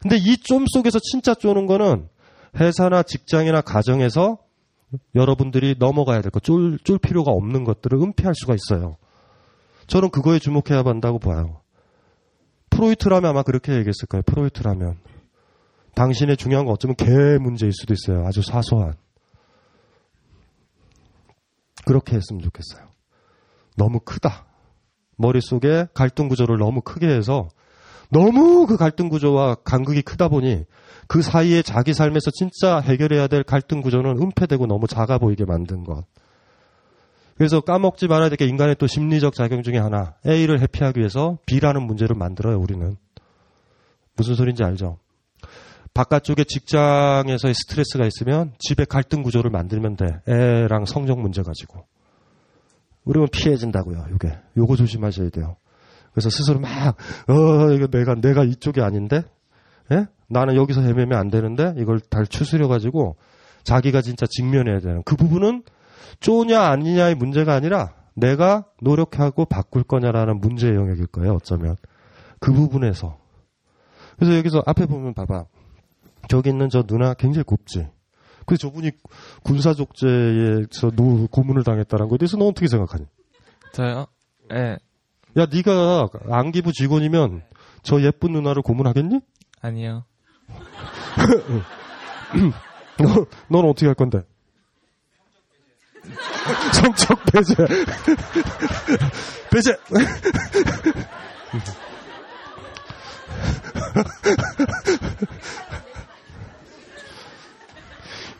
근데 0.00 0.16
이 0.16 0.36
쫌 0.42 0.66
속에서 0.68 0.98
진짜 0.98 1.34
쪼는 1.34 1.66
거는 1.66 2.08
회사나 2.58 3.02
직장이나 3.02 3.60
가정에서 3.60 4.38
여러분들이 5.14 5.76
넘어가야 5.78 6.20
될 6.22 6.30
것, 6.30 6.42
쫄, 6.42 6.78
쫄 6.84 6.98
필요가 6.98 7.30
없는 7.30 7.64
것들을 7.64 7.96
은폐할 8.00 8.34
수가 8.34 8.54
있어요. 8.54 8.96
저는 9.86 10.10
그거에 10.10 10.38
주목해야 10.38 10.82
한다고 10.84 11.18
봐요. 11.18 11.60
프로이트라면 12.70 13.30
아마 13.30 13.42
그렇게 13.42 13.72
얘기했을 13.72 14.06
거예요. 14.08 14.22
프로이트라면. 14.26 14.96
당신의 15.96 16.36
중요한 16.36 16.66
건 16.66 16.74
어쩌면 16.74 16.94
개 16.94 17.06
문제일 17.38 17.72
수도 17.72 17.94
있어요. 17.94 18.26
아주 18.26 18.42
사소한. 18.42 18.94
그렇게 21.86 22.16
했으면 22.16 22.42
좋겠어요. 22.42 22.86
너무 23.76 24.00
크다. 24.00 24.44
머릿속에 25.16 25.86
갈등 25.94 26.28
구조를 26.28 26.58
너무 26.58 26.82
크게 26.82 27.08
해서 27.08 27.48
너무 28.10 28.66
그 28.66 28.76
갈등 28.76 29.08
구조와 29.08 29.56
간극이 29.64 30.02
크다 30.02 30.28
보니 30.28 30.64
그 31.08 31.22
사이에 31.22 31.62
자기 31.62 31.94
삶에서 31.94 32.30
진짜 32.30 32.78
해결해야 32.80 33.26
될 33.26 33.42
갈등 33.42 33.80
구조는 33.80 34.20
은폐되고 34.20 34.66
너무 34.66 34.86
작아 34.86 35.18
보이게 35.18 35.44
만든 35.44 35.82
것. 35.84 36.04
그래서 37.36 37.60
까먹지 37.60 38.06
말아야 38.06 38.28
될 38.28 38.36
게 38.36 38.46
인간의 38.46 38.76
또 38.78 38.86
심리적 38.86 39.34
작용 39.34 39.62
중에 39.62 39.78
하나. 39.78 40.14
A를 40.26 40.60
회피하기 40.60 40.98
위해서 41.00 41.38
B라는 41.46 41.82
문제를 41.82 42.16
만들어요, 42.16 42.58
우리는. 42.58 42.96
무슨 44.16 44.34
소린지 44.34 44.62
알죠? 44.62 44.98
바깥쪽에 45.96 46.44
직장에서의 46.44 47.54
스트레스가 47.54 48.04
있으면 48.06 48.52
집에 48.58 48.84
갈등 48.84 49.22
구조를 49.22 49.50
만들면 49.50 49.96
돼. 49.96 50.20
애랑 50.28 50.84
성적 50.84 51.18
문제 51.18 51.42
가지고. 51.42 51.86
우리는 53.04 53.26
피해진다고요, 53.32 54.08
요게. 54.10 54.38
요거 54.58 54.76
조심하셔야 54.76 55.30
돼요. 55.30 55.56
그래서 56.12 56.28
스스로 56.28 56.60
막, 56.60 56.96
어, 57.28 57.72
이거 57.72 57.86
내가, 57.86 58.14
내가 58.14 58.44
이쪽이 58.44 58.82
아닌데? 58.82 59.22
예? 59.90 60.06
나는 60.28 60.56
여기서 60.56 60.82
헤매면 60.82 61.18
안 61.18 61.30
되는데? 61.30 61.72
이걸 61.78 62.00
달 62.00 62.26
추스려가지고 62.26 63.16
자기가 63.64 64.02
진짜 64.02 64.26
직면해야 64.28 64.80
되는. 64.80 65.02
그 65.04 65.16
부분은 65.16 65.62
쪼냐 66.20 66.60
아니냐의 66.60 67.14
문제가 67.14 67.54
아니라 67.54 67.94
내가 68.14 68.64
노력하고 68.82 69.46
바꿀 69.46 69.82
거냐라는 69.82 70.40
문제의 70.40 70.74
영역일 70.74 71.06
거예요, 71.06 71.34
어쩌면. 71.34 71.76
그 72.38 72.52
부분에서. 72.52 73.18
그래서 74.18 74.36
여기서 74.36 74.62
앞에 74.66 74.86
보면 74.86 75.14
봐봐. 75.14 75.44
저기 76.28 76.50
있는 76.50 76.68
저 76.68 76.82
누나 76.82 77.14
굉장히 77.14 77.44
곱지. 77.44 77.88
그래서 78.46 78.60
저분이 78.68 78.92
군사족제에서 79.42 80.90
노, 80.94 81.26
고문을 81.28 81.64
당했다는 81.64 82.08
거에 82.08 82.18
대해서 82.18 82.36
너 82.36 82.46
어떻게 82.46 82.68
생각하니? 82.68 83.04
저요? 83.72 84.06
예. 84.52 84.54
네. 84.54 84.78
야, 85.38 85.46
네가 85.52 86.08
안기부 86.30 86.72
직원이면 86.72 87.42
저 87.82 88.00
예쁜 88.00 88.32
누나를 88.32 88.62
고문하겠니? 88.62 89.20
아니요. 89.60 90.04
너, 92.98 93.26
넌 93.48 93.64
어떻게 93.68 93.86
할 93.86 93.94
건데? 93.94 94.22
성적 96.72 97.18
배제. 97.32 97.54
배제. 99.50 99.76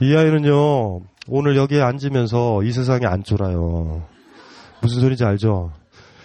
이 0.01 0.15
아이는요, 0.15 1.01
오늘 1.29 1.57
여기에 1.57 1.81
앉으면서 1.83 2.63
이 2.63 2.73
세상에 2.73 3.07
안 3.07 3.23
쫄아요. 3.25 4.03
무슨 4.83 5.01
소리인지 5.01 5.25
알죠? 5.25 5.73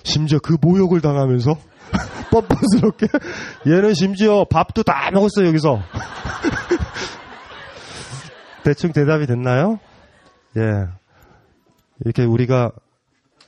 심지어 0.03 0.39
그 0.43 0.57
모욕을 0.61 1.01
당하면서 1.01 1.55
뻔뻔스럽게 2.31 3.07
얘는 3.67 3.93
심지어 3.93 4.45
밥도 4.49 4.83
다 4.83 5.09
먹었어요, 5.11 5.47
여기서. 5.47 5.79
대충 8.63 8.91
대답이 8.91 9.25
됐나요? 9.25 9.79
예. 10.57 10.61
이렇게 12.03 12.23
우리가 12.23 12.71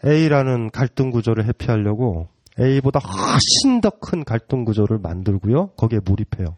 A라는 0.05 0.69
갈등 0.71 1.11
구조를 1.11 1.45
회피하려고 1.45 2.27
A보다 2.59 2.99
훨씬 2.99 3.81
더 3.81 3.89
큰 3.89 4.23
갈등 4.23 4.63
구조를 4.65 4.99
만들고요. 4.99 5.67
거기에 5.77 5.99
몰입해요. 6.05 6.55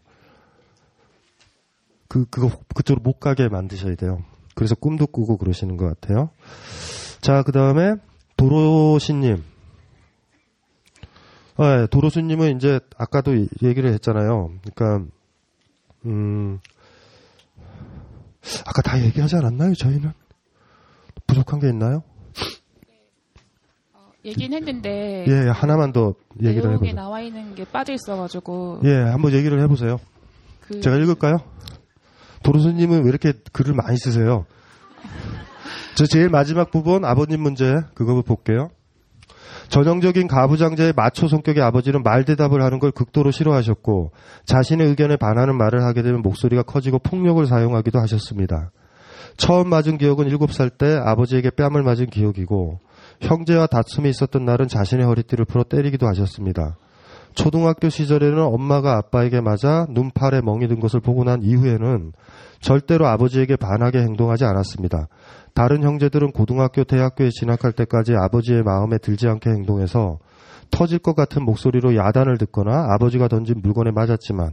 그, 2.16 2.24
그거, 2.30 2.50
그쪽으로 2.74 3.02
못 3.02 3.20
가게 3.20 3.48
만드셔야 3.48 3.94
돼요. 3.96 4.22
그래서 4.54 4.74
꿈도 4.74 5.06
꾸고 5.06 5.36
그러시는 5.36 5.76
것 5.76 5.86
같아요. 5.86 6.30
자, 7.20 7.42
그 7.42 7.52
다음에 7.52 7.96
도로시님. 8.38 9.42
네, 11.58 11.86
도로수님은 11.90 12.56
이제 12.56 12.80
아까도 12.96 13.34
얘기를 13.62 13.92
했잖아요. 13.92 14.52
그러니까 14.62 15.10
음 16.04 16.60
아까 18.66 18.82
다 18.82 19.02
얘기하지 19.02 19.36
않았나요? 19.36 19.74
저희는 19.74 20.12
부족한 21.26 21.60
게 21.60 21.68
있나요? 21.68 22.02
얘기는 24.22 24.54
했는데 24.54 25.24
예 25.26 25.48
하나만 25.48 25.92
더 25.92 26.14
얘기를 26.42 26.72
해보세요. 26.74 26.94
나와 26.94 27.20
있는 27.22 27.54
게 27.54 27.64
빠져 27.64 27.94
있어가지고 27.94 28.80
예 28.84 28.92
한번 28.92 29.32
얘기를 29.32 29.58
해보세요. 29.62 29.98
그... 30.60 30.80
제가 30.80 30.96
읽을까요? 30.96 31.38
도로수님은 32.42 33.04
왜 33.04 33.08
이렇게 33.08 33.32
글을 33.52 33.74
많이 33.74 33.96
쓰세요? 33.96 34.44
저 35.94 36.06
제일 36.06 36.28
마지막 36.28 36.70
부분 36.70 37.04
아버님 37.04 37.40
문제 37.40 37.74
그거 37.94 38.20
볼게요. 38.22 38.68
전형적인 39.68 40.28
가부장제의 40.28 40.92
마초 40.94 41.28
성격의 41.28 41.62
아버지는 41.62 42.02
말 42.02 42.24
대답을 42.24 42.62
하는 42.62 42.78
걸 42.78 42.92
극도로 42.92 43.30
싫어하셨고 43.30 44.12
자신의 44.44 44.86
의견에 44.88 45.16
반하는 45.16 45.56
말을 45.56 45.82
하게 45.84 46.02
되면 46.02 46.22
목소리가 46.22 46.62
커지고 46.62 46.98
폭력을 46.98 47.44
사용하기도 47.44 47.98
하셨습니다. 47.98 48.70
처음 49.36 49.68
맞은 49.68 49.98
기억은 49.98 50.28
7살 50.28 50.78
때 50.78 50.96
아버지에게 51.04 51.50
뺨을 51.50 51.82
맞은 51.82 52.06
기억이고 52.06 52.80
형제와 53.20 53.66
다툼이 53.66 54.08
있었던 54.10 54.44
날은 54.44 54.68
자신의 54.68 55.04
허리띠를 55.04 55.44
풀어 55.46 55.64
때리기도 55.64 56.06
하셨습니다. 56.06 56.76
초등학교 57.36 57.90
시절에는 57.90 58.42
엄마가 58.42 58.96
아빠에게 58.96 59.40
맞아 59.42 59.86
눈팔에 59.90 60.40
멍이 60.40 60.68
든 60.68 60.80
것을 60.80 61.00
보고 61.00 61.22
난 61.22 61.42
이후에는 61.42 62.12
절대로 62.60 63.06
아버지에게 63.06 63.56
반하게 63.56 63.98
행동하지 63.98 64.44
않았습니다. 64.44 65.08
다른 65.54 65.82
형제들은 65.82 66.32
고등학교, 66.32 66.84
대학교에 66.84 67.28
진학할 67.30 67.72
때까지 67.72 68.14
아버지의 68.16 68.62
마음에 68.62 68.96
들지 68.98 69.28
않게 69.28 69.50
행동해서 69.50 70.18
터질 70.70 70.98
것 70.98 71.14
같은 71.14 71.44
목소리로 71.44 71.94
야단을 71.94 72.38
듣거나 72.38 72.88
아버지가 72.94 73.28
던진 73.28 73.60
물건에 73.62 73.90
맞았지만 73.90 74.52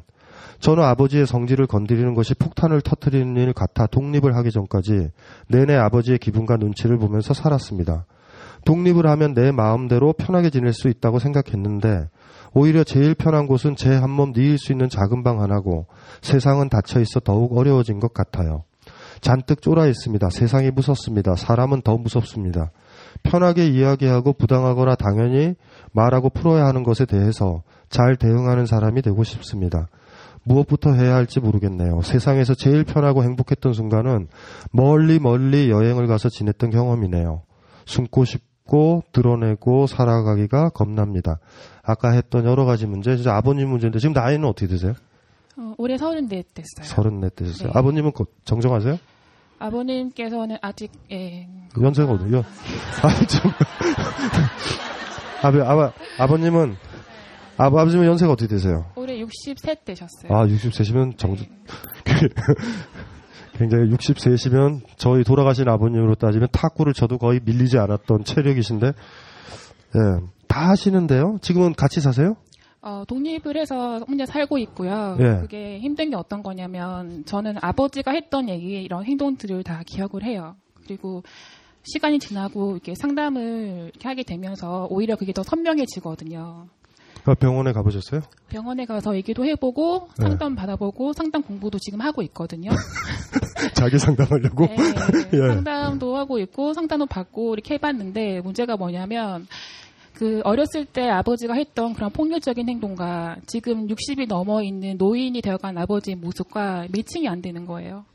저는 0.60 0.84
아버지의 0.84 1.26
성질을 1.26 1.68
건드리는 1.68 2.14
것이 2.14 2.34
폭탄을 2.36 2.82
터뜨리는 2.82 3.36
일 3.38 3.54
같아 3.54 3.88
독립을 3.88 4.36
하기 4.36 4.52
전까지 4.52 5.08
내내 5.48 5.76
아버지의 5.76 6.18
기분과 6.20 6.58
눈치를 6.58 6.98
보면서 6.98 7.34
살았습니다. 7.34 8.06
독립을 8.66 9.08
하면 9.08 9.34
내 9.34 9.52
마음대로 9.52 10.14
편하게 10.14 10.50
지낼 10.50 10.74
수 10.74 10.90
있다고 10.90 11.20
생각했는데 11.20 12.08
오히려 12.54 12.84
제일 12.84 13.16
편한 13.16 13.48
곳은 13.48 13.76
제 13.76 13.90
한 13.90 14.10
몸 14.12 14.32
니일 14.36 14.58
수 14.58 14.72
있는 14.72 14.90
작은 14.90 15.24
방 15.24 15.42
하나고 15.42 15.88
세상은 16.22 16.70
닫혀 16.70 17.00
있어 17.02 17.20
더욱 17.20 17.58
어려워진 17.58 18.00
것 18.00 18.14
같아요. 18.14 18.64
잔뜩 19.22 19.62
쫄아 19.62 19.88
있습니다. 19.88 20.30
세상이 20.30 20.72
무섭습니다. 20.72 21.36
사람은 21.36 21.82
더 21.82 21.98
무섭습니다. 21.98 22.72
편하게 23.24 23.68
이야기하고 23.68 24.34
부당하거나 24.34 24.96
당연히 24.96 25.56
말하고 25.94 26.30
풀어야 26.30 26.66
하는 26.66 26.84
것에 26.84 27.06
대해서 27.06 27.64
잘 27.90 28.18
대응하는 28.18 28.66
사람이 28.66 29.02
되고 29.02 29.24
싶습니다. 29.24 29.88
무엇부터 30.44 30.92
해야 30.92 31.16
할지 31.16 31.40
모르겠네요. 31.40 32.02
세상에서 32.02 32.54
제일 32.54 32.84
편하고 32.84 33.24
행복했던 33.24 33.72
순간은 33.72 34.28
멀리 34.72 35.20
멀리 35.20 35.70
여행을 35.72 36.08
가서 36.08 36.28
지냈던 36.28 36.70
경험이네요. 36.72 37.44
숨고 37.86 38.26
싶 38.26 38.42
고 38.66 39.04
드러내고 39.12 39.88
살아가기가 39.88 40.70
겁납니다. 40.70 41.40
아까 41.84 42.12
했던 42.12 42.46
여러 42.46 42.64
가지 42.66 42.86
문제, 42.86 43.16
진짜 43.16 43.36
아버님 43.36 43.70
문제인데 43.70 44.00
지금 44.00 44.14
나이는 44.14 44.48
어떻게 44.48 44.68
되세요? 44.68 44.94
어, 45.58 45.74
올해 45.78 45.98
서른넷 45.98 46.48
됐어요. 46.54 46.84
서른넷 46.86 47.36
되셨어요. 47.36 47.72
네. 47.74 47.78
아버님은 47.78 48.14
거- 48.14 48.26
정정하세요? 48.46 48.98
아버님께서는 49.60 50.58
아직 50.62 50.92
예, 51.12 51.48
연세가 51.82 52.12
어디요? 52.14 52.40
아, 52.40 53.26
좀. 53.28 53.52
아버, 55.44 55.62
아버, 55.64 55.94
아버님은, 56.20 56.76
아버, 57.58 57.80
아버님은 57.80 58.06
연세가 58.08 58.32
어떻게 58.32 58.48
되세요? 58.48 58.86
올해 58.96 59.20
63 59.20 59.76
되셨어요. 59.86 60.34
아, 60.34 60.46
60세시면 60.48 61.18
정, 61.18 61.36
굉장히 63.54 63.90
60세시면 63.90 64.82
저희 64.98 65.24
돌아가신 65.24 65.68
아버님으로 65.70 66.16
따지면 66.16 66.48
탁구를 66.52 66.94
쳐도 66.94 67.18
거의 67.18 67.40
밀리지 67.44 67.78
않았던 67.78 68.24
체력이신데, 68.24 68.88
예, 68.88 70.26
다 70.48 70.70
하시는데요? 70.70 71.38
지금은 71.42 71.74
같이 71.74 72.02
사세요? 72.02 72.36
어, 72.82 73.04
독립을 73.08 73.56
해서 73.56 74.00
혼자 74.08 74.26
살고 74.26 74.58
있고요. 74.58 75.18
예. 75.22 75.40
그게 75.40 75.80
힘든 75.80 76.10
게 76.10 76.18
어떤 76.18 76.44
거냐면 76.44 77.24
저는 77.26 77.56
아버지가 77.62 78.12
했던 78.12 78.50
얘기 78.50 78.84
이런 78.84 79.06
행동들을 79.06 79.64
다 79.64 79.84
기억을 79.86 80.24
해요. 80.24 80.56
그리고 80.86 81.24
시간이 81.84 82.20
지나고 82.20 82.74
이렇게 82.74 82.94
상담을 82.96 83.92
이렇게 83.94 84.08
하게 84.08 84.24
되면서 84.24 84.88
오히려 84.90 85.16
그게 85.16 85.32
더 85.32 85.44
선명해지거든요. 85.44 86.68
아, 87.26 87.34
병원에 87.36 87.72
가보셨어요? 87.72 88.22
병원에 88.50 88.86
가서 88.86 89.16
얘기도 89.16 89.46
해보고 89.46 90.10
네. 90.20 90.28
상담 90.28 90.56
받아보고 90.56 91.14
상담 91.14 91.42
공부도 91.42 91.80
지금 91.80 92.02
하고 92.02 92.22
있거든요. 92.24 92.72
자기 93.76 93.98
상담하려고? 93.98 94.66
네, 94.66 94.76
예. 95.34 95.54
상담도 95.54 96.18
하고 96.18 96.40
있고 96.40 96.74
상담도 96.74 97.06
받고 97.06 97.54
이렇게 97.54 97.76
해봤는데 97.76 98.42
문제가 98.42 98.76
뭐냐면 98.76 99.48
그 100.14 100.42
어렸을 100.44 100.86
때 100.86 101.10
아버지가 101.10 101.54
했던 101.54 101.94
그런 101.94 102.12
폭력적인 102.12 102.70
행동과 102.70 103.38
지금 103.48 103.88
60이 103.88 104.28
넘어 104.28 104.62
있는 104.62 104.98
노인이 104.98 105.42
되어간 105.42 105.78
아버지의 105.78 106.16
모습과 106.18 106.88
매칭이 106.92 107.28
안 107.28 107.42
되는 107.42 107.66
거예요. 107.66 108.06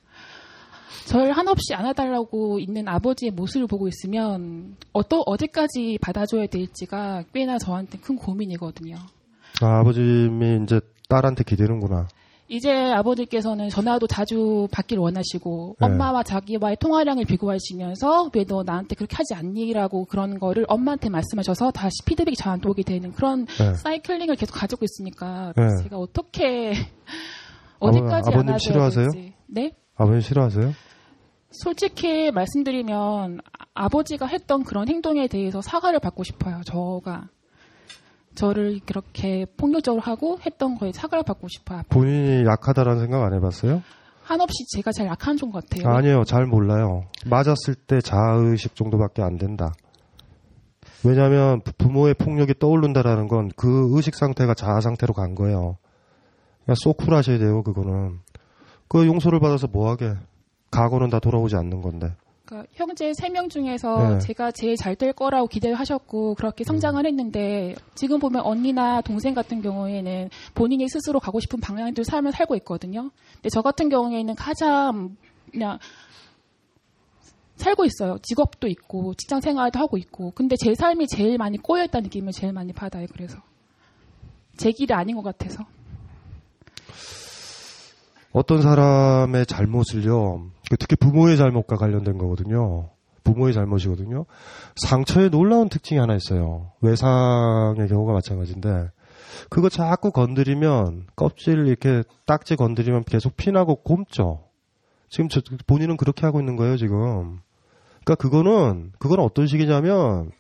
절 1.07 1.33
한없이 1.33 1.75
안아달라고 1.75 2.59
있는 2.59 2.89
아버지의 2.89 3.33
모습을 3.33 3.67
보고 3.67 3.89
있으면 3.89 4.77
어떠 4.93 5.21
어디까지 5.27 5.99
받아줘야 6.01 6.47
될지가 6.47 7.25
꽤나 7.35 7.59
저한테 7.59 7.99
큰 7.99 8.17
고민이거든요. 8.17 8.97
아, 9.63 9.81
아버님이 9.81 10.63
이제 10.65 10.81
딸한테 11.09 11.45
기대는구나. 11.45 12.09
이제 12.51 12.73
아버지께서는 12.73 13.69
전화도 13.69 14.07
자주 14.07 14.69
받길 14.73 14.99
원하시고 14.99 15.77
네. 15.81 15.87
엄마와 15.87 16.23
자기와의 16.23 16.77
통화량을 16.81 17.27
비교하시면서 17.27 18.31
왜 18.35 18.45
너 18.49 18.63
나한테 18.63 18.95
그렇게 18.95 19.17
하지 19.17 19.35
않니라고 19.35 20.07
그런 20.07 20.39
거를 20.39 20.65
엄마한테 20.67 21.11
말씀하셔서 21.11 21.73
다시 21.73 21.97
피드백이 22.07 22.37
저한테 22.37 22.67
오게 22.71 22.85
되는 22.85 23.13
그런 23.13 23.45
네. 23.45 23.75
사이클링을 23.75 24.37
계속 24.37 24.55
가지고 24.55 24.87
있으니까 24.87 25.53
네. 25.57 25.83
제가 25.83 25.99
어떻게 25.99 26.73
어디까지 27.81 28.31
아버님 28.31 28.49
안아줘야 28.49 28.59
싫어하세요? 28.59 29.09
될지. 29.11 29.33
네? 29.47 29.73
아버님 29.99 30.21
싫어하세요? 30.21 30.73
솔직히 31.51 32.31
말씀드리면 32.31 33.41
아- 33.59 33.65
아버지가 33.75 34.27
했던 34.27 34.65
그런 34.65 34.89
행동에 34.89 35.29
대해서 35.29 35.61
사과를 35.61 35.99
받고 36.01 36.25
싶어요. 36.25 36.61
저가 36.65 37.29
저를 38.35 38.81
그렇게 38.87 39.47
폭력적으로 39.57 40.01
하고 40.03 40.39
했던 40.45 40.77
거에 40.79 40.93
사과를 40.93 41.25
받고 41.25 41.49
싶어요. 41.49 41.83
본인이 41.89 42.45
약하다라는 42.47 43.01
생각 43.01 43.25
안 43.25 43.35
해봤어요? 43.35 43.83
한없이 44.23 44.65
제가 44.77 44.93
제일 44.93 45.09
약한 45.09 45.37
종 45.37 45.51
같아요. 45.51 45.89
아니에요. 45.89 46.23
잘 46.25 46.45
몰라요. 46.47 47.05
맞았을 47.27 47.75
때 47.75 48.01
자의식 48.01 48.77
정도밖에 48.77 49.23
안 49.23 49.39
된다. 49.39 49.73
왜냐하면 51.05 51.61
부- 51.63 51.73
부모의 51.79 52.15
폭력이 52.15 52.55
떠오른다라는 52.59 53.27
건 53.29 53.49
그 53.57 53.89
의식 53.97 54.15
상태가 54.17 54.53
자아 54.55 54.81
상태로 54.81 55.15
간 55.15 55.35
거예요. 55.35 55.79
그냥 56.65 56.75
쏙 56.77 56.99
쿨하셔야 56.99 57.39
돼요. 57.39 57.63
그거는. 57.63 58.19
그 58.89 59.07
용서를 59.07 59.41
받아서 59.41 59.67
뭐하게. 59.67 60.15
과거는 60.71 61.09
다 61.11 61.19
돌아오지 61.19 61.57
않는 61.57 61.81
건데. 61.83 62.13
그러니까 62.45 62.71
형제 62.75 63.13
세 63.15 63.29
명 63.29 63.49
중에서 63.51 64.15
네. 64.15 64.19
제가 64.21 64.51
제일 64.53 64.77
잘 64.77 64.97
될 64.97 65.13
거라고 65.13 65.47
기대를 65.49 65.77
하셨고 65.79 66.35
그렇게 66.35 66.65
성장을 66.65 67.05
했는데 67.05 67.75
지금 67.95 68.19
보면 68.19 68.43
언니나 68.43 69.01
동생 69.03 69.35
같은 69.35 69.61
경우에는 69.61 70.31
본인이 70.55 70.89
스스로 70.89 71.21
가고 71.21 71.41
싶은 71.41 71.61
방향대로 71.61 72.05
삶을 72.05 72.33
살고 72.33 72.57
있거든요. 72.57 73.11
근데 73.35 73.51
저 73.51 73.61
같은 73.63 73.89
경우에는 73.91 74.35
가장 74.35 75.17
그냥 75.53 75.79
살고 77.57 77.85
있어요. 77.85 78.17
직업도 78.23 78.67
있고 78.69 79.15
직장 79.15 79.41
생활도 79.41 79.79
하고 79.79 79.97
있고 79.99 80.31
근데 80.35 80.57
제 80.57 80.75
삶이 80.75 81.07
제일 81.09 81.37
많이 81.39 81.59
꼬여 81.59 81.85
있다는 81.85 82.05
느낌을 82.05 82.33
제일 82.33 82.53
많이 82.55 82.73
받아요. 82.73 83.07
그래서 83.13 83.39
제 84.57 84.71
길이 84.73 84.95
아닌 84.95 85.17
것 85.17 85.23
같아서. 85.23 85.65
어떤 88.33 88.63
사람의 88.63 89.47
잘못을요, 89.47 90.51
그 90.71 90.77
특히 90.77 90.97
부모의 90.97 91.37
잘못과 91.37 91.77
관련된 91.77 92.19
거거든요. 92.19 92.91
부모의 93.25 93.53
잘못이거든요. 93.55 94.27
상처에 94.77 95.29
놀라운 95.29 95.69
특징이 95.69 95.99
하나 95.99 96.15
있어요. 96.15 96.73
외상의 96.81 97.89
경우가 97.89 98.13
마찬가지인데, 98.13 98.91
그거 99.51 99.69
자꾸 99.69 100.11
건드리면, 100.11 101.07
껍질 101.17 101.67
이렇게 101.67 102.03
딱지 102.27 102.57
건드리면 102.57 103.05
계속 103.05 103.37
피나고 103.37 103.83
굼죠. 103.83 104.45
지금 105.11 105.29
저, 105.29 105.41
본인은 105.67 105.97
그렇게 105.97 106.27
하고 106.27 106.41
있는 106.41 106.57
거예요, 106.57 106.77
지금. 106.77 107.41
그러니까 108.05 108.15
그거는, 108.17 108.93
그건 108.99 109.21
어떤 109.21 109.47
식이냐면, 109.47 110.31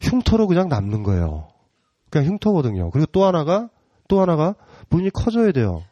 흉터로 0.00 0.46
그냥 0.46 0.68
남는 0.68 1.02
거예요. 1.02 1.48
그냥 2.10 2.28
흉터거든요. 2.28 2.90
그리고 2.90 3.06
또 3.12 3.24
하나가, 3.24 3.68
또 4.08 4.20
하나가, 4.20 4.54
본인이 4.88 5.10
커져야 5.10 5.52
돼요. 5.52 5.82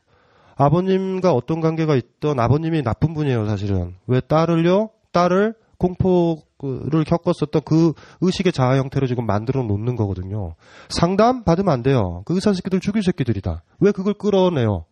아버님과 0.57 1.33
어떤 1.33 1.61
관계가 1.61 1.97
있던 1.97 2.39
아버님이 2.39 2.83
나쁜 2.83 3.15
분이에요, 3.15 3.47
사실은. 3.47 3.95
왜 4.07 4.21
딸을요? 4.21 4.91
딸을 5.13 5.55
공포를 5.79 7.05
겪었었던 7.07 7.63
그 7.65 7.93
의식의 8.21 8.53
자아 8.53 8.77
형태로 8.77 9.07
지금 9.07 9.27
만들어 9.27 9.63
놓는 9.63 9.97
거거든요. 9.97 10.55
상담 10.89 11.45
받으면 11.45 11.73
안 11.73 11.83
돼요. 11.83 12.23
그 12.25 12.35
의사 12.35 12.53
새끼들 12.53 12.81
죽일 12.81 13.03
새끼들이다. 13.03 13.63
왜 13.81 13.93
그걸 13.93 14.15
끌어내요? 14.15 14.85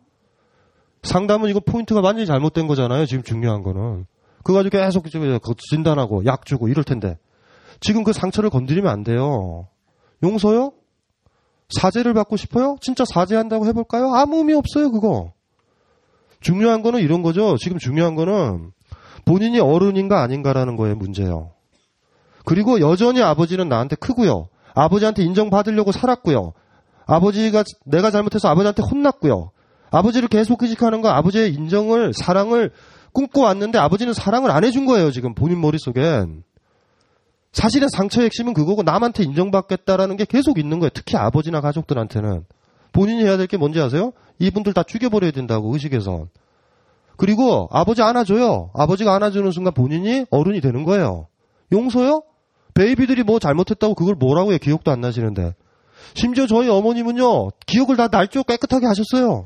상담은 1.03 1.49
이거 1.49 1.59
포인트가 1.59 2.01
완전히 2.01 2.25
잘못된 2.25 2.67
거잖아요. 2.67 3.05
지금 3.05 3.23
중요한 3.23 3.63
거는. 3.63 4.05
그거 4.43 4.53
가지고 4.53 4.77
계속 4.77 5.05
진단하고 5.57 6.25
약 6.25 6.45
주고 6.45 6.67
이럴 6.67 6.83
텐데. 6.83 7.17
지금 7.79 8.03
그 8.03 8.13
상처를 8.13 8.49
건드리면 8.49 8.91
안 8.91 9.03
돼요. 9.03 9.67
용서요? 10.21 10.71
사죄를 11.69 12.13
받고 12.13 12.37
싶어요? 12.37 12.77
진짜 12.81 13.03
사죄한다고 13.05 13.65
해볼까요? 13.67 14.13
아무 14.13 14.37
의미 14.37 14.53
없어요, 14.53 14.91
그거. 14.91 15.32
중요한 16.43 16.83
거는 16.83 16.99
이런 16.99 17.23
거죠. 17.23 17.57
지금 17.57 17.79
중요한 17.79 18.15
거는 18.15 18.71
본인이 19.25 19.59
어른인가 19.59 20.21
아닌가라는 20.21 20.75
거에 20.75 20.93
문제예요. 20.93 21.51
그리고 22.45 22.81
여전히 22.81 23.21
아버지는 23.21 23.69
나한테 23.69 23.95
크고요. 23.95 24.47
아버지한테 24.75 25.23
인정받으려고 25.23 25.91
살았고요. 25.91 26.53
아버지가 27.05 27.63
내가 27.85 28.11
잘못해서 28.11 28.49
아버지한테 28.49 28.83
혼났고요. 28.83 29.51
아버지를 29.91 30.27
계속 30.27 30.61
의식하는 30.61 31.01
건 31.01 31.13
아버지의 31.13 31.53
인정을 31.53 32.13
사랑을 32.13 32.71
꿈꿔왔는데 33.13 33.77
아버지는 33.77 34.13
사랑을 34.13 34.51
안 34.51 34.63
해준 34.63 34.85
거예요, 34.85 35.11
지금 35.11 35.33
본인 35.35 35.61
머릿속엔. 35.61 36.43
사실은 37.51 37.87
상처의 37.87 38.25
핵심은 38.25 38.53
그거고 38.53 38.81
남한테 38.81 39.23
인정받겠다라는 39.23 40.17
게 40.17 40.25
계속 40.25 40.57
있는 40.57 40.79
거예요. 40.79 40.89
특히 40.93 41.15
아버지나 41.15 41.61
가족들한테는. 41.61 42.45
본인이 42.93 43.23
해야 43.23 43.35
될 43.37 43.47
게 43.47 43.57
뭔지 43.57 43.81
아세요? 43.81 44.13
이분들 44.39 44.73
다 44.73 44.83
죽여버려야 44.83 45.31
된다고, 45.31 45.73
의식에서. 45.73 46.27
그리고 47.17 47.67
아버지 47.71 48.01
안아줘요. 48.01 48.71
아버지가 48.73 49.13
안아주는 49.15 49.51
순간 49.51 49.73
본인이 49.73 50.25
어른이 50.29 50.61
되는 50.61 50.83
거예요. 50.83 51.27
용서요? 51.71 52.23
베이비들이 52.73 53.23
뭐 53.23 53.37
잘못했다고 53.39 53.93
그걸 53.95 54.15
뭐라고 54.15 54.53
해. 54.53 54.57
기억도 54.57 54.89
안 54.91 55.01
나시는데. 55.01 55.53
심지어 56.15 56.47
저희 56.47 56.69
어머님은요, 56.69 57.49
기억을 57.65 57.97
다 57.97 58.07
날조 58.11 58.43
깨끗하게 58.43 58.85
하셨어요. 58.87 59.45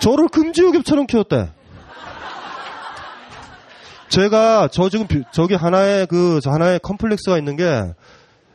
저를 0.00 0.28
금지옥엽처럼 0.28 1.06
키웠대. 1.06 1.50
제가 4.08 4.68
저 4.72 4.88
지금 4.88 5.06
비- 5.06 5.22
저기 5.32 5.54
하나의 5.54 6.06
그저 6.06 6.50
하나의 6.50 6.80
컴플렉스가 6.80 7.36
있는 7.38 7.56
게 7.56 7.92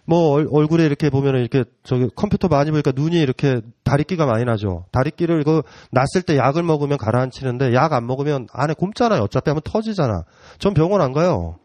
뭐 0.06 0.38
얼 0.38 0.68
굴에 0.68 0.86
이렇게 0.86 1.10
보면은 1.10 1.40
이렇게 1.40 1.64
저기 1.84 2.10
컴퓨터 2.16 2.48
많이 2.48 2.72
보니까 2.72 2.92
눈이 2.94 3.18
이렇게 3.20 3.62
다리끼가 3.84 4.26
많이 4.26 4.44
나죠. 4.46 4.86
다리끼를 4.92 5.44
그 5.44 5.62
났을 5.92 6.22
때 6.22 6.38
약을 6.38 6.64
먹으면 6.64 6.98
가라앉히는데 6.98 7.74
약 7.74 7.94
안 7.94 8.06
먹으면 8.08 8.48
안에 8.52 8.74
굼잖아요. 8.74 9.22
어차피 9.22 9.50
하면 9.50 9.62
터지잖아. 9.64 10.24
전 10.60 10.74
병원 10.74 11.02
안 11.02 11.14
가요. 11.14 11.58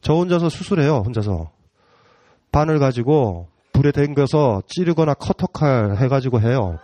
저 0.00 0.14
혼자서 0.14 0.48
수술해요. 0.50 1.02
혼자서 1.04 1.50
바늘 2.52 2.78
가지고 2.78 3.48
불에 3.72 3.90
댕겨서 3.90 4.62
찌르거나 4.68 5.14
커터칼 5.14 5.96
해가지고 5.96 6.40
해요. 6.40 6.78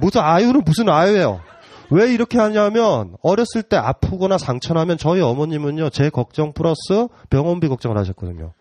무슨 0.00 0.22
아유는 0.22 0.62
무슨 0.64 0.88
아유예요. 0.88 1.40
왜 1.90 2.12
이렇게 2.12 2.38
하냐면 2.38 3.16
어렸을 3.22 3.62
때 3.64 3.76
아프거나 3.76 4.38
상처나면 4.38 4.96
저희 4.96 5.20
어머님은요 5.20 5.90
제 5.90 6.08
걱정 6.08 6.52
플러스 6.52 7.08
병원비 7.28 7.68
걱정을 7.68 7.98
하셨거든요. 7.98 8.52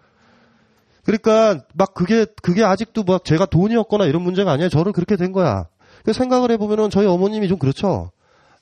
그러니까 1.09 1.63
막 1.73 1.95
그게 1.95 2.27
그게 2.43 2.63
아직도 2.63 3.03
막 3.03 3.25
제가 3.25 3.47
돈이 3.47 3.75
없거나 3.75 4.05
이런 4.05 4.21
문제가 4.21 4.51
아니에요. 4.51 4.69
저는 4.69 4.91
그렇게 4.91 5.15
된 5.15 5.31
거야. 5.31 5.65
그 6.05 6.13
생각을 6.13 6.51
해보면은 6.51 6.91
저희 6.91 7.07
어머님이 7.07 7.47
좀 7.47 7.57
그렇죠. 7.57 8.11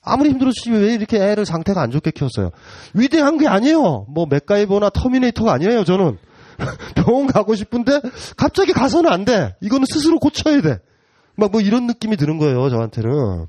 아무리 0.02 0.30
힘들었지 0.30 0.70
왜 0.70 0.94
이렇게 0.94 1.18
애를 1.18 1.44
상태가 1.44 1.82
안 1.82 1.90
좋게 1.90 2.10
키웠어요. 2.12 2.50
위대한 2.94 3.36
게 3.36 3.46
아니에요. 3.46 4.06
뭐 4.08 4.24
맥가이버나 4.30 4.88
터미네이터가 4.88 5.52
아니에요. 5.52 5.84
저는 5.84 6.16
병원 6.96 7.26
가고 7.26 7.54
싶은데 7.54 8.00
갑자기 8.38 8.72
가서는 8.72 9.12
안 9.12 9.26
돼. 9.26 9.54
이거는 9.60 9.84
스스로 9.92 10.18
고쳐야 10.18 10.62
돼. 10.62 10.78
막 11.36 11.52
뭐 11.52 11.60
이런 11.60 11.86
느낌이 11.86 12.16
드는 12.16 12.38
거예요. 12.38 12.70
저한테는. 12.70 13.46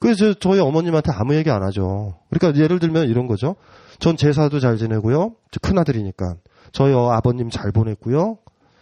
그래서 0.00 0.32
저희 0.32 0.58
어머님한테 0.58 1.12
아무 1.14 1.34
얘기 1.34 1.50
안 1.50 1.62
하죠. 1.62 2.18
그러니까 2.30 2.58
예를 2.58 2.78
들면 2.78 3.10
이런 3.10 3.26
거죠. 3.26 3.56
전 3.98 4.16
제사도 4.16 4.58
잘 4.58 4.78
지내고요. 4.78 5.34
큰 5.60 5.78
아들이니까 5.78 6.36
저희 6.72 6.92
어- 6.94 7.10
아버님 7.12 7.50
잘 7.50 7.70
보냈고요. 7.72 8.38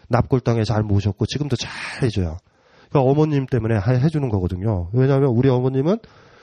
납골당에 0.09 0.65
잘 0.65 0.83
모셨고 0.83 1.27
지금도 1.27 1.57
잘 1.57 1.71
해줘요. 2.03 2.39
그러니까 2.89 3.11
어머님 3.11 3.47
때문에 3.47 3.77
하- 3.77 3.93
해주는 3.93 4.29
거거든요. 4.29 4.89
왜냐하면 4.93 5.31
우리 5.31 5.49
어머님은 5.49 5.99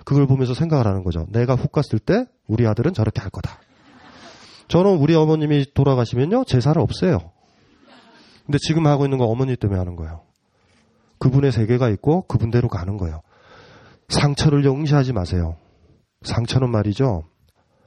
그걸 0.05 0.25
보면서 0.27 0.53
생각을 0.53 0.87
하는 0.87 1.03
거죠. 1.03 1.25
내가 1.29 1.55
훅 1.55 1.71
갔을 1.71 1.99
때 1.99 2.25
우리 2.47 2.65
아들은 2.65 2.93
저렇게 2.93 3.19
할 3.21 3.29
거다. 3.29 3.59
저는 4.69 4.97
우리 4.97 5.15
어머님이 5.15 5.73
돌아가시면요 5.73 6.43
제사를 6.45 6.79
없애요. 6.81 7.17
근데 8.45 8.57
지금 8.59 8.87
하고 8.87 9.05
있는 9.05 9.17
건 9.17 9.27
어머니 9.29 9.55
때문에 9.57 9.77
하는 9.77 9.95
거예요. 9.97 10.21
그분의 11.19 11.51
세계가 11.51 11.89
있고 11.89 12.21
그분대로 12.27 12.69
가는 12.69 12.95
거예요. 12.97 13.21
상처를 14.07 14.63
영시하지 14.63 15.11
마세요. 15.11 15.57
상처는 16.23 16.69
말이죠. 16.71 17.23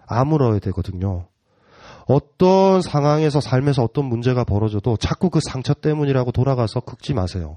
아물어야 0.06 0.58
되거든요. 0.58 1.26
어떤 2.10 2.82
상황에서 2.82 3.40
삶에서 3.40 3.84
어떤 3.84 4.06
문제가 4.06 4.42
벌어져도 4.42 4.96
자꾸 4.96 5.30
그 5.30 5.38
상처 5.40 5.74
때문이라고 5.74 6.32
돌아가서 6.32 6.80
긁지 6.80 7.14
마세요. 7.14 7.56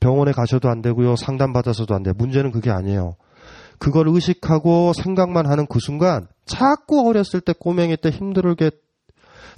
병원에 0.00 0.32
가셔도 0.32 0.68
안 0.68 0.82
되고요. 0.82 1.14
상담받아서도 1.14 1.94
안 1.94 2.02
돼요. 2.02 2.14
문제는 2.16 2.50
그게 2.50 2.72
아니에요. 2.72 3.14
그걸 3.78 4.08
의식하고 4.08 4.92
생각만 4.94 5.46
하는 5.46 5.66
그 5.66 5.78
순간 5.78 6.26
자꾸 6.44 7.08
어렸을 7.08 7.40
때 7.40 7.52
꼬맹이 7.56 7.98
때 7.98 8.10
힘들게 8.10 8.72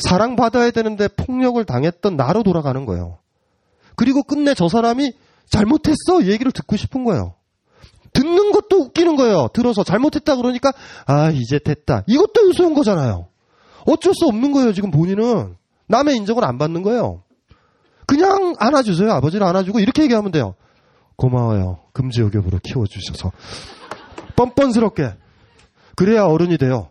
사랑받아야 0.01 0.71
되는데 0.73 1.09
폭력을 1.09 1.65
당했던 1.65 2.17
나로 2.17 2.43
돌아가는 2.43 2.85
거예요. 2.85 3.21
그리고 3.97 4.23
끝내 4.23 4.53
저 4.53 4.69
사람이 4.69 5.15
잘못했어 5.49 6.21
이 6.23 6.31
얘기를 6.31 6.53
듣고 6.53 6.77
싶은 6.77 7.05
거예요. 7.05 7.37
듣는 8.13 8.53
것도 8.53 8.83
웃기는 8.83 9.17
거예요. 9.17 9.49
들어서 9.55 9.83
잘못했다 9.83 10.37
그러니까 10.37 10.73
아 11.07 11.31
이제 11.31 11.59
됐다. 11.59 12.05
이것도 12.07 12.49
우스운 12.49 12.75
거잖아요. 12.75 13.32
어쩔 13.87 14.15
수 14.15 14.27
없는 14.27 14.53
거예요. 14.53 14.73
지금 14.73 14.91
본인은 14.91 15.57
남의 15.89 16.17
인정을 16.17 16.45
안 16.45 16.59
받는 16.59 16.83
거예요. 16.83 17.23
그냥 18.07 18.55
안아주세요. 18.59 19.11
아버지를 19.13 19.47
안아주고 19.47 19.81
이렇게 19.81 20.03
얘기하면 20.03 20.33
돼요. 20.33 20.55
고마워요. 21.17 21.79
금지역엽으로 21.93 22.59
키워주셔서 22.63 23.33
뻔뻔스럽게 24.37 25.15
그래야 25.97 26.25
어른이 26.25 26.59
돼요. 26.59 26.89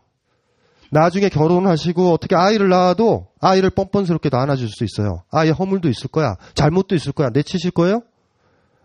나중에 0.92 1.30
결혼하시고 1.30 2.12
어떻게 2.12 2.36
아이를 2.36 2.70
낳아도 2.70 3.28
아이를 3.40 3.70
뻔뻔스럽게도 3.70 4.38
안아줄 4.38 4.68
수 4.70 4.84
있어요. 4.84 5.24
아이의 5.32 5.54
허물도 5.54 5.90
있을 5.90 6.10
거야. 6.10 6.36
잘못도 6.54 6.96
있을 6.96 7.14
거야. 7.14 7.30
내치실 7.30 7.72
거예요? 7.72 8.02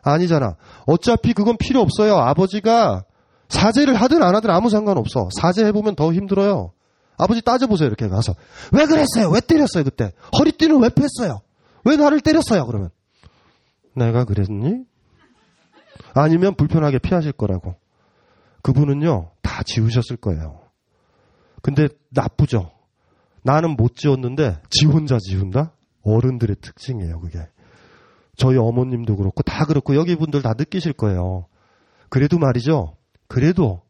아니잖아. 0.02 0.56
어차피 0.86 1.32
그건 1.32 1.56
필요 1.56 1.80
없어요. 1.80 2.16
아버지가 2.16 3.04
사죄를 3.48 3.94
하든 3.94 4.22
안 4.22 4.34
하든 4.36 4.50
아무 4.50 4.70
상관없어. 4.70 5.28
사죄해보면 5.40 5.96
더 5.96 6.12
힘들어요. 6.12 6.72
아버지 7.18 7.42
따져보세요. 7.42 7.86
이렇게 7.88 8.08
가서. 8.08 8.34
왜 8.72 8.86
그랬어요? 8.86 9.30
왜 9.30 9.40
때렸어요? 9.40 9.84
그때. 9.84 10.12
허리띠는 10.38 10.80
왜 10.82 10.90
뺐어요? 10.90 11.40
왜 11.84 11.96
나를 11.96 12.20
때렸어요? 12.20 12.66
그러면. 12.66 12.90
내가 13.94 14.24
그랬니? 14.24 14.84
아니면 16.14 16.54
불편하게 16.54 16.98
피하실 16.98 17.32
거라고. 17.32 17.76
그분은요, 18.62 19.30
다 19.42 19.62
지우셨을 19.62 20.16
거예요. 20.16 20.60
근데 21.62 21.88
나쁘죠? 22.10 22.72
나는 23.42 23.76
못 23.76 23.94
지웠는데, 23.94 24.60
지 24.70 24.86
혼자 24.86 25.18
지운다? 25.18 25.72
어른들의 26.02 26.56
특징이에요, 26.60 27.20
그게. 27.20 27.38
저희 28.36 28.56
어머님도 28.56 29.16
그렇고, 29.16 29.42
다 29.42 29.64
그렇고, 29.64 29.94
여기 29.94 30.16
분들 30.16 30.42
다 30.42 30.54
느끼실 30.58 30.94
거예요. 30.94 31.46
그래도 32.08 32.38
말이죠. 32.38 32.96
그래도, 33.28 33.82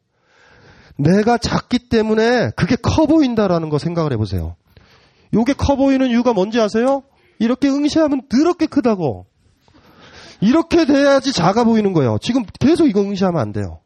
내가 0.97 1.37
작기 1.37 1.89
때문에 1.89 2.51
그게 2.55 2.75
커 2.75 3.05
보인다라는 3.05 3.69
거 3.69 3.77
생각을 3.77 4.11
해보세요. 4.13 4.55
요게 5.33 5.53
커 5.53 5.75
보이는 5.75 6.07
이유가 6.09 6.33
뭔지 6.33 6.59
아세요? 6.59 7.03
이렇게 7.39 7.69
응시하면 7.69 8.23
더럽게 8.29 8.65
크다고. 8.65 9.27
이렇게 10.41 10.85
돼야지 10.85 11.33
작아 11.33 11.63
보이는 11.63 11.93
거예요. 11.93 12.17
지금 12.21 12.43
계속 12.59 12.87
이거 12.87 13.01
응시하면 13.01 13.41
안 13.41 13.51
돼요. 13.51 13.79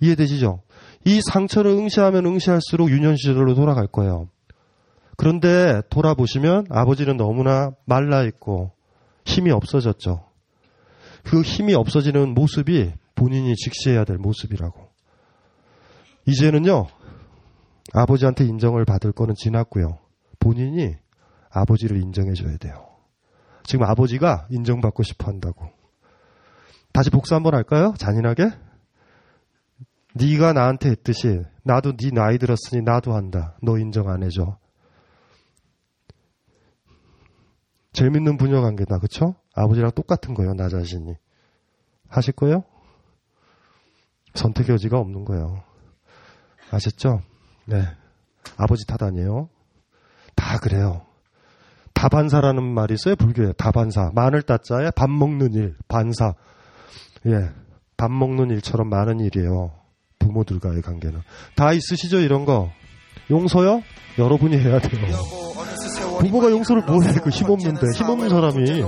이해되시죠? 0.00 0.62
이 1.04 1.20
상처를 1.30 1.70
응시하면 1.72 2.26
응시할수록 2.26 2.90
유년 2.90 3.16
시절로 3.16 3.54
돌아갈 3.54 3.86
거예요. 3.86 4.28
그런데 5.16 5.80
돌아보시면 5.88 6.66
아버지는 6.70 7.16
너무나 7.16 7.70
말라 7.84 8.22
있고 8.24 8.72
힘이 9.24 9.50
없어졌죠. 9.50 10.24
그 11.24 11.42
힘이 11.42 11.74
없어지는 11.74 12.34
모습이 12.34 12.92
본인이 13.14 13.54
직시해야 13.56 14.04
될 14.04 14.18
모습이라고. 14.18 14.85
이제는요, 16.26 16.86
아버지한테 17.94 18.44
인정을 18.44 18.84
받을 18.84 19.12
거는 19.12 19.34
지났고요. 19.36 19.98
본인이 20.40 20.96
아버지를 21.50 22.02
인정해줘야 22.02 22.56
돼요. 22.58 22.88
지금 23.64 23.84
아버지가 23.84 24.46
인정받고 24.50 25.02
싶어 25.02 25.28
한다고. 25.28 25.68
다시 26.92 27.10
복수 27.10 27.34
한번 27.34 27.54
할까요? 27.54 27.94
잔인하게? 27.98 28.50
네가 30.14 30.52
나한테 30.52 30.90
했듯이 30.90 31.42
나도 31.62 31.96
네 31.96 32.10
나이 32.10 32.38
들었으니 32.38 32.82
나도 32.82 33.14
한다. 33.14 33.56
너 33.62 33.78
인정 33.78 34.08
안 34.08 34.22
해줘. 34.22 34.58
재밌는 37.92 38.36
부녀 38.36 38.60
관계다. 38.60 38.98
그쵸? 38.98 39.34
아버지랑 39.54 39.92
똑같은 39.92 40.34
거예요. 40.34 40.54
나 40.54 40.68
자신이. 40.68 41.14
하실 42.08 42.34
거예요? 42.34 42.64
선택의 44.34 44.74
여지가 44.74 44.98
없는 44.98 45.24
거예요. 45.24 45.65
아셨죠? 46.70 47.22
네. 47.66 47.82
아버지 48.56 48.86
탓 48.86 49.02
아니에요. 49.02 49.48
다 50.34 50.58
그래요. 50.58 51.02
다반사라는 51.94 52.62
말이 52.62 52.94
있어요. 52.94 53.16
불교에. 53.16 53.52
다반사. 53.56 54.10
마늘 54.14 54.42
따자에 54.42 54.90
밥 54.94 55.10
먹는 55.10 55.54
일. 55.54 55.76
반사. 55.88 56.34
예. 57.26 57.50
밥 57.96 58.10
먹는 58.10 58.50
일처럼 58.50 58.88
많은 58.88 59.20
일이에요. 59.20 59.72
부모들과의 60.18 60.82
관계는. 60.82 61.20
다 61.54 61.72
있으시죠? 61.72 62.18
이런 62.20 62.44
거. 62.44 62.70
용서요? 63.30 63.82
여러분이 64.18 64.58
해야 64.58 64.78
돼요. 64.78 65.45
부모가 66.18 66.50
용서를 66.50 66.82
뭐해 66.82 67.12
그 67.22 67.30
힘없는데 67.30 67.80
힘없는 67.94 68.28
사람이 68.28 68.82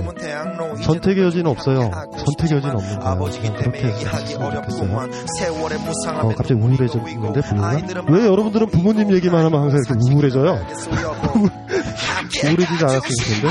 선택의 0.83 1.23
여지는 1.25 1.47
없어요. 1.47 1.91
선택의 2.17 2.57
여지는 2.57 2.75
없는 2.75 2.99
거예요. 2.99 3.13
그냥 3.41 3.53
그렇게 3.55 3.87
좋겠어요. 4.61 5.09
어, 6.21 6.27
갑자기 6.35 6.53
우울해졌는데 6.61 7.41
부모가 7.41 7.67
왜 8.09 8.25
여러분들은 8.25 8.67
부모님 8.67 9.11
얘기만 9.13 9.45
하면 9.45 9.61
항상 9.61 9.79
이렇게 9.85 10.13
우울해져요? 10.13 10.65
우울해지지 12.51 12.83
않았으면 12.83 13.01
좋겠는데. 13.01 13.47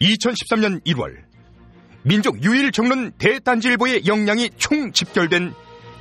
2013년 0.00 0.84
1월 0.86 1.16
민족 2.02 2.42
유일 2.42 2.72
정론 2.72 3.12
대단지일보의 3.18 4.06
역량이 4.06 4.50
총 4.56 4.92
집결된 4.92 5.52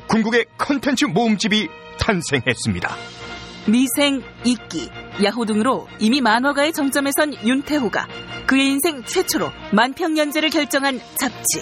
궁극의 0.08 0.46
컨텐츠 0.58 1.06
모음집이 1.06 1.68
탄생했습니다. 2.00 2.96
미생, 3.68 4.24
이끼, 4.46 4.90
야호 5.24 5.46
등으로 5.46 5.88
이미 6.00 6.22
만화가의 6.22 6.72
정점에 6.74 7.12
선 7.16 7.34
윤태호가 7.46 8.08
그의 8.48 8.68
인생 8.68 9.04
최초로 9.04 9.52
만평 9.74 10.18
연재를 10.18 10.50
결정한 10.50 11.00
잡지. 11.20 11.62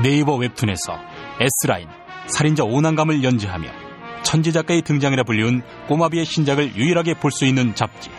네이버 0.00 0.36
웹툰에서 0.36 0.98
S라인, 1.40 1.88
살인자 2.28 2.62
오난감을 2.62 3.24
연재하며 3.24 3.68
천재 4.22 4.52
작가의 4.52 4.82
등장이라 4.82 5.24
불리운 5.24 5.62
꼬마비의 5.88 6.24
신작을 6.24 6.76
유일하게 6.76 7.14
볼 7.14 7.32
수 7.32 7.44
있는 7.44 7.74
잡지. 7.74 8.10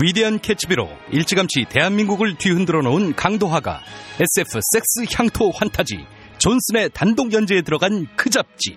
위대한 0.00 0.40
캐치비로 0.40 0.88
일찌감치 1.10 1.66
대한민국을 1.68 2.38
뒤흔들어 2.38 2.80
놓은 2.82 3.14
강도화가 3.14 3.82
SF 4.20 4.60
섹스 4.72 5.04
향토 5.14 5.50
환타지 5.50 6.06
존슨의 6.38 6.90
단독 6.94 7.32
연재에 7.32 7.62
들어간 7.62 8.06
그 8.16 8.30
잡지. 8.30 8.76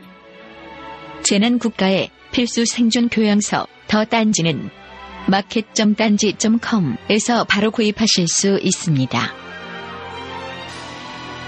재난 1.24 1.58
국가의 1.58 2.12
필수 2.32 2.66
생존 2.66 3.10
교양서 3.10 3.66
더 3.88 4.06
딴지는 4.06 4.70
마켓.딴지.com에서 5.28 7.46
바로 7.46 7.72
구입하실 7.72 8.28
수 8.28 8.60
있습니다. 8.62 9.34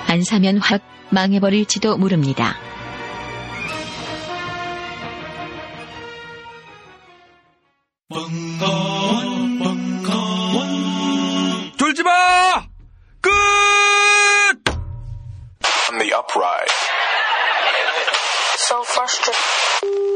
안 0.08 0.24
사면 0.24 0.58
확 0.58 0.82
망해버릴지도 1.12 1.98
모릅니다. 1.98 2.58
벙커 8.10 9.07
마! 12.08 12.64
끝! 13.22 13.30
On 15.92 15.98
the 16.00 16.14
upright. 16.14 16.72
So 18.58 18.84
frustrated. 18.84 20.07